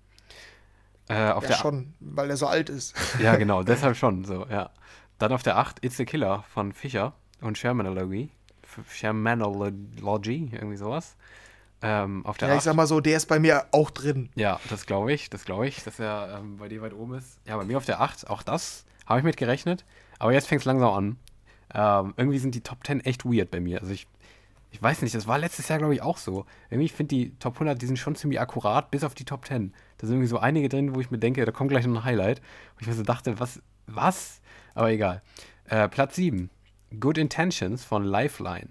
[1.09, 2.95] Äh, auf ja, der schon, weil der so alt ist.
[3.19, 4.69] Ja, genau, deshalb schon so, ja.
[5.19, 8.29] Dann auf der 8 It's a Killer von Fischer und Shermanology.
[8.89, 11.15] Shermanology, irgendwie sowas.
[11.81, 12.63] Ähm, auf der Ja, ich 8.
[12.65, 14.29] sag mal so, der ist bei mir auch drin.
[14.35, 17.39] Ja, das glaube ich, das glaube ich, dass er ähm, bei dir weit oben ist.
[17.45, 19.85] Ja, bei mir auf der 8, auch das habe ich mit gerechnet.
[20.19, 21.17] Aber jetzt fängt es langsam an.
[21.73, 23.79] Ähm, irgendwie sind die Top 10 echt weird bei mir.
[23.81, 24.07] Also ich,
[24.71, 26.45] ich weiß nicht, das war letztes Jahr, glaube ich, auch so.
[26.69, 29.45] Irgendwie ich finde die Top 100, die sind schon ziemlich akkurat, bis auf die Top
[29.45, 29.73] 10.
[29.97, 32.03] Da sind irgendwie so einige drin, wo ich mir denke, da kommt gleich noch ein
[32.03, 32.41] Highlight.
[32.75, 34.38] Wo ich mir so dachte, was, was?
[34.75, 35.21] Aber egal.
[35.65, 36.49] Äh, Platz 7,
[36.99, 38.69] Good Intentions von Lifeline.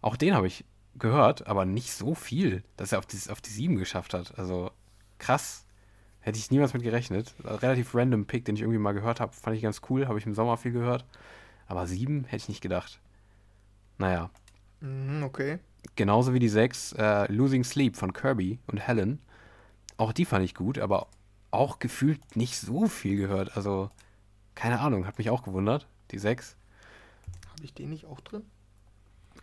[0.00, 0.64] Auch den habe ich
[0.98, 4.38] gehört, aber nicht so viel, dass er auf die, auf die 7 geschafft hat.
[4.38, 4.70] Also
[5.18, 5.66] krass.
[6.20, 7.34] Hätte ich niemals mit gerechnet.
[7.42, 9.32] Relativ random Pick, den ich irgendwie mal gehört habe.
[9.32, 10.06] Fand ich ganz cool.
[10.06, 11.04] Habe ich im Sommer viel gehört.
[11.66, 13.00] Aber 7 hätte ich nicht gedacht.
[13.98, 14.30] Naja.
[14.80, 15.58] Mhm, okay.
[15.96, 19.20] Genauso wie die 6 äh, Losing Sleep von Kirby und Helen.
[19.96, 21.08] Auch die fand ich gut, aber
[21.50, 23.56] auch gefühlt nicht so viel gehört.
[23.56, 23.90] Also,
[24.54, 25.86] keine Ahnung, hat mich auch gewundert.
[26.10, 26.56] Die 6.
[27.52, 28.42] Habe ich den nicht auch drin?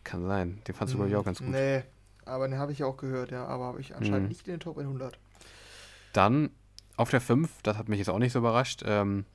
[0.04, 0.62] Kann sein.
[0.68, 1.50] Den fandst du, glaube ich, auch ganz gut.
[1.50, 1.84] Nee,
[2.26, 3.46] aber den habe ich ja auch gehört, ja.
[3.46, 4.28] Aber habe ich anscheinend Mhm.
[4.30, 5.18] nicht in den Top 100.
[6.14, 6.50] Dann
[6.98, 9.26] auf der 5, das hat mich jetzt auch nicht so überrascht, ähm,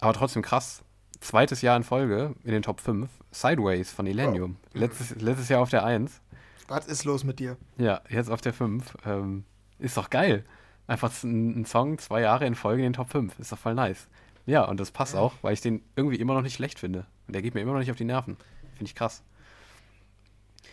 [0.00, 0.82] aber trotzdem krass.
[1.20, 4.56] Zweites Jahr in Folge in den Top 5, Sideways von Illenium.
[4.74, 6.20] Letztes, letztes Jahr auf der 1.
[6.68, 7.56] Was ist los mit dir?
[7.78, 8.96] Ja, jetzt auf der 5.
[9.06, 9.44] Ähm,
[9.78, 10.44] ist doch geil.
[10.86, 13.38] Einfach ein, ein Song zwei Jahre in Folge in den Top 5.
[13.38, 14.08] Ist doch voll nice.
[14.46, 17.06] Ja, und das passt auch, weil ich den irgendwie immer noch nicht schlecht finde.
[17.26, 18.36] Und der geht mir immer noch nicht auf die Nerven.
[18.76, 19.22] Finde ich krass.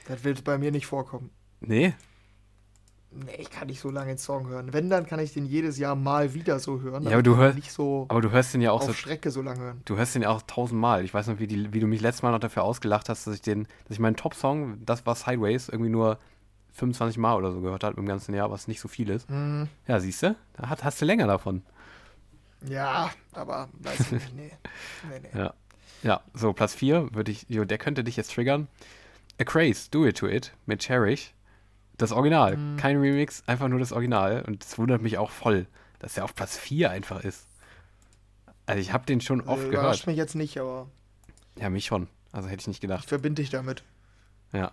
[0.07, 1.29] Das wird bei mir nicht vorkommen.
[1.61, 1.93] Nee?
[3.11, 4.73] Nee, ich kann nicht so lange den Song hören.
[4.73, 7.03] Wenn, dann kann ich den jedes Jahr mal wieder so hören.
[7.03, 9.29] Ja, aber du hörst- Nicht so Aber du hörst den ja auch auf so Strecke
[9.29, 9.81] so lange hören.
[9.85, 11.05] Du hörst den ja auch tausendmal.
[11.05, 13.35] Ich weiß noch, wie, die, wie du mich letztes Mal noch dafür ausgelacht hast, dass
[13.35, 16.17] ich den, dass ich meinen Top-Song, das war Sideways, irgendwie nur
[16.73, 19.29] 25 Mal oder so gehört habe im ganzen Jahr, was nicht so viel ist.
[19.29, 19.67] Mhm.
[19.87, 20.35] Ja, siehst du?
[20.53, 21.61] Da hat, hast du länger davon.
[22.69, 24.35] Ja, aber weiß ich nicht.
[24.35, 24.51] Nee.
[25.09, 25.39] Nee, nee.
[25.39, 25.53] Ja.
[26.03, 28.67] Ja, so, Platz 4 würde ich, jo, der könnte dich jetzt triggern.
[29.39, 31.33] A Craze, Do It To It mit Cherish.
[31.97, 32.77] Das Original, Mhm.
[32.77, 34.43] kein Remix, einfach nur das Original.
[34.45, 35.65] Und das wundert mich auch voll,
[35.99, 37.47] dass der auf Platz 4 einfach ist.
[38.65, 39.73] Also ich habe den schon oft Äh, gehört.
[39.83, 40.87] Überrascht mich jetzt nicht, aber
[41.59, 42.07] Ja, mich schon.
[42.33, 43.03] Also hätte ich nicht gedacht.
[43.03, 43.83] ich verbinde dich damit.
[44.51, 44.71] Ja,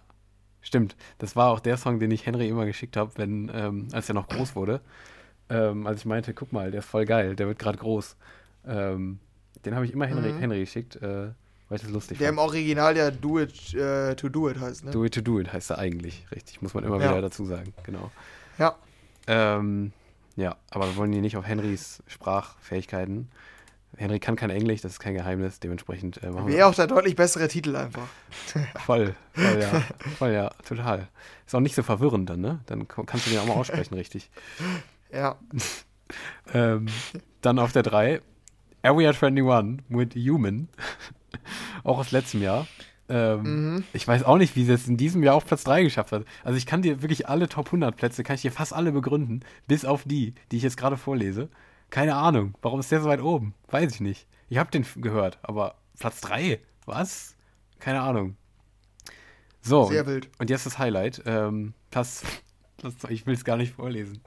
[0.62, 0.96] stimmt.
[1.18, 4.14] Das war auch der Song, den ich Henry immer geschickt habe, wenn, ähm, als er
[4.14, 4.80] noch groß wurde.
[5.50, 8.16] Ähm, als ich meinte, guck mal, der ist voll geil, der wird gerade groß.
[8.66, 9.18] Ähm,
[9.64, 10.38] den habe ich immer Henry, Mhm.
[10.38, 11.28] Henry geschickt, äh,
[11.68, 12.48] weil ich das lustig Der im fand.
[12.48, 14.90] Original ja Do It äh, To Do It heißt, ne?
[14.92, 16.62] Do it to do it heißt er eigentlich, richtig.
[16.62, 17.10] Muss man immer Ja.
[17.10, 18.10] wieder dazu sagen, genau.
[18.58, 18.76] Ja.
[19.26, 19.92] Ähm,
[20.36, 23.28] ja, aber wir wollen hier nicht auf Henrys Sprachfähigkeiten.
[23.96, 26.86] Henry kann kein Englisch, das ist kein Geheimnis, dementsprechend äh, machen wir Wäre auch der
[26.86, 28.06] deutlich bessere Titel einfach.
[28.86, 29.82] Voll, voll ja,
[30.18, 31.08] voll ja, total.
[31.44, 32.60] Ist auch nicht so verwirrend dann, ne?
[32.66, 34.30] Dann kannst du den auch mal aussprechen, richtig.
[35.12, 35.38] Ja.
[36.52, 36.86] Ähm,
[37.40, 38.20] dann auf der 3,
[38.82, 40.68] Area 21 mit Human,
[41.84, 42.66] auch aus letztem Jahr.
[43.08, 43.42] Ähm,
[43.76, 43.84] Mhm.
[43.92, 46.24] Ich weiß auch nicht, wie sie es in diesem Jahr auf Platz 3 geschafft hat.
[46.42, 49.44] Also ich kann dir wirklich alle Top 100 Plätze, kann ich dir fast alle begründen,
[49.68, 51.48] bis auf die, die ich jetzt gerade vorlese.
[51.90, 53.54] Keine Ahnung, warum ist der so weit oben?
[53.68, 54.26] Weiß ich nicht.
[54.48, 56.58] Ich habe den gehört, aber Platz 3?
[56.86, 57.36] Was?
[57.78, 58.36] Keine Ahnung.
[59.62, 60.28] So, Sehr wild.
[60.38, 61.22] und jetzt das Highlight.
[61.26, 62.24] Ähm, Platz
[62.78, 64.20] Platz ich will es gar nicht vorlesen.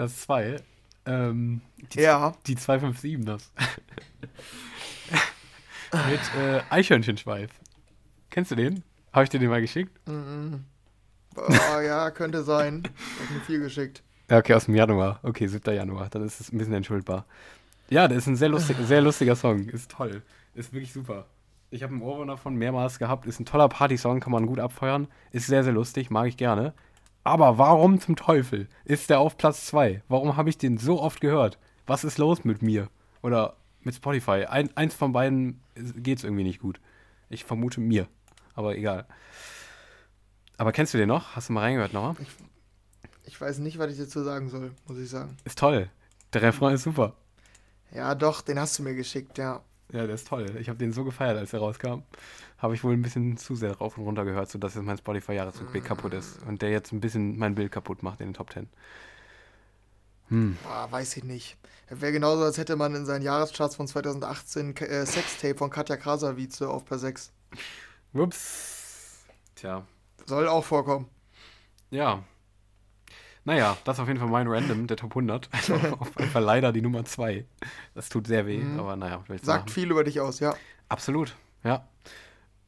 [0.00, 0.56] Platz 2.
[1.04, 1.60] Ähm,
[1.92, 2.32] die, Ja.
[2.46, 3.52] die 257 das.
[6.08, 7.50] Mit äh, Eichhörnchenschweif.
[8.30, 8.82] Kennst du den?
[9.12, 9.92] Habe ich dir den mal geschickt?
[10.08, 10.64] Mhm.
[11.34, 12.84] Boah, ja, könnte sein.
[12.84, 14.02] Hat mir viel geschickt.
[14.30, 15.20] Ja, okay, aus dem Januar.
[15.22, 15.74] Okay, 7.
[15.74, 16.08] Januar.
[16.08, 17.26] Dann ist es ein bisschen entschuldbar.
[17.90, 19.68] Ja, der ist ein sehr, lustig, sehr lustiger Song.
[19.68, 20.22] Ist toll.
[20.54, 21.26] Ist wirklich super.
[21.70, 23.26] Ich habe einen Ohrwurm davon mehrmals gehabt.
[23.26, 25.08] Ist ein toller Partysong, kann man gut abfeuern.
[25.30, 26.72] Ist sehr, sehr lustig, mag ich gerne.
[27.24, 30.02] Aber warum zum Teufel ist der auf Platz 2?
[30.08, 31.58] Warum habe ich den so oft gehört?
[31.86, 32.88] Was ist los mit mir?
[33.22, 34.46] Oder mit Spotify?
[34.46, 35.60] Ein, eins von beiden
[35.96, 36.80] geht es irgendwie nicht gut.
[37.28, 38.08] Ich vermute mir.
[38.54, 39.06] Aber egal.
[40.56, 41.36] Aber kennst du den noch?
[41.36, 42.16] Hast du mal reingehört nochmal?
[43.24, 45.36] Ich weiß nicht, was ich dazu sagen soll, muss ich sagen.
[45.44, 45.88] Ist toll.
[46.32, 47.14] Der Refrain ist super.
[47.92, 49.62] Ja, doch, den hast du mir geschickt, ja.
[49.92, 50.46] Ja, der ist toll.
[50.60, 52.02] Ich habe den so gefeiert, als er rauskam.
[52.60, 55.84] Habe ich wohl ein bisschen zu sehr rauf und runter gehört, sodass jetzt mein Spotify-Jahresrückblick
[55.84, 56.42] kaputt ist.
[56.46, 58.68] Und der jetzt ein bisschen mein Bild kaputt macht in den Top 10.
[60.28, 60.56] Hm.
[60.62, 61.56] Boah, weiß ich nicht.
[61.88, 66.62] Wäre genauso, als hätte man in seinen Jahrescharts von 2018 äh, Sextape von Katja Krasavice
[66.62, 67.32] auf per 6.
[68.12, 69.24] Ups.
[69.56, 69.84] Tja.
[70.26, 71.08] Soll auch vorkommen.
[71.90, 72.22] Ja.
[73.44, 75.48] Naja, das ist auf jeden Fall mein Random, der Top 100.
[75.52, 77.44] Also auf jeden Fall leider die Nummer 2.
[77.94, 78.78] Das tut sehr weh, Mhm.
[78.78, 79.68] aber naja, Sagt machen.
[79.68, 80.54] viel über dich aus, ja.
[80.88, 81.34] Absolut,
[81.64, 81.88] ja.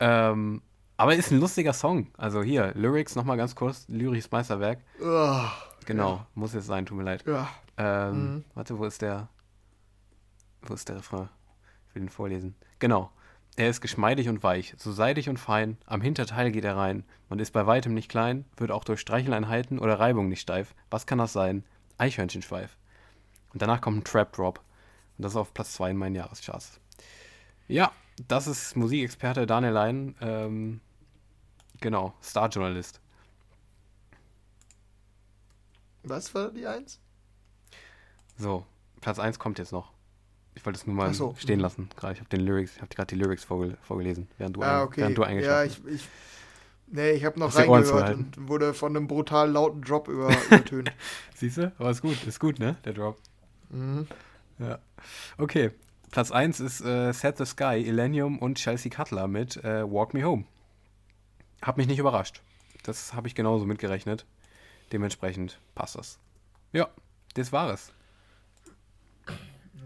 [0.01, 0.62] Ähm,
[0.97, 2.09] aber ist ein lustiger Song.
[2.16, 3.85] Also hier, Lyrics nochmal ganz kurz.
[3.89, 4.81] Lyrisches Meisterwerk.
[5.01, 5.51] Ugh,
[5.86, 7.24] Genau, muss jetzt sein, tut mir leid.
[7.27, 7.48] ja.
[7.77, 8.44] Ähm, Mhm.
[8.55, 9.28] Warte, wo ist der?
[10.62, 11.28] Wo ist der Refrain?
[11.89, 12.55] Ich will ihn vorlesen.
[12.78, 13.10] Genau.
[13.56, 17.05] Er ist geschmeidig und weich, so seidig und fein, am Hinterteil geht er rein.
[17.28, 20.74] Man ist bei weitem nicht klein, wird auch durch Streicheleinheiten oder Reibung nicht steif.
[20.90, 21.64] Was kann das sein?
[21.98, 22.77] Eichhörnchenschweif.
[23.52, 24.59] Und danach kommt ein Trap Drop.
[25.19, 26.81] Und das ist auf Platz 2 in meinen Jahrescharts.
[27.69, 27.93] Ja,
[28.28, 30.14] das ist Musikexperte Daniel Lein.
[30.20, 30.80] Ähm,
[31.80, 33.01] genau, Starjournalist.
[36.05, 37.01] Was war die Eins?
[38.36, 38.66] So,
[39.01, 39.93] Platz 1 kommt jetzt noch.
[40.55, 41.62] Ich wollte es nur mal so, stehen mhm.
[41.62, 41.89] lassen.
[41.97, 44.82] Gerade, ich habe den Lyrics, ich habe gerade die Lyrics vorgel vorgelesen, während du, Ah,
[44.82, 45.01] okay.
[45.02, 46.09] während du ja, eingeschlafen ich, ich.
[46.89, 50.93] Nee, ich habe noch Hast reingehört und wurde von einem brutal lauten Drop über, übertönt.
[51.34, 51.72] Siehst du?
[51.78, 52.76] Aber ist gut, ist gut, ne?
[52.84, 53.18] Der Drop.
[53.70, 54.06] Mhm.
[54.59, 54.78] Ja.
[55.39, 55.70] Okay.
[56.12, 60.22] Platz 1 ist äh, Set the Sky, Illenium und Chelsea Cutler mit äh, Walk Me
[60.22, 60.44] Home.
[61.62, 62.43] Hab mich nicht überrascht.
[62.82, 64.26] Das habe ich genauso mitgerechnet.
[64.93, 66.18] Dementsprechend passt das.
[66.74, 66.90] Ja,
[67.32, 67.94] das war es.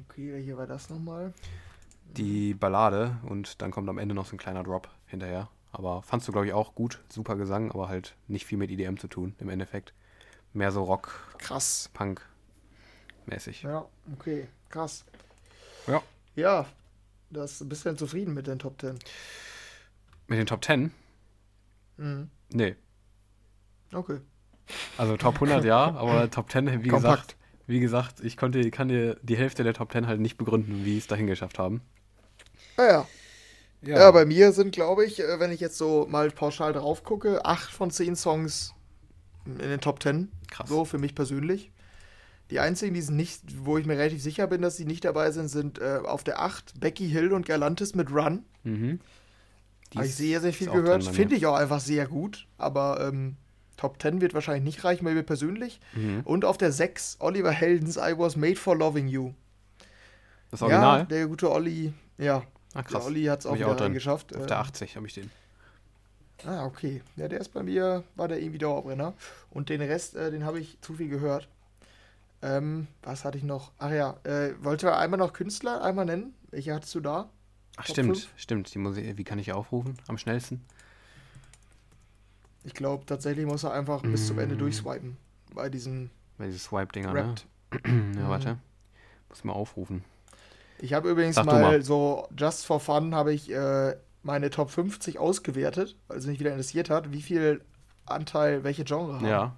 [0.00, 1.32] Okay, welche war das nochmal?
[2.16, 5.48] Die Ballade und dann kommt am Ende noch so ein kleiner Drop hinterher.
[5.70, 7.04] Aber fandst du, glaube ich, auch gut.
[7.08, 9.94] Super Gesang, aber halt nicht viel mit EDM zu tun im Endeffekt.
[10.52, 11.88] Mehr so Rock, Krass.
[11.94, 12.20] Punk
[13.26, 13.62] mäßig.
[13.62, 15.04] Ja, okay, krass.
[15.86, 16.02] Ja.
[16.36, 16.66] Ja,
[17.30, 18.98] das ist ein bisschen zufrieden mit den Top 10.
[20.28, 20.92] Mit den Top 10?
[21.98, 22.30] Mhm.
[22.52, 22.76] Nee.
[23.92, 24.20] Okay.
[24.96, 27.28] Also Top 100 ja, aber Top 10, wie Kompakt.
[27.28, 27.36] gesagt,
[27.66, 30.92] wie gesagt, ich konnte, kann dir die Hälfte der Top 10 halt nicht begründen, wie
[30.92, 31.82] sie es dahin geschafft haben.
[32.76, 33.06] Naja,
[33.82, 34.10] Ja, ja.
[34.12, 37.70] bei mir sind, glaube ich, äh, wenn ich jetzt so mal pauschal drauf gucke, 8
[37.70, 38.74] von 10 Songs
[39.46, 40.30] in den Top 10.
[40.50, 40.68] krass.
[40.68, 41.72] So, für mich persönlich.
[42.50, 45.30] Die einzigen, die sind nicht, wo ich mir relativ sicher bin, dass sie nicht dabei
[45.32, 48.44] sind, sind äh, auf der 8 Becky Hill und Galantis mit Run.
[48.62, 49.00] Mhm.
[49.94, 51.04] Habe ich sehr, sehr viel gehört.
[51.04, 52.46] Finde ich auch einfach sehr gut.
[52.58, 53.36] Aber ähm,
[53.76, 55.80] Top 10 wird wahrscheinlich nicht reichen bei mir persönlich.
[55.94, 56.20] Mhm.
[56.24, 59.32] Und auf der 6 Oliver Heldens I Was Made for Loving You.
[60.50, 61.00] Das Original?
[61.00, 62.42] Ja, der gute Olli, ja.
[62.74, 63.06] Der krass.
[63.06, 64.36] Olli hat es auch wieder auch reingeschafft.
[64.36, 65.30] Auf der 80 habe ich den.
[66.44, 67.02] Ah, okay.
[67.16, 69.14] Ja, der ist bei mir, war der irgendwie Dauerbrenner.
[69.50, 71.48] Und den Rest, äh, den habe ich zu viel gehört.
[72.46, 73.72] Ähm, was hatte ich noch?
[73.78, 76.34] Ach ja, äh, wollte einmal noch Künstler einmal nennen?
[76.50, 77.28] Welche hattest du da?
[77.76, 78.28] Ach, Top stimmt, fünf?
[78.36, 78.72] stimmt.
[78.74, 79.96] Die Musik, wie kann ich aufrufen?
[80.06, 80.64] Am schnellsten?
[82.64, 84.58] Ich glaube, tatsächlich muss er einfach bis zum Ende Mm.
[84.58, 85.16] durchswipen.
[85.54, 87.34] Bei diesen Weil diese Swipe-Dinger, ne?
[88.16, 88.58] Ja, warte.
[89.28, 90.04] Muss mal aufrufen.
[90.78, 91.82] Ich habe übrigens mal, mal.
[91.82, 96.50] so just for fun habe ich äh, meine Top 50 ausgewertet, weil es mich wieder
[96.50, 97.62] interessiert hat, wie viel
[98.04, 99.26] Anteil welche Genre haben.
[99.26, 99.56] Ja.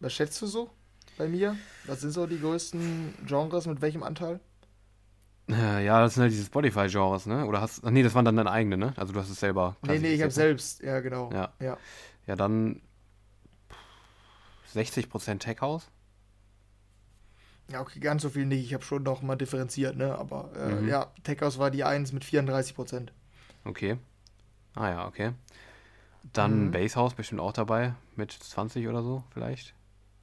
[0.00, 0.70] Was schätzt du so
[1.16, 1.58] bei mir?
[1.84, 4.40] Was sind so die größten Genres mit welchem Anteil?
[5.48, 7.46] Äh, Ja, das sind halt diese Spotify-Genres, ne?
[7.46, 7.84] Oder hast.
[7.84, 8.94] Ach nee, das waren dann deine eigenen, ne?
[8.96, 9.76] Also du hast es selber.
[9.82, 11.32] Nee, nee, ich habe klassifiziert, selbst, ja genau.
[11.32, 11.52] Ja.
[11.60, 11.78] ja.
[12.26, 12.82] Ja, dann
[14.64, 15.90] 60% Tech House.
[17.70, 18.64] Ja, okay, ganz so viel nicht.
[18.64, 20.16] Ich habe schon noch mal differenziert, ne?
[20.16, 20.88] Aber äh, Mhm.
[20.88, 23.12] ja, Tech House war die 1 mit 34 Prozent.
[23.66, 23.98] Okay.
[24.76, 25.32] Ah ja, okay.
[26.32, 26.72] Dann Mhm.
[26.72, 29.75] Bass House bestimmt auch dabei mit 20 oder so vielleicht.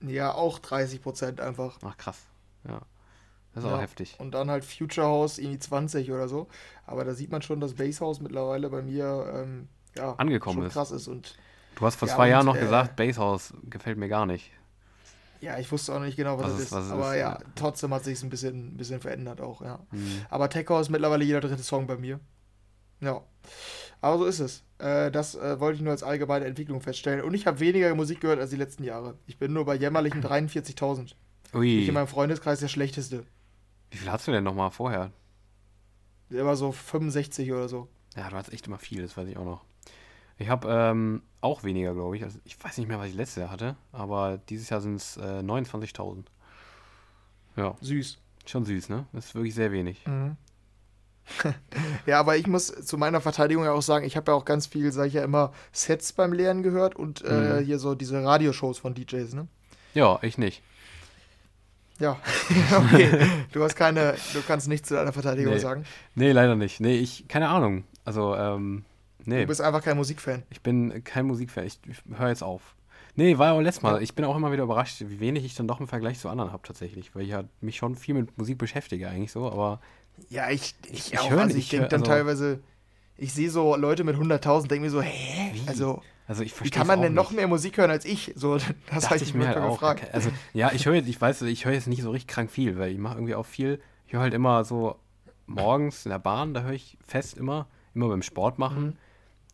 [0.05, 1.77] Ja, auch 30 Prozent einfach.
[1.83, 2.19] Ach krass.
[2.67, 2.81] Ja.
[3.53, 3.75] Das ist Ja.
[3.75, 4.15] auch heftig.
[4.19, 6.47] Und dann halt Future House irgendwie 20 oder so.
[6.85, 10.65] Aber da sieht man schon, dass Bass House mittlerweile bei mir ähm, ja, Angekommen schon
[10.67, 10.73] ist.
[10.73, 11.07] krass ist.
[11.07, 11.35] Und
[11.75, 14.51] Du hast vor Ja, zwei Jahren noch äh, gesagt, Basshouse gefällt mir gar nicht.
[15.41, 16.71] Ja, ich wusste auch nicht genau, was, Was es- ist.
[16.71, 17.39] was aber ist, ja, ja.
[17.55, 19.79] trotzdem hat sich ein bisschen, ein bisschen verändert auch, ja.
[19.89, 20.21] Hm.
[20.29, 22.19] Aber Tech House ist mittlerweile jeder dritte Song bei mir.
[23.01, 23.21] Ja.
[24.03, 24.63] Aber so ist es.
[24.79, 27.21] Äh, das äh, wollte ich nur als allgemeine Entwicklung feststellen.
[27.21, 29.17] Und ich habe weniger Musik gehört als die letzten Jahre.
[29.27, 31.05] Ich bin nur bei jämmerlichen 43.000.
[31.05, 33.23] Ich Ui, in meinem Freundeskreis der schlechteste.
[33.91, 35.13] wie viel hast du denn nochmal vorher?
[36.29, 37.87] War so 65 oder so.
[38.17, 39.63] Ja, du hast echt immer viel, das weiß ich auch noch.
[40.37, 42.25] Ich habe ähm, auch weniger, glaube ich.
[42.25, 45.15] Also ich weiß nicht mehr, was ich letztes Jahr hatte, aber dieses Jahr sind es
[45.15, 46.25] äh, 29.000.
[47.55, 48.17] Ja, Süß.
[48.45, 49.05] schon süß, ne?
[49.13, 50.05] Das ist wirklich sehr wenig.
[50.05, 50.35] Mhm.
[52.05, 54.67] ja, aber ich muss zu meiner Verteidigung ja auch sagen, ich habe ja auch ganz
[54.67, 57.65] viel, sage ich ja immer, Sets beim Lernen gehört und äh, Mhm.
[57.65, 59.47] hier so diese Radioshows von DJs, ne?
[59.93, 60.61] Ja, ich nicht.
[61.99, 62.17] Ja,
[62.77, 63.27] okay.
[63.51, 65.59] Du hast keine, du kannst nichts zu deiner Verteidigung Nee.
[65.59, 65.85] sagen.
[66.15, 66.79] Nee, leider nicht.
[66.79, 67.83] Nee, ich, keine Ahnung.
[68.03, 68.83] Also, ähm,
[69.25, 70.43] nee, Du bist einfach kein Musikfan.
[70.49, 71.65] ich bin kein Musikfan.
[71.65, 72.75] Ich, ich höre jetzt auf.
[73.15, 74.01] Nee, war ja auch letztes Mal.
[74.01, 76.51] Ich bin auch immer wieder überrascht, wie wenig ich dann doch im Vergleich zu anderen
[76.51, 77.13] habe tatsächlich.
[77.15, 79.79] Weil ich ja mich schon viel mit Musik beschäftige eigentlich so, aber
[80.29, 81.29] Ja, ich, ich, Ich auch.
[81.29, 82.59] höre also nicht, ich denke ich dann also- teilweise,
[83.17, 85.51] ich sehe so Leute mit 100.000, denke mir so, hä?
[85.53, 85.67] Wie?
[85.67, 88.33] Also, also ich wie kann man denn noch mehr Musik hören als ich?
[88.35, 88.57] So,
[88.93, 89.73] das habe ich ich mir halt auch.
[89.73, 90.07] gefragt.
[90.13, 92.91] Also, ja, ich höre, ich weiß, ich höre jetzt nicht so richtig krank viel, weil
[92.91, 93.81] ich mache irgendwie auch viel.
[94.07, 94.97] Ich höre halt immer so
[95.45, 98.85] morgens in der Bahn, da höre ich fest immer, immer beim Sport machen.
[98.85, 98.93] Mhm.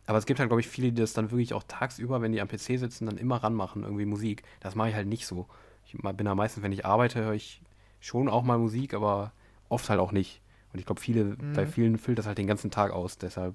[0.06, 2.40] Aber es gibt halt, glaube ich, viele, die das dann wirklich auch tagsüber, wenn die
[2.40, 4.42] am PC sitzen, dann immer ranmachen, irgendwie Musik.
[4.60, 5.46] Das mache ich halt nicht so.
[5.86, 7.60] Ich bin da meistens, wenn ich arbeite, höre ich
[8.00, 9.32] schon auch mal Musik, aber
[9.68, 10.40] oft halt auch nicht.
[10.72, 11.68] Und ich glaube, viele, bei Mhm.
[11.72, 13.54] vielen füllt das halt den ganzen Tag aus, deshalb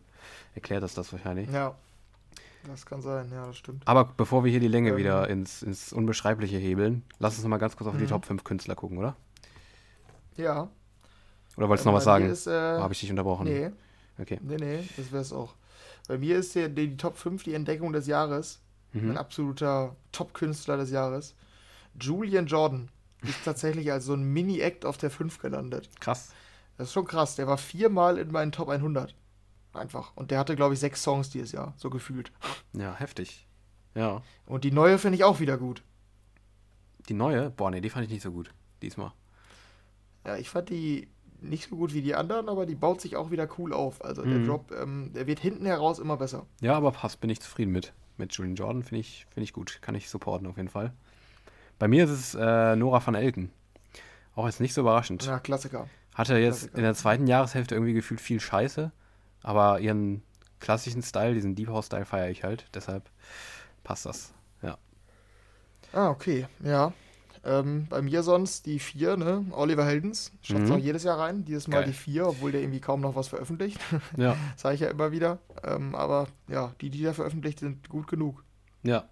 [0.53, 1.49] erklärt das das wahrscheinlich.
[1.49, 1.75] Ja,
[2.67, 3.87] das kann sein, ja, das stimmt.
[3.87, 4.97] Aber bevor wir hier die Länge Ähm.
[4.97, 8.07] wieder ins, ins Unbeschreibliche hebeln, lass uns noch mal ganz kurz auf die Mhm.
[8.09, 9.15] Top 5 Künstler gucken, oder?
[10.35, 10.69] Ja.
[11.57, 12.77] Oder wolltest du noch was bei mir sagen?
[12.77, 13.45] Äh, Habe ich dich unterbrochen?
[13.47, 13.71] nee,
[14.19, 14.39] Okay.
[14.41, 15.53] nee, nee, das wäre es auch.
[16.07, 18.59] Bei mir ist hier die, die Top 5 die Entdeckung des Jahres.
[18.93, 19.11] Mhm.
[19.11, 21.35] Ein absoluter Top-Künstler des Jahres.
[21.99, 22.89] Julian Jordan
[23.23, 25.89] ist tatsächlich als so ein Mini-Act auf der 5 gelandet.
[25.99, 26.31] Krass.
[26.77, 27.35] Das ist schon krass.
[27.35, 29.15] Der war viermal in meinen Top 100.
[29.73, 30.11] Einfach.
[30.15, 31.73] Und der hatte, glaube ich, sechs Songs dieses Jahr.
[31.77, 32.31] So gefühlt.
[32.73, 33.47] Ja, heftig.
[33.93, 34.21] Ja.
[34.45, 35.83] Und die neue finde ich auch wieder gut.
[37.09, 37.49] Die neue?
[37.49, 38.53] Boah, nee, die fand ich nicht so gut.
[38.81, 39.11] Diesmal.
[40.25, 41.07] Ja, ich fand die
[41.41, 44.03] nicht so gut wie die anderen, aber die baut sich auch wieder cool auf.
[44.03, 44.47] Also der Mhm.
[44.47, 46.45] Drop, ähm, der wird hinten heraus immer besser.
[46.61, 47.93] Ja, aber passt, bin ich zufrieden mit.
[48.17, 49.79] Mit Julian Jordan finde ich, find ich gut.
[49.81, 50.93] Kann ich supporten auf jeden Fall.
[51.77, 53.51] Bei mir ist es äh, Nora van Elken.
[54.35, 55.25] Auch jetzt nicht so überraschend.
[55.25, 55.87] Ja, Klassiker.
[56.15, 58.91] Hatte jetzt in der zweiten Jahreshälfte irgendwie gefühlt viel Scheiße,
[59.43, 60.23] aber ihren
[60.59, 63.09] klassischen Style, diesen Deep House Style feiere ich halt, deshalb
[63.83, 64.33] passt das.
[64.63, 64.77] Ja.
[65.93, 66.47] Ah, okay.
[66.63, 66.93] Ja.
[67.43, 69.45] Ähm, bei mir sonst die vier, ne?
[69.51, 70.31] Oliver Heldens.
[70.41, 70.75] Schafft es Mhm.
[70.75, 71.45] auch jedes Jahr rein.
[71.45, 71.87] Dieses Mal Geil.
[71.87, 73.79] die vier, obwohl der irgendwie kaum noch was veröffentlicht.
[74.17, 74.35] Ja.
[74.55, 75.37] Sage ich ja immer wieder.
[75.63, 78.43] Ähm, aber ja, die, die der veröffentlicht, sind gut genug.
[78.81, 79.03] Ja.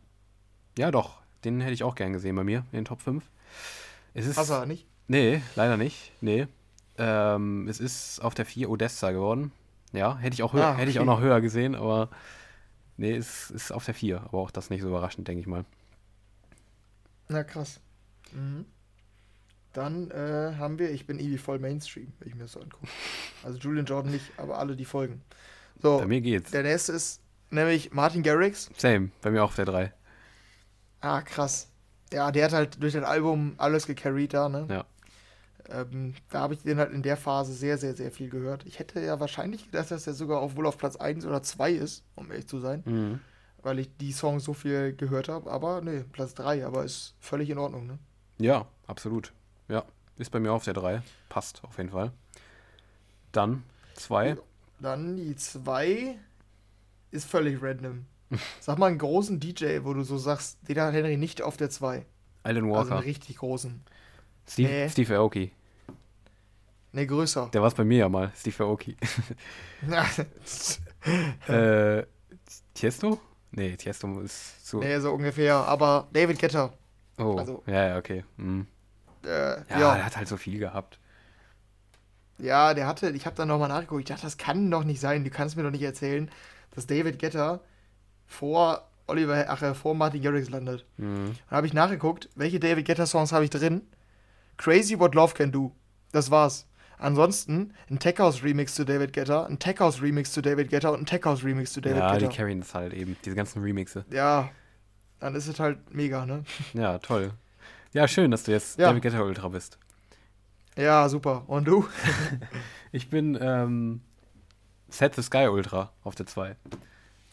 [0.80, 1.22] Ja, doch.
[1.44, 3.24] Den hätte ich auch gern gesehen bei mir, in den Top 5.
[4.16, 4.38] Es ist.
[4.38, 4.88] Hast du nicht?
[5.08, 6.12] Nee, leider nicht.
[6.22, 6.48] Nee.
[6.98, 9.52] Ähm, es ist auf der 4 Odessa geworden.
[9.92, 11.12] Ja, hätte ich auch, höher, Ah, hätte ich auch okay.
[11.12, 12.10] noch höher gesehen, aber
[12.98, 14.22] nee, es ist auf der 4.
[14.22, 15.66] Aber auch das nicht so überraschend, denke ich mal.
[17.30, 17.80] Na krass.
[18.32, 18.66] Mhm.
[19.74, 22.88] Dann äh, haben wir, ich bin irgendwie voll Mainstream, wenn ich mir das so angucke.
[23.44, 25.22] Also Julian Jordan nicht, aber alle, die folgen.
[25.82, 26.52] So, Bei mir geht's.
[26.52, 28.70] der nächste ist nämlich Martin Garrix.
[28.78, 29.94] Same, bei mir auch auf der 3.
[31.02, 31.68] Ah, krass.
[32.14, 34.66] Ja, der hat halt durch das Album alles gecarried da, ne?
[34.70, 34.86] Ja.
[35.70, 38.66] Ähm, da habe ich den halt in der Phase sehr, sehr, sehr viel gehört.
[38.66, 41.72] Ich hätte ja wahrscheinlich gedacht, dass der sogar auf, wohl auf Platz 1 oder 2
[41.72, 43.20] ist, um ehrlich zu sein, Mhm.
[43.62, 45.50] weil ich die Songs so viel gehört habe.
[45.52, 47.98] Aber nee, Platz 3, aber ist völlig in Ordnung, ne?
[48.40, 49.32] Ja, absolut.
[49.70, 49.86] Ja,
[50.18, 51.02] ist bei mir auf der 3.
[51.30, 52.12] Passt auf jeden Fall.
[53.32, 53.64] Dann
[53.96, 54.38] 2.
[54.80, 56.18] Dann die 2
[57.12, 58.06] ist völlig random.
[58.60, 61.70] Sag mal einen großen DJ, wo du so sagst, den hat Henry nicht auf der
[61.70, 62.06] 2.
[62.44, 62.92] Alan Also Walker.
[62.96, 63.82] einen richtig großen.
[64.48, 64.90] Steve, Nee.
[64.90, 65.52] Steve Aoki.
[66.92, 67.50] Ne, größer.
[67.54, 68.32] Der war es bei mir ja mal.
[68.36, 68.96] Steve Aoki.
[71.48, 72.04] äh,
[72.74, 73.20] Tiesto?
[73.52, 74.80] Nee, Tiesto ist zu.
[74.80, 75.56] nee, so ungefähr.
[75.56, 76.74] Aber David Guetta.
[77.18, 78.24] oh, also- ja, ja, okay.
[78.38, 78.68] Mhm.
[79.24, 81.00] Äh, Ja, ja, der hat halt so viel gehabt.
[82.40, 85.24] Ja, der hatte, ich habe dann nochmal nachgeguckt, ich dachte, das kann doch nicht sein,
[85.24, 86.30] du kannst mir doch nicht erzählen,
[86.72, 87.60] dass David Guetta
[88.26, 90.84] vor Oliver, ach, äh, vor Martin Garrix landet.
[90.98, 91.36] Mhm.
[91.50, 93.82] Dann habe ich nachgeguckt, welche David Guetta Songs habe ich drin?
[94.58, 95.72] Crazy What Love Can Do.
[96.12, 96.68] Das war's.
[97.00, 100.90] Ansonsten ein Tech House Remix zu David Guetta, ein Tech House Remix zu David Guetta
[100.90, 102.38] und ein Tech House Remix zu David Ja, die Guetta.
[102.38, 103.18] carryen das halt eben.
[103.26, 104.06] Diese ganzen Remixe.
[104.10, 104.50] Ja,
[105.20, 106.44] dann ist es halt mega, ne?
[106.74, 107.32] Ja, toll.
[107.92, 108.88] Ja, schön, dass du jetzt Ja.
[108.90, 109.78] David Guetta Ultra bist.
[110.78, 111.44] Ja, super.
[111.48, 111.88] Und du?
[112.92, 114.02] Ich bin ähm,
[114.88, 116.56] Set the Sky Ultra auf der 2.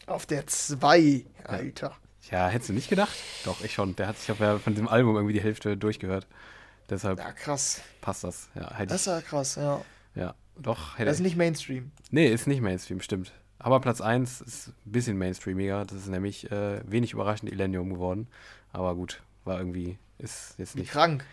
[0.07, 1.95] Auf der 2, Alter.
[2.31, 3.13] Ja, hättest du nicht gedacht?
[3.45, 3.95] Doch, ich schon.
[3.95, 6.27] Der hat, ich habe ja von diesem Album irgendwie die Hälfte durchgehört.
[6.91, 7.81] Deshalb Ja, krass.
[8.01, 8.49] passt das.
[8.53, 9.81] Ja, hätte Das ist ja krass, ja.
[10.13, 11.23] ja, doch, hätte Das ist ich.
[11.25, 11.91] nicht Mainstream.
[12.11, 13.31] Nee, ist nicht Mainstream, stimmt.
[13.57, 15.85] Aber Platz 1 ist ein bisschen Mainstreamiger.
[15.85, 18.27] Das ist nämlich äh, wenig überraschend Illenium geworden.
[18.73, 20.91] Aber gut, war irgendwie, ist jetzt Wie nicht.
[20.91, 21.23] krank.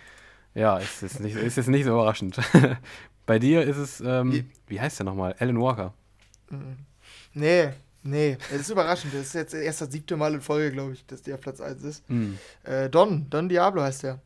[0.55, 2.39] Ja, ist, ist, nicht, ist jetzt nicht so überraschend.
[3.26, 5.35] Bei dir ist es, ähm, Wie- wie heißt der nochmal?
[5.39, 5.93] Alan Walker.
[7.35, 7.70] Nee,
[8.02, 8.36] nee.
[8.52, 9.12] Es ist überraschend.
[9.14, 11.82] Das ist jetzt erst das siebte Mal in Folge, glaube ich, dass der Platz 1
[11.82, 12.05] ist.
[12.09, 12.39] Hm.
[12.64, 14.20] Äh, Don, Don Diablo heißt der.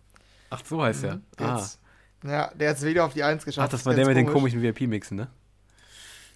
[0.54, 1.20] Ach, so heißt er.
[1.38, 1.54] Der Ah.
[1.56, 1.78] hat's-
[2.24, 3.66] Ja, der hat es wieder auf die 1 geschafft.
[3.68, 4.52] Ach, das war der mit den komisch.
[4.52, 5.28] komischen VIP-Mixen, ne?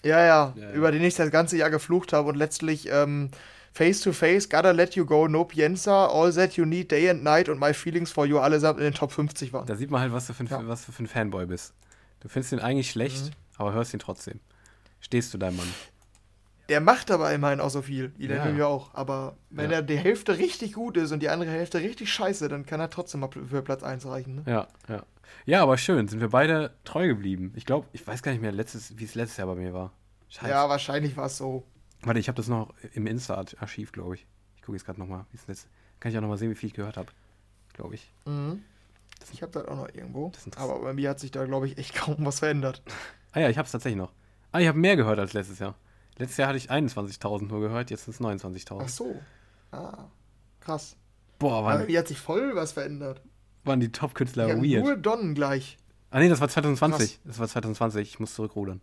[0.02, 0.26] Ja, ja,
[0.56, 0.70] Ja, ja.
[0.72, 3.30] über den ich das ganze Jahr geflucht habe und letztlich ähm,
[3.72, 7.22] Face to Face, Gotta Let You Go, No Pienza, All That You Need, Day and
[7.22, 9.66] Night und My Feelings for You allesamt in den Top 50 waren.
[9.66, 10.66] Da sieht man halt, was du für ein, Ja.
[10.66, 11.72] was du für ein Fanboy bist.
[12.20, 13.30] Du findest ihn eigentlich schlecht, Mhm.
[13.58, 14.40] aber hörst ihn trotzdem.
[15.00, 15.72] Stehst du deinem Mann.
[16.68, 18.12] Der macht aber immerhin auch so viel.
[18.18, 18.48] Ida Ja.
[18.50, 18.66] ja.
[18.66, 18.92] auch.
[18.94, 19.76] Aber wenn Ja.
[19.78, 22.90] er die Hälfte richtig gut ist und die andere Hälfte richtig scheiße, dann kann er
[22.90, 24.36] trotzdem mal für Platz 1 reichen.
[24.36, 24.42] Ne?
[24.46, 25.02] Ja, ja.
[25.44, 27.52] Ja, aber schön, sind wir beide treu geblieben.
[27.56, 29.92] Ich glaube, ich weiß gar nicht mehr, letztes, wie es letztes Jahr bei mir war.
[30.28, 30.50] Scheiße.
[30.50, 31.64] Ja, wahrscheinlich war es so.
[32.02, 34.26] Warte, ich habe das noch im Insta-Archiv, glaube ich.
[34.56, 35.24] Ich gucke jetzt gerade nochmal.
[36.00, 37.08] Kann ich auch nochmal sehen, wie viel ich gehört habe.
[37.74, 38.10] Glaube ich.
[38.24, 38.62] Mhm.
[39.32, 40.30] Ich habe das auch noch irgendwo.
[40.30, 40.56] Das.
[40.58, 42.82] Aber bei mir hat sich da, glaube ich, echt kaum was verändert.
[43.32, 44.12] Ah ja, ich habe es tatsächlich noch.
[44.52, 45.74] Ah, ich habe mehr gehört als letztes Jahr.
[46.18, 48.88] Letztes Jahr hatte ich 21.000 nur gehört, jetzt sind es Ach 29.000.
[48.88, 49.20] so.
[49.72, 50.04] Ah,
[50.60, 50.96] krass.
[51.38, 53.20] Boah, Aber waren, bei mir hat sich voll was verändert.
[53.64, 54.84] waren die Top-Künstler hab weird.
[54.84, 55.76] nur Don gleich.
[56.10, 57.10] Ah nee, das war 2020.
[57.14, 57.20] Krass.
[57.24, 58.08] Das war 2020.
[58.08, 58.80] Ich muss zurückrudern.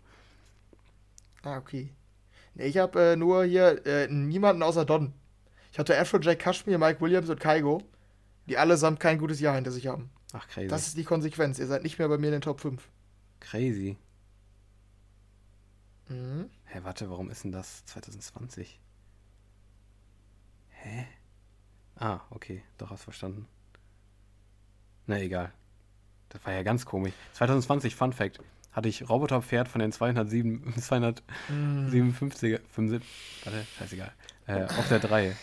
[1.42, 1.90] Ah, okay.
[2.54, 5.14] Nee, ich habe äh, nur hier äh, niemanden außer Don.
[5.72, 7.82] Ich hatte Afrojack Kashmir, Mike Williams und Kaigo,
[8.46, 10.12] die allesamt kein gutes Jahr hinter sich haben.
[10.34, 10.68] Ach, crazy.
[10.68, 11.58] Das ist die Konsequenz.
[11.58, 12.88] Ihr seid nicht mehr bei mir in den Top 5.
[13.40, 13.98] crazy.
[16.10, 16.50] Mhm.
[16.74, 18.80] Hä, warte, warum ist denn das 2020?
[20.70, 21.06] Hä?
[21.96, 23.46] Ah, okay, doch, hast verstanden.
[25.06, 25.52] Na, egal.
[26.30, 27.14] Das war ja ganz komisch.
[27.34, 28.40] 2020, Fun Fact,
[28.72, 33.08] hatte ich Roboterpferd von den 207, 257er, 75,
[33.44, 34.12] warte, scheißegal,
[34.48, 35.36] äh, auf der 3.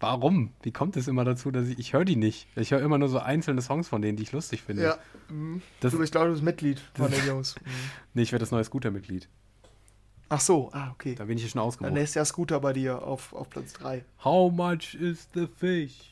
[0.00, 0.52] Warum?
[0.62, 2.48] Wie kommt es immer dazu, dass ich, ich höre die nicht.
[2.56, 4.82] Ich höre immer nur so einzelne Songs von denen, die ich lustig finde.
[4.82, 4.98] Ja.
[5.78, 7.54] Das- du bist, glaube ich, das Mitglied von den Jungs.
[7.64, 7.70] Mhm.
[8.14, 9.28] Nee, ich werde das neue Scooter-Mitglied.
[10.34, 11.14] Ach so, ah, okay.
[11.14, 11.98] Da bin ich hier schon Dann ausgebucht.
[11.98, 14.02] ist der Scooter bei dir auf, auf Platz 3.
[14.24, 16.10] How much is the fish?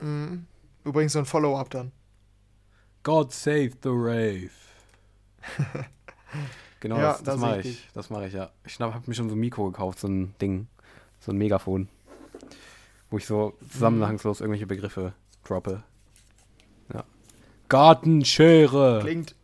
[0.00, 0.46] Mhm.
[0.84, 1.92] Übrigens so ein Follow-up dann.
[3.02, 4.48] God save the Rave.
[6.80, 7.66] genau, Ja, das, das das mache ich.
[7.66, 7.88] ich.
[7.92, 8.50] Das mache ich, ja.
[8.64, 10.66] Ich habe mir schon so ein Mikro gekauft, so ein Ding.
[11.20, 11.90] So ein Megafon.
[13.10, 15.12] Wo ich so zusammenhangslos irgendwelche Begriffe
[15.44, 15.82] droppe.
[16.94, 17.04] Ja.
[17.68, 19.00] Gartenschere.
[19.02, 19.34] Klingt,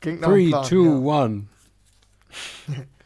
[0.00, 0.66] klingt nach einem 3,
[1.04, 1.48] Plan.
[2.70, 2.88] 2, 1.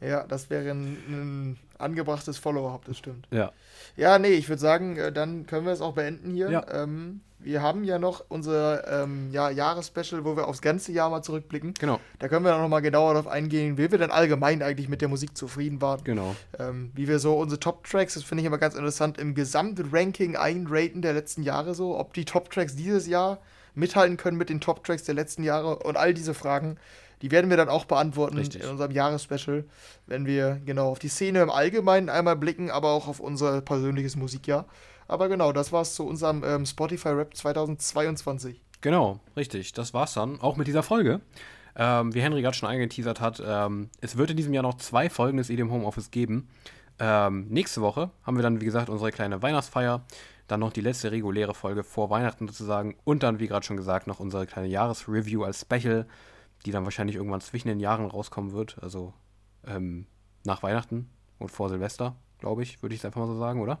[0.00, 0.24] ja.
[0.26, 3.26] das wäre ein, ein angebrachtes Follow-up, das stimmt.
[3.30, 3.52] Ja.
[3.96, 6.50] Ja, nee, ich würde sagen, äh, dann können wir es auch beenden hier.
[6.50, 6.64] Ja.
[6.72, 11.22] Ähm, wir haben ja noch unser ähm, ja, Jahresspecial, wo wir aufs ganze Jahr mal
[11.22, 11.74] zurückblicken.
[11.78, 15.00] Genau, Da können wir noch mal genauer darauf eingehen, wie wir denn allgemein eigentlich mit
[15.00, 16.04] der Musik zufrieden waren.
[16.04, 16.36] genau.
[16.58, 21.00] Ähm, wie wir so unsere Top-Tracks, das finde ich immer ganz interessant, im Gesamtranking einraten
[21.02, 23.38] der letzten Jahre so, ob die Top-Tracks dieses Jahr
[23.74, 26.76] mithalten können mit den Top-Tracks der letzten Jahre und all diese Fragen,
[27.22, 28.62] die werden wir dann auch beantworten Richtig.
[28.62, 29.64] in unserem Jahresspecial,
[30.06, 34.16] wenn wir genau auf die Szene im Allgemeinen einmal blicken, aber auch auf unser persönliches
[34.16, 34.66] Musikjahr.
[35.08, 38.60] Aber genau, das war's zu unserem ähm, Spotify-Rap 2022.
[38.80, 39.72] Genau, richtig.
[39.72, 40.40] Das war's dann.
[40.40, 41.20] Auch mit dieser Folge.
[41.76, 45.10] Ähm, wie Henry gerade schon angeteasert hat, ähm, es wird in diesem Jahr noch zwei
[45.10, 46.48] Folgen des EDM Homeoffice geben.
[46.98, 50.02] Ähm, nächste Woche haben wir dann, wie gesagt, unsere kleine Weihnachtsfeier.
[50.48, 52.96] Dann noch die letzte reguläre Folge vor Weihnachten sozusagen.
[53.04, 56.06] Und dann, wie gerade schon gesagt, noch unsere kleine Jahresreview als Special,
[56.66, 58.82] die dann wahrscheinlich irgendwann zwischen den Jahren rauskommen wird.
[58.82, 59.12] Also
[59.66, 60.06] ähm,
[60.44, 61.08] nach Weihnachten
[61.38, 63.80] und vor Silvester, glaube ich, würde ich es einfach mal so sagen, oder?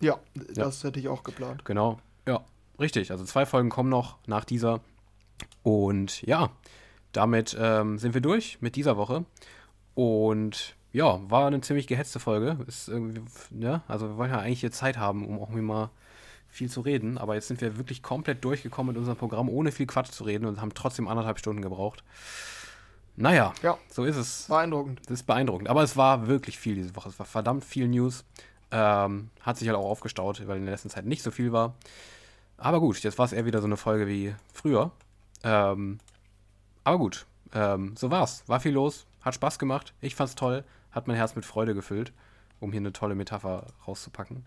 [0.00, 0.18] Ja,
[0.54, 1.64] das hätte ich auch geplant.
[1.64, 2.44] Genau, ja,
[2.78, 3.10] richtig.
[3.10, 4.80] Also zwei Folgen kommen noch nach dieser.
[5.62, 6.50] Und ja,
[7.12, 9.24] damit ähm, sind wir durch mit dieser Woche.
[9.94, 12.58] Und ja, war eine ziemlich gehetzte Folge.
[12.66, 13.22] Ist irgendwie,
[13.58, 15.90] ja, also wir wollen ja eigentlich jetzt Zeit haben, um auch mal
[16.54, 17.18] viel zu reden.
[17.18, 20.46] Aber jetzt sind wir wirklich komplett durchgekommen mit unserem Programm, ohne viel Quatsch zu reden
[20.46, 22.02] und haben trotzdem anderthalb Stunden gebraucht.
[23.16, 23.78] Naja, Ja.
[23.90, 24.46] so ist es.
[24.48, 25.00] Beeindruckend.
[25.04, 25.68] Das ist beeindruckend.
[25.68, 27.08] Aber es war wirklich viel diese Woche.
[27.08, 28.24] Es war verdammt viel News.
[28.70, 31.74] Ähm, hat sich halt auch aufgestaut, weil in der letzten Zeit nicht so viel war.
[32.56, 34.90] Aber gut, jetzt war es eher wieder so eine Folge wie früher.
[35.44, 35.98] Ähm,
[36.82, 38.42] aber gut, ähm, so war's.
[38.46, 39.92] War viel los, hat Spaß gemacht.
[40.00, 42.12] Ich fand's toll, hat mein Herz mit Freude gefüllt,
[42.60, 44.44] um hier eine tolle Metapher rauszupacken.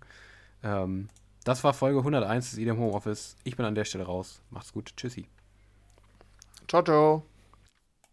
[0.63, 1.07] Ähm,
[1.47, 3.37] das war Folge 101 des IDM Homeoffice.
[3.43, 4.41] Ich bin an der Stelle raus.
[4.49, 4.91] Macht's gut.
[4.97, 5.27] Tschüssi.
[6.67, 7.23] Ciao, ciao.